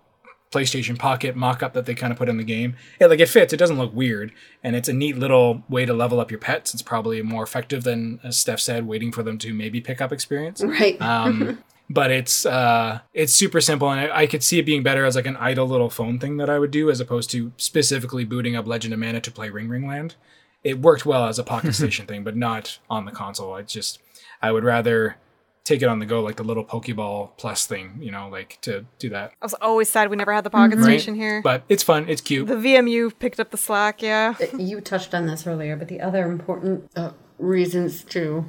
[0.50, 2.74] PlayStation Pocket mock-up that they kind of put in the game.
[2.98, 3.52] Yeah, like it fits.
[3.52, 4.32] It doesn't look weird,
[4.64, 6.72] and it's a neat little way to level up your pets.
[6.72, 10.10] It's probably more effective than, as Steph said, waiting for them to maybe pick up
[10.10, 10.62] experience.
[10.64, 10.98] right.
[11.02, 15.04] Um, but it's uh, it's super simple, and I, I could see it being better
[15.04, 18.24] as like an idle little phone thing that I would do, as opposed to specifically
[18.24, 20.14] booting up Legend of Mana to play Ring Ring Land.
[20.62, 23.54] It worked well as a Pocket Station thing, but not on the console.
[23.54, 23.98] I just
[24.40, 25.16] I would rather
[25.64, 28.86] take it on the go, like the little Pokeball Plus thing, you know, like to
[29.00, 29.32] do that.
[29.42, 30.84] I was always sad we never had the Pocket Right?
[30.84, 31.42] Station here.
[31.42, 32.08] But it's fun.
[32.08, 32.46] It's cute.
[32.46, 34.34] the VMU picked up the slack, yeah.
[34.56, 38.48] you touched on this earlier, but the other important uh, reasons to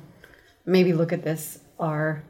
[0.65, 2.23] maybe look at this are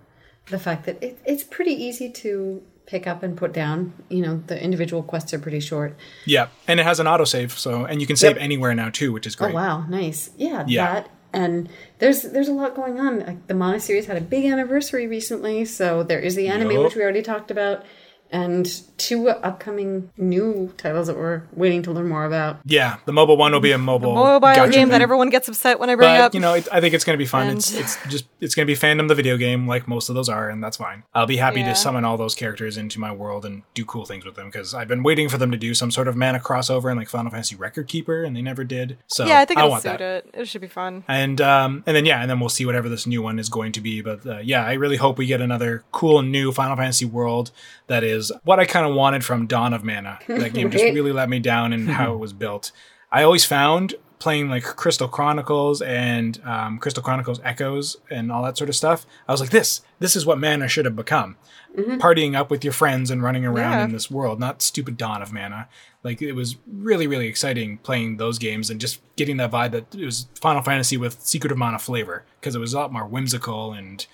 [0.52, 3.94] the fact that it, it's pretty easy to pick up and put down.
[4.10, 5.95] You know, the individual quests are pretty short.
[6.26, 8.44] Yeah, and it has an autosave, so and you can save Yep.
[8.44, 9.52] anywhere now too, which is oh, great.
[9.53, 10.30] Oh wow, nice.
[10.38, 10.94] Yeah, Yeah.
[10.94, 11.69] that and
[11.99, 13.19] there's there's a lot going on.
[13.19, 16.84] Like the Mana series had a big anniversary recently, so there is the anime Yup.
[16.84, 17.86] which we already talked about,
[18.32, 22.60] and two upcoming new titles that we're waiting to learn more about.
[22.66, 25.80] Yeah, the mobile one will be a mobile Mobile gacha game that everyone gets upset
[25.80, 26.34] when I bring But up.
[26.34, 27.48] you know, it, I think it's going to be fun.
[27.48, 30.16] And- It's it's just it's going to be fandom the video game, like most of
[30.16, 31.03] those are, and that's fine.
[31.14, 31.70] I'll be happy Yeah.
[31.70, 34.74] to summon all those characters into my world and do cool things with them because
[34.74, 37.32] I've been waiting for them to do some sort of mana crossover in like Final
[37.32, 38.98] Fantasy Record Keeper, and they never did.
[39.08, 40.02] So yeah, I think I it'll want suit that.
[40.02, 40.30] it.
[40.34, 41.03] It should be fun.
[41.08, 43.72] And um, and then yeah, and then we'll see whatever this new one is going
[43.74, 44.02] to be.
[44.02, 47.52] But uh, yeah, I really hope we get another cool new Final Fantasy world
[47.88, 50.19] that is what I kind of wanted from Dawn of Mana.
[50.27, 52.72] That game just really let me down in how it was built.
[53.11, 58.56] I always found playing like Crystal Chronicles and um, Crystal Chronicles Echoes and all that
[58.57, 59.06] sort of stuff.
[59.27, 61.38] I was like, this this is what Mana should have become.
[61.76, 63.84] Partying up with your friends and running around Yeah.
[63.85, 65.69] in this world, not stupid Dawn of Mana.
[66.03, 69.95] Like it was really, really exciting playing those games and just getting that vibe that
[69.95, 73.06] it was Final Fantasy with Secret of Mana flavor because it was a lot more
[73.07, 74.06] whimsical and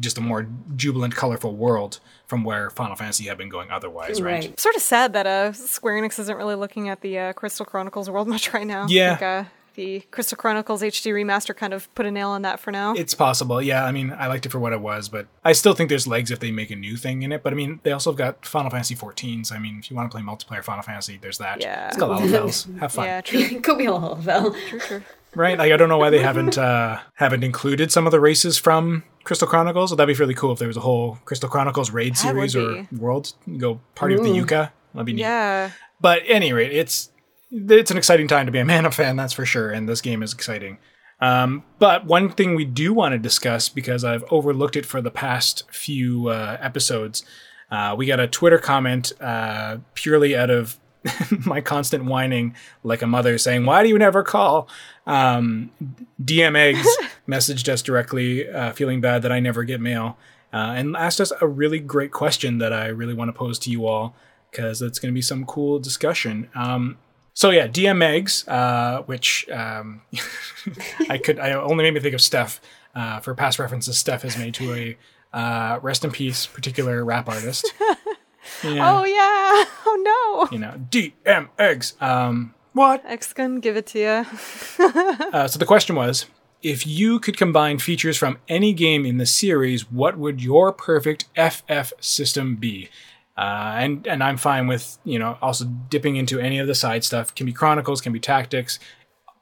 [0.00, 4.44] just a more jubilant, colorful world from where Final Fantasy had been going otherwise, right?
[4.44, 4.60] Right.
[4.60, 8.08] Sort of sad that uh, Square Enix isn't really looking at the uh, Crystal Chronicles
[8.08, 8.86] world much right now.
[8.88, 9.12] Yeah.
[9.12, 9.44] I think, uh,
[9.74, 12.92] the Crystal Chronicles HD remaster kind of put a nail on that for now.
[12.94, 13.84] It's possible, yeah.
[13.84, 16.30] I mean, I liked it for what it was, but I still think there's legs
[16.30, 17.42] if they make a new thing in it.
[17.42, 19.96] But I mean, they also have got Final Fantasy 14, so I mean, if you
[19.96, 21.62] want to play multiplayer Final Fantasy, there's that.
[21.62, 21.88] Yeah.
[21.88, 22.78] It's got Lalafels.
[22.80, 23.06] Have fun.
[23.06, 25.02] yeah, true, Could be a little true, true.
[25.34, 25.58] Right?
[25.58, 29.04] Like I don't know why they haven't uh, haven't included some of the races from
[29.24, 29.90] Crystal Chronicles.
[29.90, 32.86] That'd be really cool if there was a whole Crystal Chronicles raid That series or
[32.92, 33.32] world.
[33.56, 34.70] Go party with the Yuke.
[34.92, 35.22] That'd be neat.
[35.22, 35.70] Yeah.
[36.00, 37.10] But any rate, it's
[37.50, 40.22] it's an exciting time to be a Mana fan, that's for sure, and this game
[40.22, 40.78] is exciting.
[41.20, 45.10] Um, but one thing we do want to discuss because I've overlooked it for the
[45.10, 47.24] past few uh, episodes,
[47.70, 50.80] uh, we got a Twitter comment uh, purely out of
[51.46, 54.68] my constant whining like a mother saying, "Why do you never call?"
[55.06, 55.70] Um,
[56.22, 56.86] DM Eggs
[57.28, 60.16] messaged us directly, uh, feeling bad that I never get mail,
[60.52, 63.70] uh, and asked us a really great question that I really want to pose to
[63.70, 64.14] you all
[64.50, 66.48] because it's going to be some cool discussion.
[66.54, 66.98] Um,
[67.34, 70.02] so yeah, DM Eggs, uh, which um,
[71.08, 72.60] I could, I only made me think of Steph
[72.94, 73.98] uh, for past references.
[73.98, 74.96] Steph has made to a
[75.32, 77.72] uh, rest in peace particular rap artist.
[78.64, 79.64] Yeah, Oh yeah.
[79.86, 80.54] Oh no.
[80.54, 81.94] you know, DM Eggs.
[82.00, 83.02] Um, what?
[83.04, 84.26] X gun, give it to you.
[85.32, 86.26] Uh, so the question was,
[86.62, 91.24] if you could combine features from any game in the series, what would your perfect
[91.36, 92.90] FF system be?
[93.36, 97.02] Uh, and and I'm fine with you know also dipping into any of the side
[97.02, 97.34] stuff.
[97.34, 98.78] Can be Chronicles, can be Tactics.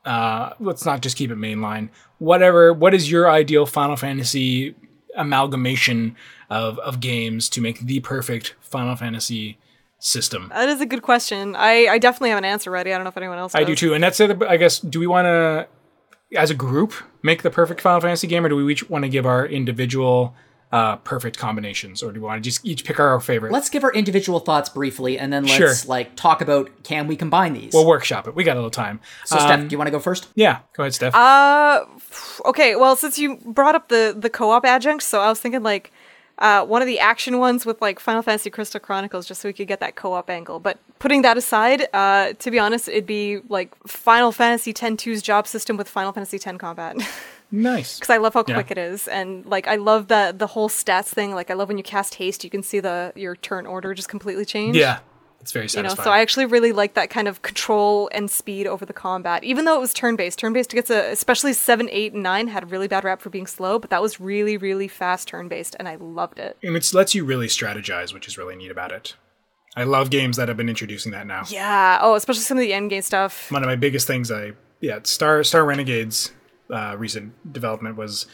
[0.05, 1.89] Uh, let's not just keep it mainline.
[2.19, 2.73] Whatever.
[2.73, 4.74] What is your ideal Final Fantasy
[5.16, 6.16] amalgamation
[6.48, 9.59] of of games to make the perfect Final Fantasy
[10.01, 10.48] system?
[10.52, 11.55] That is a good question.
[11.55, 12.93] I, I definitely have an answer ready.
[12.93, 13.55] I don't know if anyone else.
[13.55, 14.43] I do too, and that's it.
[14.43, 14.81] I guess.
[14.81, 15.68] Do we want to,
[16.36, 19.09] as a group, make the perfect Final Fantasy game, or do we each want to
[19.09, 20.35] give our individual
[20.72, 23.51] uh, perfect combinations, or do we want to just each pick our favorite?
[23.52, 25.74] Let's give our individual thoughts briefly, and then let's Sure.
[25.89, 27.72] like talk about can we combine these.
[27.72, 28.35] we'll workshop it.
[28.36, 29.01] We got a little time.
[29.24, 30.28] so, Um, Steph, do you want to go first?
[30.36, 31.14] Yeah, go ahead, Steph.
[31.14, 31.85] Uh,
[32.47, 32.77] okay.
[32.77, 35.90] Well, since you brought up the the co-op adjunct, so I was thinking like
[36.41, 39.53] uh, one of the action ones with like Final Fantasy Crystal Chronicles, just so we
[39.53, 40.59] could get that co-op angle.
[40.59, 45.47] But putting that aside, uh, to be honest, it'd be like Final Fantasy X-2's job
[45.47, 46.97] system with Final Fantasy X combat.
[47.51, 47.99] nice.
[47.99, 48.55] because I love how Yeah.
[48.55, 51.35] quick it is, and like I love the the whole stats thing.
[51.35, 54.09] Like I love when you cast haste, you can see the your turn order just
[54.09, 54.77] completely change.
[54.77, 55.01] Yeah,
[55.41, 56.05] it's very You know, satisfying.
[56.05, 59.43] so I actually really like that kind of control and speed over the combat.
[59.45, 62.49] Even though it was turn based, turn based gets a especially seven, eight, and nine
[62.49, 65.49] had a really bad rap for being slow, but that was really, really fast turn
[65.49, 66.57] based, and I loved it.
[66.62, 69.15] and it lets you really strategize, which is really neat about it.
[69.77, 71.45] I love games that have been introducing that now.
[71.49, 71.99] Yeah.
[72.03, 73.51] Oh, especially some of the end game stuff.
[73.53, 76.33] One of my biggest things, I yeah, Star Star Renegades
[76.71, 78.27] uh, recent development was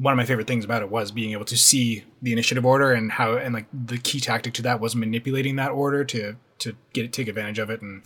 [0.00, 2.92] one of my favorite things about it was being able to see the initiative order
[2.92, 6.74] and how and like the key tactic to that was manipulating that order to to
[6.94, 8.02] get it take advantage of it and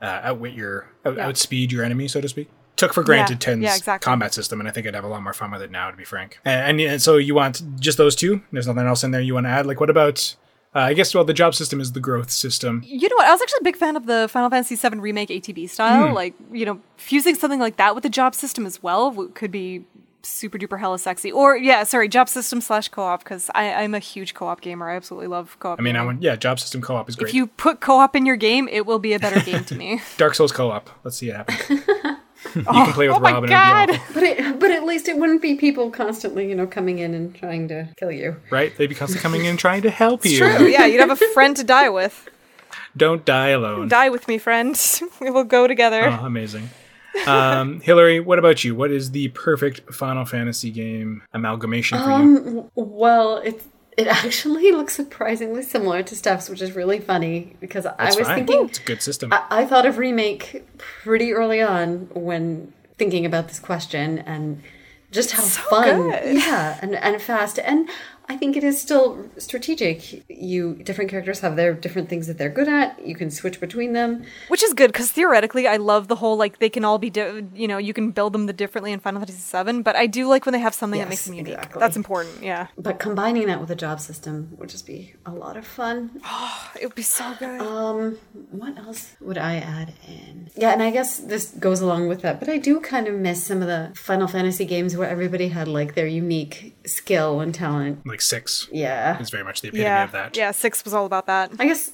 [0.00, 1.26] uh, outwit your out, Yeah.
[1.28, 2.48] outspeed your enemy, so to speak.
[2.76, 4.04] Took for granted Yeah, 10's yeah, exactly.
[4.04, 5.96] combat system, and I think I'd have a lot more fun with it now, to
[5.96, 6.40] be frank.
[6.44, 8.42] And, and, and so you want just those two?
[8.50, 9.66] There's nothing else in there you want to add?
[9.66, 10.34] Like, what about?
[10.74, 12.82] Uh, I guess well, the job system is the growth system.
[12.84, 13.26] You know what?
[13.26, 16.08] I was actually a big fan of the Final Fantasy VII remake ATB style.
[16.08, 16.14] Hmm.
[16.14, 19.50] Like, you know, fusing something like that with the job system as well w- could
[19.52, 19.84] be
[20.24, 21.30] super duper hella sexy.
[21.32, 24.88] Or yeah, sorry, job system slash co-op because I'm a huge co-op gamer.
[24.90, 25.78] I absolutely love co-op.
[25.78, 26.06] I mean, I gaming.
[26.06, 27.28] want yeah, job system co-op is great.
[27.28, 30.00] if you put co-op in your game, it will be a better game to me.
[30.16, 30.90] Dark Souls co-op.
[31.04, 31.56] Let's see it happen.
[32.56, 33.90] you can play with oh my Rob God.
[33.90, 36.66] it'd be awful, But it, but at least it wouldn't be people constantly, you know,
[36.66, 38.36] coming in and trying to kill you.
[38.50, 38.76] right?
[38.76, 40.38] They'd be constantly coming in trying to help you.
[40.38, 40.66] True.
[40.66, 42.28] Yeah, you'd have a friend to die with.
[42.96, 43.88] Don't die alone.
[43.88, 44.78] Die with me, friend.
[45.20, 46.04] we will go together.
[46.20, 46.68] Oh, amazing.
[47.26, 48.74] Um, Hillary, what about you?
[48.74, 52.70] What is the perfect Final Fantasy game amalgamation for you?
[52.74, 53.62] Well, it
[53.96, 58.46] it actually looks surprisingly similar to Steph's, which is really funny because I was fine.
[58.46, 59.32] thinking it's a good system.
[59.32, 64.62] I, I thought of remake pretty early on when thinking about this question and
[65.10, 66.36] just how fun good.
[66.36, 67.88] yeah and, and fast and
[68.28, 72.48] i think it is still strategic you different characters have their different things that they're
[72.48, 76.16] good at you can switch between them Which is good because theoretically, I love the
[76.16, 78.92] whole like they can all be, di- you know, you can build them the differently
[78.92, 79.82] in Final Fantasy VII.
[79.82, 81.54] But I do like when they have something that makes them unique.
[81.54, 81.80] exactly.
[81.80, 82.42] That's important.
[82.42, 86.10] Yeah, but combining that with a job system would just be a lot of fun
[86.24, 87.60] Oh, it would be so good.
[87.60, 88.18] Um,
[88.50, 92.38] what else would i add in yeah and i guess this goes along with that
[92.40, 95.68] but i do kind of miss some of the final fantasy games where everybody had
[95.68, 100.04] like their unique skill and talent like six yeah is very much the epitome yeah,
[100.04, 100.36] of that.
[100.36, 100.50] yeah.
[100.52, 101.50] Six was all about that.
[101.58, 101.90] I guess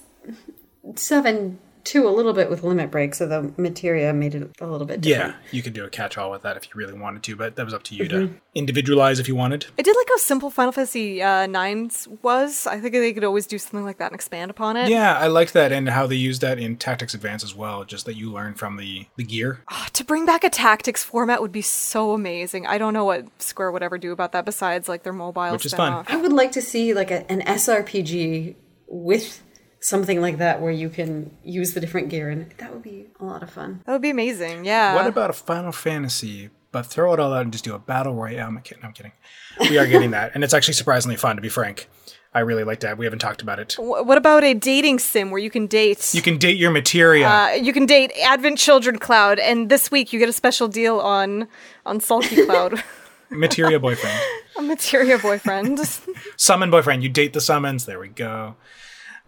[0.97, 1.59] seven
[1.89, 5.01] two a little bit with limit break, so the materia made it a little bit
[5.01, 5.35] different.
[5.35, 7.65] Yeah, you could do a catch-all with that if you really wanted to, but that
[7.65, 8.35] was up to you Mm-hmm.
[8.35, 9.67] to individualize if you wanted.
[9.79, 12.67] I did like how simple Final Fantasy uh, Nines was.
[12.67, 14.89] I think they could always do something like that and expand upon it.
[14.91, 17.85] Yeah, I liked that and how they used that in Tactics Advance as well.
[17.85, 19.63] Just that you learn from the the gear.
[19.95, 22.67] To bring back a tactics format would be so amazing.
[22.67, 25.67] I don't know what Square would ever do about that besides like their mobile Which
[25.67, 26.05] is fun.
[26.05, 26.07] spin-off.
[26.11, 28.55] I would like to see like a, an SRPG
[28.89, 29.43] with
[29.81, 33.25] something like that where you can use the different gear, and that would be a
[33.25, 33.83] lot of fun.
[33.87, 34.65] That would be amazing.
[34.65, 34.95] Yeah.
[34.95, 36.51] What about a Final Fantasy?
[36.71, 38.47] But throw it all out and just do a battle royale.
[38.49, 38.85] I'm kidding.
[38.85, 39.13] I'm kidding.
[39.61, 41.37] We are getting that, and it's actually surprisingly fun.
[41.37, 41.89] To be frank,
[42.35, 42.99] I really like that.
[42.99, 43.75] We haven't talked about it.
[43.79, 46.13] What about a dating sim where you can date?
[46.13, 47.27] You can date your materia.
[47.27, 51.01] uh, you can date Advent Children Cloud, and this week you get a special deal
[51.01, 51.49] on
[51.87, 52.85] on Sulky Cloud,
[53.31, 54.21] materia boyfriend.
[54.59, 55.81] a Materia boyfriend.
[56.37, 57.03] Summon boyfriend.
[57.03, 57.87] You date the summons.
[57.87, 58.57] There we go.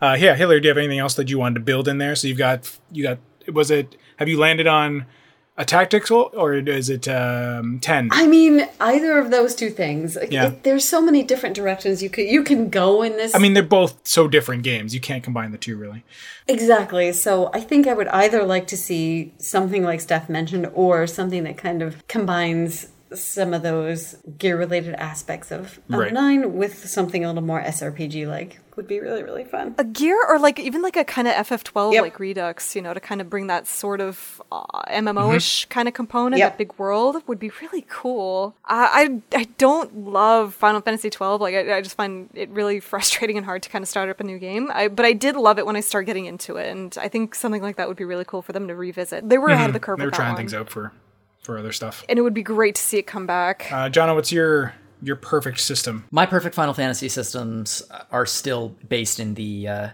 [0.01, 2.15] Uh, yeah, Hillary, do you have anything else that you wanted to build in there?
[2.17, 3.19] So you've got you got.
[3.53, 3.97] Was it?
[4.17, 5.07] Have you landed on
[5.59, 8.09] a tactical or is it um, ten?
[8.13, 10.17] I mean, either of those two things.
[10.31, 10.49] Yeah.
[10.49, 13.35] it- there's so many different directions you could you can go in this.
[13.35, 14.95] I mean, they're both so different games.
[14.95, 16.05] You can't combine the two really.
[16.49, 17.13] Exactly.
[17.13, 21.45] So I think I would either like to see something like Steph mentioned or something
[21.45, 26.13] that kind of combines some of those gear related aspects of, of Right.
[26.13, 29.75] nine with something a little more SRPG like would be really, really fun.
[29.79, 32.03] a gear or like even like a kind of FF12 Yep.
[32.03, 35.95] like Redux, you know, to kind of bring that sort of uh, MMO-ish kind of
[35.95, 36.53] component, Yep.
[36.53, 38.55] that big world would be really cool.
[38.65, 41.41] I I, I don't love Final Fantasy 12.
[41.41, 44.21] Like I, I just find it really frustrating and hard to kind of start up
[44.21, 44.71] a new game.
[44.73, 47.35] I, but I did love it when I started getting into it, and I think
[47.35, 49.29] something like that would be really cool for them to revisit.
[49.29, 49.99] They were ahead of the curve.
[49.99, 50.37] They were trying one.
[50.37, 50.93] things out for
[51.51, 52.05] for other stuff.
[52.09, 53.69] and it would be great to see it come back.
[53.73, 56.05] Uh, Jono, what's your your perfect system?
[56.11, 57.83] My perfect Final Fantasy systems
[58.13, 59.89] are still based in the uh,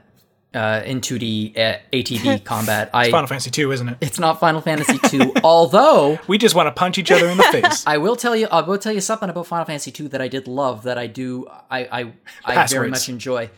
[0.55, 2.91] uh, in 2D uh, ATB combat.
[2.93, 3.97] I Final Fantasy 2, isn't it?
[4.01, 7.43] it's not Final Fantasy 2, although We just want to punch each other in the
[7.53, 7.85] face.
[7.87, 10.29] I will tell you I will tell you something about Final Fantasy 2 that I
[10.29, 12.13] did love that I do I I,
[12.45, 13.49] I very much enjoy.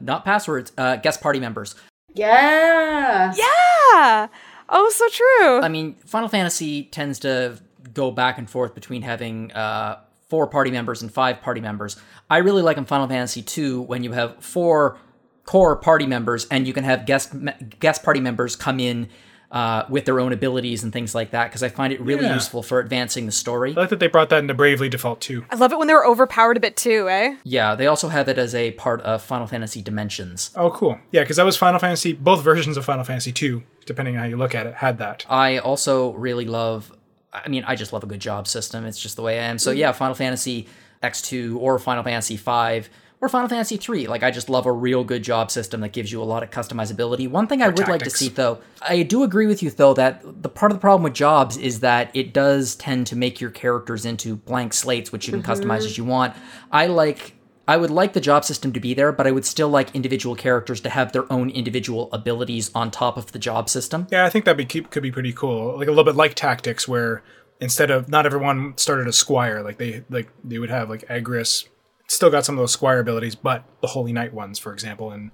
[0.00, 1.74] not passwords, uh, guest party members.
[2.14, 3.34] Yeah.
[3.36, 4.28] Yeah.
[4.68, 5.60] Oh, so true.
[5.60, 7.58] I mean, Final Fantasy tends to
[7.94, 11.96] go back and forth between having uh, four party members and five party members.
[12.28, 14.98] I really like in Final Fantasy II when you have four
[15.44, 17.32] core party members and you can have guest
[17.78, 19.08] guest party members come in
[19.50, 22.34] uh, with their own abilities and things like that because I find it really Yeah.
[22.34, 23.72] useful for advancing the story.
[23.76, 25.44] I like that they brought that into Bravely Default too.
[25.50, 27.36] I love it when they were overpowered a bit too, eh?
[27.44, 30.50] Yeah, they also have it as a part of Final Fantasy Dimensions.
[30.56, 30.98] Oh, cool.
[31.12, 32.12] Yeah, because that was Final Fantasy.
[32.12, 35.24] Both versions of Final Fantasy 2, depending on how you look at it, had that.
[35.30, 36.92] I also really love.
[37.32, 38.84] I mean, I just love a good job system.
[38.86, 39.58] It's just the way I am.
[39.58, 40.66] So yeah, Final Fantasy
[41.02, 42.88] X2 or Final Fantasy 5
[43.20, 44.06] or Final Fantasy 3.
[44.06, 46.50] Like I just love a real good job system that gives you a lot of
[46.50, 47.28] customizability.
[47.28, 50.42] One thing I would like to see though, I do agree with you though that
[50.42, 53.50] the part of the problem with jobs is that it does tend to make your
[53.50, 55.52] characters into blank slates which you can mm-hmm.
[55.52, 56.34] customize as you want.
[56.70, 57.36] I like
[57.68, 60.36] I would like the job system to be there, but I would still like individual
[60.36, 64.06] characters to have their own individual abilities on top of the job system.
[64.10, 65.76] Yeah, I think that be could be pretty cool.
[65.76, 67.22] Like a little bit like Tactics, where
[67.60, 71.66] instead of not everyone started a Squire, like they like they would have like Agrias,
[72.08, 75.30] still got some of those Squire abilities, but the Holy Knight ones, for example, and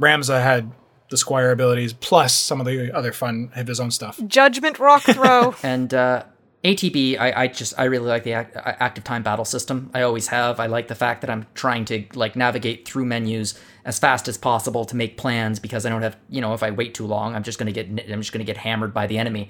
[0.00, 0.72] Ramza had
[1.10, 4.20] the Squire abilities plus some of the other fun have his own stuff.
[4.26, 5.54] Judgment rock throw.
[5.62, 6.24] And uh,
[6.64, 9.90] ATB, I, I just I really like the act, uh, active time battle system.
[9.94, 10.58] I always have.
[10.58, 14.36] I like the fact that I'm trying to like navigate through menus as fast as
[14.36, 17.36] possible to make plans because I don't have you know if I wait too long,
[17.36, 19.48] I'm just gonna get I'm just gonna get hammered by the enemy.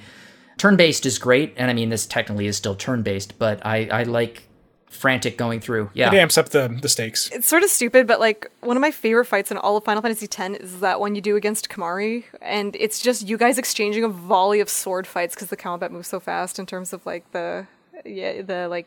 [0.58, 3.88] Turn based is great, and I mean this technically is still turn based, but I
[3.88, 4.45] I like
[4.88, 5.90] frantic going through.
[5.94, 6.12] Yeah.
[6.12, 7.30] It amps up the the stakes.
[7.32, 10.02] it's sort of stupid, but like one of my favorite fights in all of Final
[10.02, 14.04] Fantasy X is that one you do against Kimahri, and it's just you guys exchanging
[14.04, 17.30] a volley of sword fights because the combat moves so fast in terms of like
[17.32, 17.66] the
[18.04, 18.86] yeah the like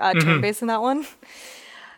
[0.00, 1.06] uh, turn base in that one.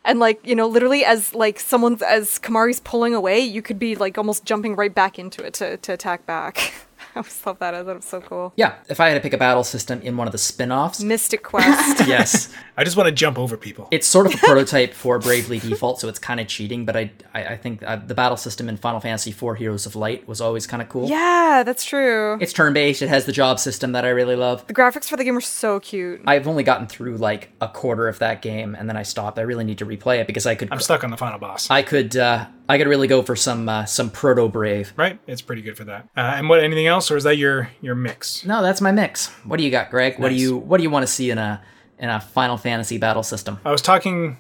[0.05, 3.97] And like you know, literally as like someone's as Kimahri's pulling away, you could be
[3.97, 6.75] like almost jumping right back into it to, to attack back.
[7.17, 7.75] I always love that.
[7.75, 8.53] I thought it was so cool.
[8.57, 11.43] Yeah, if I had to pick a battle system in one of the spin-offs, Mystic
[11.51, 12.07] Quest.
[12.07, 12.53] yes.
[12.77, 13.89] I just want to jump over people.
[13.91, 16.85] it's sort of a prototype for Bravely Default, so it's kind of cheating.
[16.85, 19.97] But I, I, I think uh, the battle system in Final Fantasy IV: Heroes of
[19.97, 21.09] Light was always kind of cool.
[21.09, 22.37] yeah, that's true.
[22.41, 23.01] It's turn-based.
[23.01, 24.67] It has the job system that I really love.
[24.67, 26.21] The graphics for the game are so cute.
[26.27, 29.39] I've only gotten through like a quarter of that game, and then I stopped.
[29.39, 31.71] I really need to replay it because I could, I'm stuck on the final boss.
[31.71, 34.93] I could, uh, I could really go for some, uh, some proto Brave.
[34.97, 35.19] right?
[35.27, 36.09] It's pretty good for that.
[36.17, 36.63] Uh, and what?
[36.63, 38.45] Anything else, or is that your your mix?
[38.45, 39.29] No, that's my mix.
[39.45, 40.19] What do you got, Greg?
[40.19, 41.63] What do you, what do you want to see in a,
[41.99, 43.61] in a Final Fantasy battle system?
[43.65, 44.39] I was talking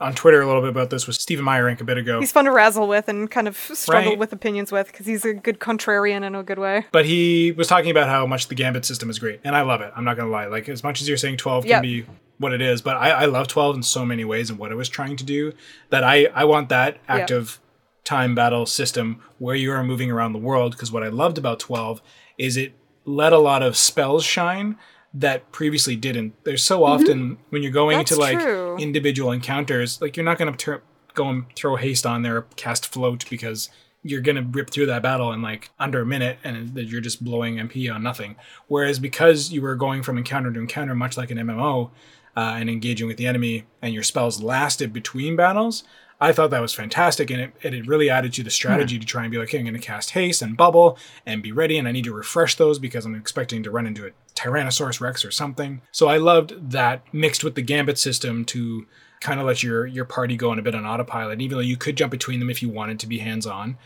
[0.00, 2.18] on Twitter a little bit about this with Stephen Meyerink a bit ago.
[2.18, 4.18] He's fun to razzle with and kind of struggle Right.
[4.18, 6.84] with opinions with because he's a good contrarian in a good way.
[6.90, 9.80] But he was talking about how much the Gambit system is great, and I love
[9.80, 9.92] it.
[9.96, 10.46] I'm not gonna lie.
[10.46, 12.04] Like as much as you're saying 12 can be
[12.38, 14.74] what it is, but I, I love 12 in so many ways and what it
[14.74, 15.52] was trying to do.
[15.90, 17.60] That I I want that active
[18.04, 20.72] time battle system where you are moving around the world.
[20.72, 22.02] Because what I loved about 12
[22.38, 22.74] is it
[23.04, 24.76] let a lot of spells shine
[25.14, 26.34] that previously didn't.
[26.44, 28.76] There's so often when you're going That's into like true.
[28.78, 30.82] individual encounters, like you're not gonna tur-
[31.14, 33.68] go and throw haste on there, or cast float because
[34.02, 37.56] you're gonna rip through that battle in like under a minute, and you're just blowing
[37.58, 38.36] MP on nothing.
[38.68, 41.90] Whereas because you were going from encounter to encounter, much like an MMO,
[42.34, 45.84] uh, and engaging with the enemy, and your spells lasted between battles.
[46.22, 49.04] I thought that was fantastic, and it, and it really added to the strategy to
[49.04, 50.96] try and be like, hey, I'm going to cast haste and bubble
[51.26, 54.06] and be ready, and I need to refresh those because I'm expecting to run into
[54.06, 55.82] a Tyrannosaurus Rex or something.
[55.90, 58.86] So I loved that mixed with the Gambit system to
[59.20, 61.76] kind of let your your party go on a bit on autopilot, even though you
[61.76, 63.76] could jump between them if you wanted to be hands on.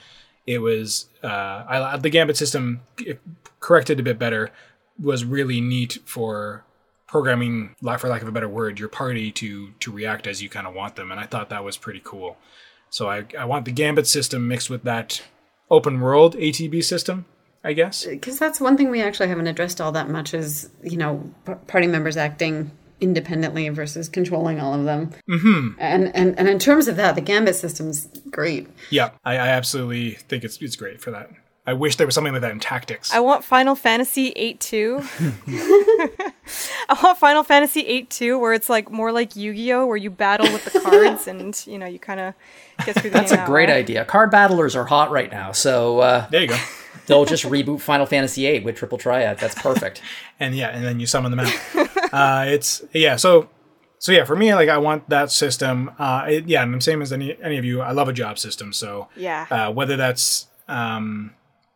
[0.46, 3.16] It was uh, I, the Gambit system, if
[3.60, 4.50] corrected a bit better,
[5.02, 6.65] was really neat for
[7.16, 10.50] programming, la- for lack of a better word, your party to to react as you
[10.50, 12.36] kind of want them, and I thought that was pretty cool.
[12.90, 15.22] So I I want the Gambit system mixed with that
[15.70, 17.24] open world ATB system,
[17.64, 18.04] I guess.
[18.04, 21.54] Because that's one thing we actually haven't addressed all that much is, you know, p-
[21.66, 22.70] party members acting
[23.00, 25.12] independently versus controlling all of them.
[25.26, 25.78] Mm-hmm.
[25.78, 28.68] And, and and in terms of that, the Gambit system's great.
[28.90, 31.30] Yeah, I, I absolutely think it's it's great for that.
[31.66, 33.12] I wish there was something like that in tactics.
[33.12, 35.02] I want Final Fantasy 8 2.
[36.88, 39.86] I want Final Fantasy 8 2 where it's like more like Yu Gi Oh!
[39.86, 42.34] where you battle with the cards and, you know, you kind of
[42.84, 43.74] get through the That's game a that great way.
[43.76, 44.04] idea.
[44.04, 46.58] Card battlers are hot right now, so uh, there you go.
[47.06, 49.38] they'll just reboot Final Fantasy VIII with Triple Triad.
[49.38, 50.02] That's perfect.
[50.40, 52.12] and yeah, and then you summon them out.
[52.12, 53.48] uh, it's yeah, so
[53.98, 55.90] so yeah, for me, like I want that system.
[55.98, 57.80] Uh, it, yeah, and I'm same as any any of you.
[57.80, 58.72] I love a job system.
[58.72, 59.46] So Yeah.
[59.50, 61.32] uh, whether that's um,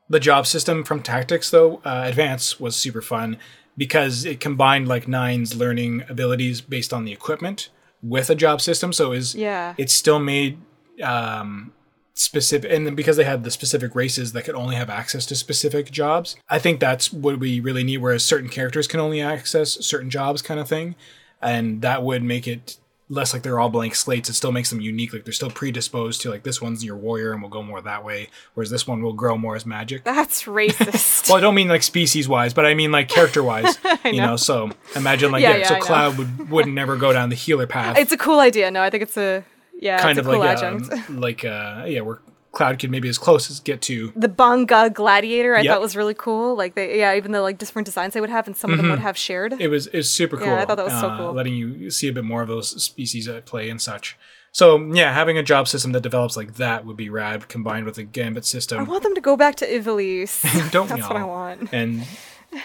[0.08, 3.38] the job system from Tactics though, uh, Advance was super fun
[3.76, 7.70] because it combined like Nine's learning abilities based on the equipment
[8.02, 8.92] with a job system.
[8.92, 9.74] So is Yeah.
[9.78, 10.58] it still made
[11.02, 11.72] um,
[12.14, 15.34] specific, and then because they had the specific races that could only have access to
[15.34, 17.98] specific jobs, I think that's what we really need.
[17.98, 20.94] Whereas certain characters can only access certain jobs, kind of thing,
[21.40, 22.76] and that would make it
[23.10, 24.30] less like they're all blank slates.
[24.30, 25.12] It still makes them unique.
[25.12, 28.04] Like they're still predisposed to like this one's your warrior and we'll go more that
[28.04, 30.04] way, whereas this one will grow more as magic.
[30.04, 31.28] That's racist.
[31.28, 33.76] Well, I don't mean like species wise, but I mean like character wise.
[34.04, 34.26] you know.
[34.28, 34.36] know.
[34.36, 35.84] so imagine like Yeah, yeah, yeah, so I know.
[35.84, 37.98] Cloud would would never go down the healer path.
[37.98, 38.70] it's a cool idea.
[38.70, 39.44] No, I think it's a
[39.78, 42.20] yeah, kind it's of a cool like um, like uh yeah, where
[42.52, 45.72] Cloud could maybe as close as get to the Bangaa Gladiator I Yep.
[45.72, 46.56] thought was really cool.
[46.56, 48.90] Like they yeah, even the like different designs they would have and some of them
[48.90, 49.52] would have shared.
[49.52, 49.60] Mm-hmm.
[49.62, 50.46] it was it was super cool.
[50.48, 51.32] Yeah, I thought that was so uh, cool.
[51.32, 54.18] Letting you see a bit more of those species at play and such.
[54.52, 57.98] So yeah, having a job system that develops like that would be rad, combined with
[57.98, 58.80] a gambit system.
[58.80, 60.42] I want them to go back to Ivalice.
[60.72, 61.72] Don't That's what I want.
[61.72, 62.04] And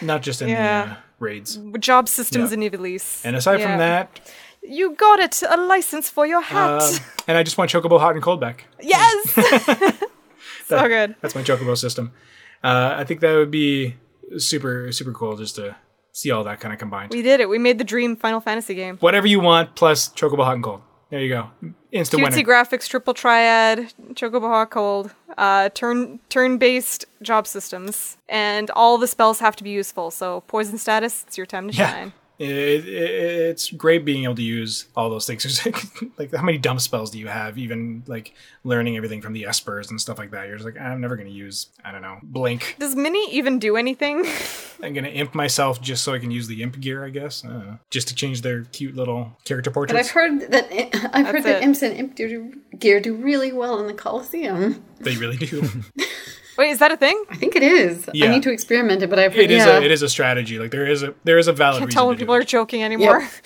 [0.01, 0.85] not just in Yeah.
[0.85, 1.59] the uh, raids.
[1.79, 2.57] Job systems Yeah.
[2.65, 3.23] in Ivalice.
[3.23, 3.67] And aside Yeah.
[3.67, 4.19] from that,
[4.67, 6.81] you got it, a license for your hat.
[6.81, 6.91] uh,
[7.27, 8.65] and I just want Chocobo hot and cold back.
[8.81, 9.31] yes.
[10.67, 11.15] so good.
[11.21, 12.11] That's my Chocobo system.
[12.63, 13.95] Uh, I think that would be
[14.37, 15.75] super super cool just to
[16.11, 17.11] see all that kind of combined.
[17.11, 17.49] We did it.
[17.49, 18.97] We made the dream Final Fantasy game.
[18.97, 20.81] Whatever you want plus Chocobo hot and cold.
[21.11, 21.49] There you go.
[21.91, 22.49] Instant Cutesy winner.
[22.49, 29.07] graphics, triple triad, Chocobo Hot Cold, uh, turn turn based job systems, and all the
[29.07, 30.09] spells have to be useful.
[30.09, 31.91] So poison status, it's your time to Yeah.
[31.91, 32.13] shine.
[32.37, 35.43] It, it, it's great being able to use all those things.
[35.63, 37.57] There's like, like how many dump spells do you have?
[37.57, 38.33] Even like
[38.63, 40.47] learning everything from the espers and stuff like that.
[40.47, 41.67] You're just like, I'm never gonna use.
[41.83, 42.75] I don't know, blink.
[42.79, 44.25] Does Mini even do anything?
[44.83, 47.05] I'm gonna imp myself just so I can use the imp gear.
[47.05, 47.79] I guess I don't know.
[47.89, 50.65] just to change their cute little character But I've heard that
[51.15, 51.63] I've heard that it.
[51.63, 54.83] imps and imp do, gear do really well in the Coliseum.
[54.99, 55.69] they really do.
[56.57, 57.21] Wait, is that a thing?
[57.29, 58.09] I think it is.
[58.13, 58.27] Yeah.
[58.27, 59.77] I need to experiment it, but I've heard it is yeah.
[59.77, 60.59] a it is a strategy.
[60.59, 62.39] Like there is a there is a valid Can't reason tell when people it.
[62.39, 63.27] are joking anymore.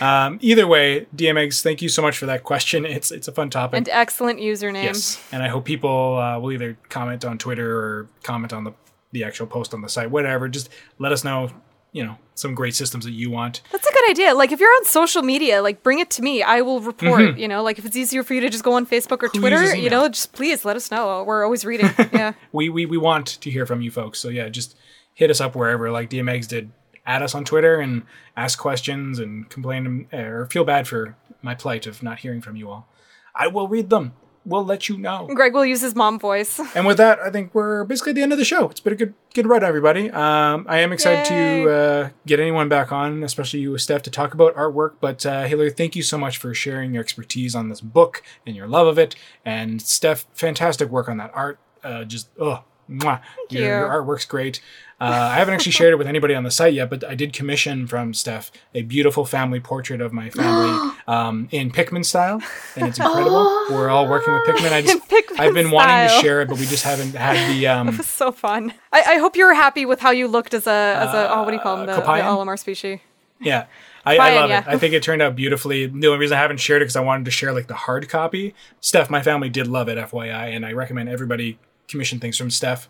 [0.00, 2.84] Um, either way, DMX, thank you so much for that question.
[2.84, 3.78] It's it's a fun topic.
[3.78, 4.82] And excellent username.
[4.82, 8.72] yes, and I hope people uh, will either comment on Twitter or comment on the
[9.12, 10.48] the actual post on the site, whatever.
[10.48, 11.50] Just let us know,
[11.92, 13.60] you know, some great systems that you want.
[13.70, 14.34] That's a good idea.
[14.34, 16.42] Like if you're on social media, like bring it to me.
[16.42, 17.36] I will report.
[17.38, 19.38] You know, like if it's easier for you to just go on Facebook or Mm-hmm.
[19.38, 21.22] Who Twitter, you know, just please let us know.
[21.24, 21.90] We're always reading.
[22.12, 22.32] Yeah.
[22.52, 24.18] We we we want to hear from you folks.
[24.18, 24.76] So yeah, just
[25.14, 26.70] hit us up wherever, like DMX did.
[27.04, 28.02] Add us on Twitter and
[28.36, 32.70] ask questions and complain or feel bad for my plight of not hearing from you
[32.70, 32.86] all.
[33.34, 34.12] I will read them.
[34.44, 35.28] We'll let you know.
[35.32, 36.60] Greg will use his mom voice.
[36.74, 38.68] And with that, I think we're basically at the end of the show.
[38.68, 40.10] It's been a good good ride, everybody.
[40.10, 41.64] Um, I am excited Yay.
[41.64, 44.94] to uh, get anyone back on, especially you, Steph, to talk about artwork.
[45.00, 48.56] But uh, Hillary, thank you so much for sharing your expertise on this book and
[48.56, 49.14] your love of it.
[49.44, 51.58] And Steph, fantastic work on that art.
[51.84, 53.20] Uh, just oh, mwah.
[53.50, 53.86] Your, your you.
[53.86, 54.60] artwork's great.
[55.02, 57.32] Uh, I haven't actually shared it with anybody on the site yet, but I did
[57.32, 62.40] commission from Steph a beautiful family portrait of my family um, in Pikmin style,
[62.76, 63.44] and it's incredible.
[63.70, 64.70] We're all working with Pikmin.
[64.70, 67.66] I just, Pikmin I've been wanting to share it, but we just haven't had the.
[67.72, 68.74] Um, so fun.
[68.92, 71.42] I, I hope you were happy with how you looked as a as a oh
[71.42, 72.02] what do you call them the, the?
[72.02, 72.98] Olimar species.
[73.40, 73.66] yeah,
[74.04, 74.60] I, I love yeah.
[74.60, 74.68] it.
[74.68, 75.86] I think it turned out beautifully.
[75.86, 78.08] The only reason I haven't shared it because I wanted to share like the hard
[78.08, 78.54] copy.
[78.80, 81.58] Steph, my family did love it, FYI, and I recommend everybody
[81.92, 82.88] commission things from Steph.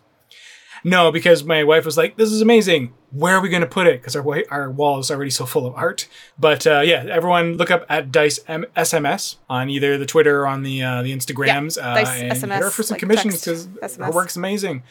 [0.85, 2.93] No, because my wife was like, "This is amazing.
[3.11, 5.45] Where are we going to put it?" Because our wa- our wall is already so
[5.45, 6.09] full of art.
[6.37, 10.47] But uh, yeah, everyone look up at Dice M- SMS on either the Twitter or
[10.47, 11.77] on the uh, the Instagrams.
[11.81, 14.83] uh, Dice and SMS, hit her for some like commissions because her work's amazing.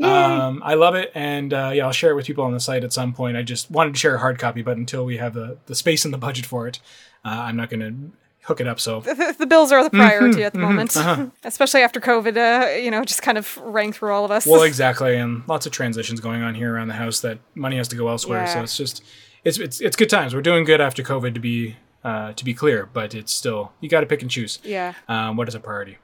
[0.00, 2.84] Um, I love it, and uh, yeah, I'll share it with people on the site
[2.84, 3.36] at some point.
[3.36, 6.04] I just wanted to share a hard copy, but until we have the, the space
[6.06, 6.78] and the budget for it,
[7.24, 8.80] uh, I'm not going to hook it up.
[8.80, 10.96] So The, the bills are the priority Mm-hmm, at the moment,
[11.44, 12.36] especially after COVID.
[12.36, 14.46] Uh, you know, just kind of rang through all of us.
[14.46, 17.88] well, exactly, and lots of transitions going on here around the house that money has
[17.88, 18.46] to go elsewhere.
[18.46, 19.02] So it's just
[19.44, 20.34] it's it's it's good times.
[20.34, 23.88] We're doing good after COVID to be uh, to be clear, but it's still you
[23.88, 24.58] got to pick and choose.
[24.64, 24.94] yeah.
[25.08, 25.98] um, what is a priority.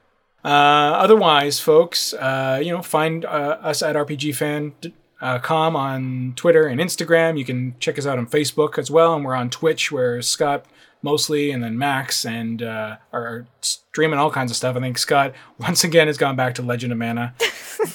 [0.45, 7.39] Uh, otherwise, folks, uh, you know, find uh, us at rpgfan.com on Twitter and Instagram.
[7.39, 10.65] You can check us out on Facebook as well, and we're on Twitch, where Scott
[11.03, 14.77] mostly, and then Max, and uh, are streaming all kinds of stuff.
[14.77, 17.35] I think Scott once again has gone back to Legend of Mana.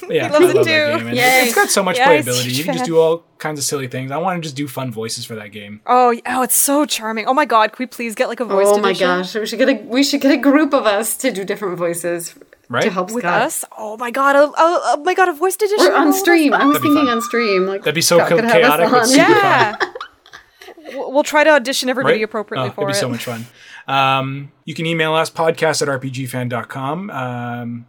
[0.08, 0.70] Yeah, loves I it love too.
[0.70, 1.06] that game.
[1.08, 2.54] And it's got so much Yes, playability.
[2.56, 4.10] You can just do all kinds of silly things.
[4.12, 5.80] I want to just do fun voices for that game.
[5.86, 7.26] Oh, oh, it's so charming.
[7.26, 9.58] Oh my god, can we please get like a voice Oh my gosh, we should
[9.58, 12.34] get a we should get a group of us to do different voices
[12.68, 12.84] Right?
[12.84, 13.42] to help with Scott.
[13.42, 13.64] us?
[13.76, 15.80] Oh my god, oh, oh, oh my god, a voice edition.
[15.80, 16.54] Or of all on stream.
[16.54, 17.08] I was thinking fun.
[17.08, 17.66] on stream.
[17.66, 19.06] Like That'd be so Scott could have us chaotic, but on.
[19.06, 19.34] super fun.
[19.34, 19.76] Yeah.
[20.94, 22.24] We'll try to audition everybody right?
[22.24, 23.00] appropriately oh, for it'd be it.
[23.00, 23.46] so much fun.
[23.86, 27.10] Um, you can email us podcast at rpgfan.com.
[27.10, 27.86] Um,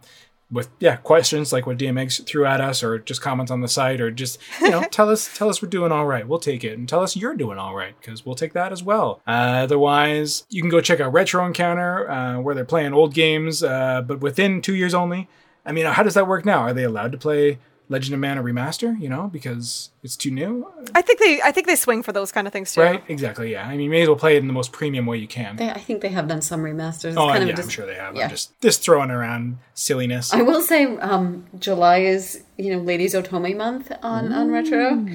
[0.50, 4.00] with yeah questions like what DMX threw at us, or just comments on the site,
[4.00, 6.26] or just you know tell us tell us we're doing all right.
[6.26, 8.82] We'll take it, and tell us you're doing all right because we'll take that as
[8.82, 9.20] well.
[9.26, 13.62] Uh, otherwise, you can go check out Retro Encounter uh, where they're playing old games,
[13.62, 15.28] uh, but within two years only.
[15.66, 16.58] I mean, how does that work now?
[16.58, 17.58] Are they allowed to play
[17.88, 18.98] Legend of Mana remaster?
[19.00, 22.32] You know, because it's too new, I think they I think they swing for those
[22.32, 22.80] kind of things too.
[22.80, 23.02] right?
[23.08, 23.52] Exactly.
[23.52, 23.66] Yeah.
[23.66, 25.56] I mean, you may as well play it in the most premium way you can.
[25.56, 27.08] They, I think they have done some remasters.
[27.10, 28.16] It's Oh, kind yeah, of just, I'm sure they have.
[28.16, 28.24] yeah.
[28.24, 30.32] I'm just just throwing around silliness.
[30.32, 35.06] I will say, um, July is you know Ladies Otome month on on Retro.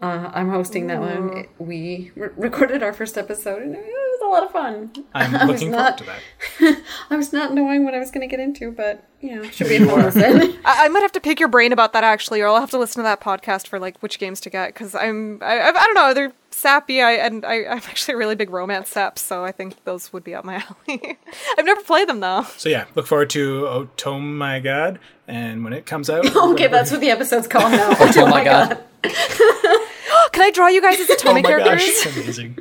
[0.00, 1.46] Uh, I'm hosting that one.
[1.58, 3.84] We re- recorded our first episode, and it
[4.20, 5.04] was a lot of fun.
[5.14, 6.18] I'm I was looking not- forward
[6.58, 6.82] to that.
[7.10, 9.68] I was not knowing what I was going to get into, but you know, should
[9.68, 10.40] be a fun listen.
[10.64, 12.78] I, I might have to pick your brain about that actually, or I'll have to
[12.78, 15.72] listen to that podcast for like which games to get because I'm I, I, I
[15.72, 17.02] don't know they're sappy.
[17.02, 20.22] I and I, I'm actually a really big romance sap, so I think those would
[20.24, 21.18] be up my alley.
[21.58, 22.46] I've never played them though.
[22.56, 26.68] So yeah, look forward to Oh To My God, and when it comes out, okay,
[26.68, 27.94] that's what the episode's called now.
[27.98, 28.78] Oh my god.
[30.32, 31.88] Can I draw you guys as Atomic Oh Atomic my gosh, characters?
[31.88, 32.58] it's amazing.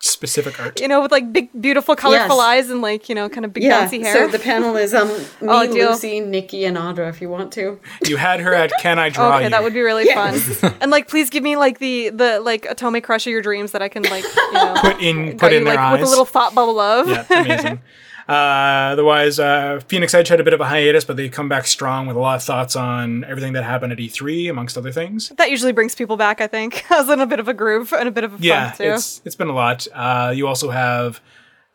[0.00, 0.80] Specific art.
[0.80, 2.44] You know, with like big, beautiful, colorful Yes.
[2.44, 4.14] eyes and like you know, kind of big Yeah, bouncy hair.
[4.14, 5.90] so the panel is um me, Oh, deal.
[5.92, 7.08] Lucy, Nikki, and Audra.
[7.08, 9.50] If you want to, You had her at Can I Draw Okay, You?
[9.50, 10.60] that would be really Yes.
[10.60, 10.74] fun.
[10.80, 13.80] and like, please give me like the the like atomic crush of your dreams that
[13.82, 15.92] I can like you know put in got put you, in their like eyes.
[16.00, 17.08] with a little thought bubble of.
[17.08, 17.80] yeah, amazing.
[18.28, 21.66] Uh, otherwise, uh, Phoenix Edge had a bit of a hiatus, but they come back
[21.66, 25.28] strong with a lot of thoughts on everything that happened at E3, amongst other things.
[25.36, 26.40] That usually brings people back.
[26.40, 26.84] I think.
[26.90, 28.76] I was in a bit of a groove and a bit of a Yeah, fun
[28.86, 28.92] too.
[28.94, 29.86] it's it's been a lot.
[29.92, 31.20] Uh, you also have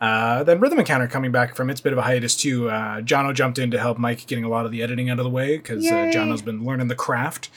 [0.01, 2.69] uh, then Rhythm Encounter coming back from its bit of a hiatus too.
[2.69, 5.26] Uh, Jono jumped in to help Mike getting a lot of the editing out of
[5.26, 7.49] the way because uh, Jono's been learning the craft.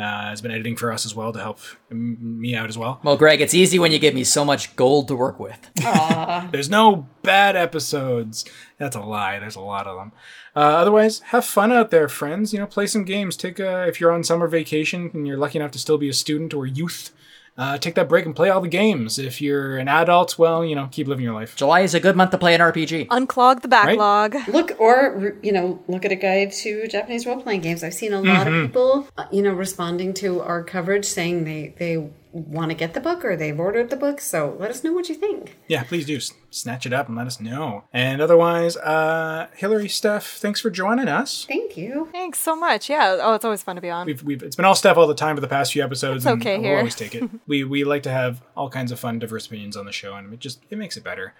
[0.00, 1.58] Uh, has been editing for us as well to help
[1.90, 3.00] m- me out as well.
[3.02, 5.58] Well, Greg, it's easy when you give me so much gold to work with.
[6.52, 8.46] There's no bad episodes.
[8.78, 9.38] That's a lie.
[9.38, 10.12] There's a lot of them.
[10.56, 12.52] Uh, otherwise, have fun out there, friends.
[12.54, 13.36] You know, play some games.
[13.36, 16.14] Take a, if you're on summer vacation and you're lucky enough to still be a
[16.14, 17.12] student or youth,
[17.60, 19.18] uh, take that break and play all the games.
[19.18, 21.54] If you're an adult, well, you know, keep living your life.
[21.56, 23.06] July is a good month to play an RPG.
[23.08, 24.34] Unclog the backlog.
[24.48, 27.84] look or you know look at a guide to Japanese role playing games.
[27.84, 28.54] I've seen a lot Mm-hmm.
[28.64, 32.94] of people uh, you know responding to our coverage saying they they want to get
[32.94, 34.20] the book or they've ordered the book.
[34.20, 35.58] So let us know what you think.
[35.68, 36.20] Yeah, please do
[36.50, 37.84] snatch it up and let us know.
[37.92, 41.44] And otherwise, uh, Hillary, Steph, thanks for joining us.
[41.46, 42.08] Thank you.
[42.12, 42.88] Thanks so much.
[42.90, 43.18] Yeah.
[43.20, 44.06] Oh, it's always fun to be on.
[44.06, 46.24] We've, we've it's been all Steph all the time for the past few episodes.
[46.24, 47.28] It's and okay we'll always take it.
[47.46, 50.32] we we like to have all kinds of fun, diverse opinions on the show, and
[50.32, 51.34] it just it makes it better.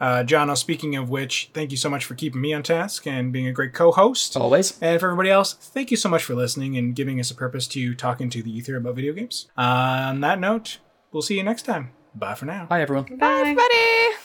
[0.00, 3.32] Uh, John, speaking of which, thank you so much for keeping me on task and
[3.32, 4.36] being a great co-host.
[4.36, 4.80] Always.
[4.82, 7.66] And for everybody else, thank you so much for listening and giving us a purpose
[7.68, 9.48] to talking to the ether about video games.
[9.56, 10.78] Uh, on that note,
[11.12, 11.92] we'll see you next time.
[12.14, 12.66] Bye for now.
[12.66, 13.16] Bye, everyone.
[13.16, 14.16] Bye, everybody.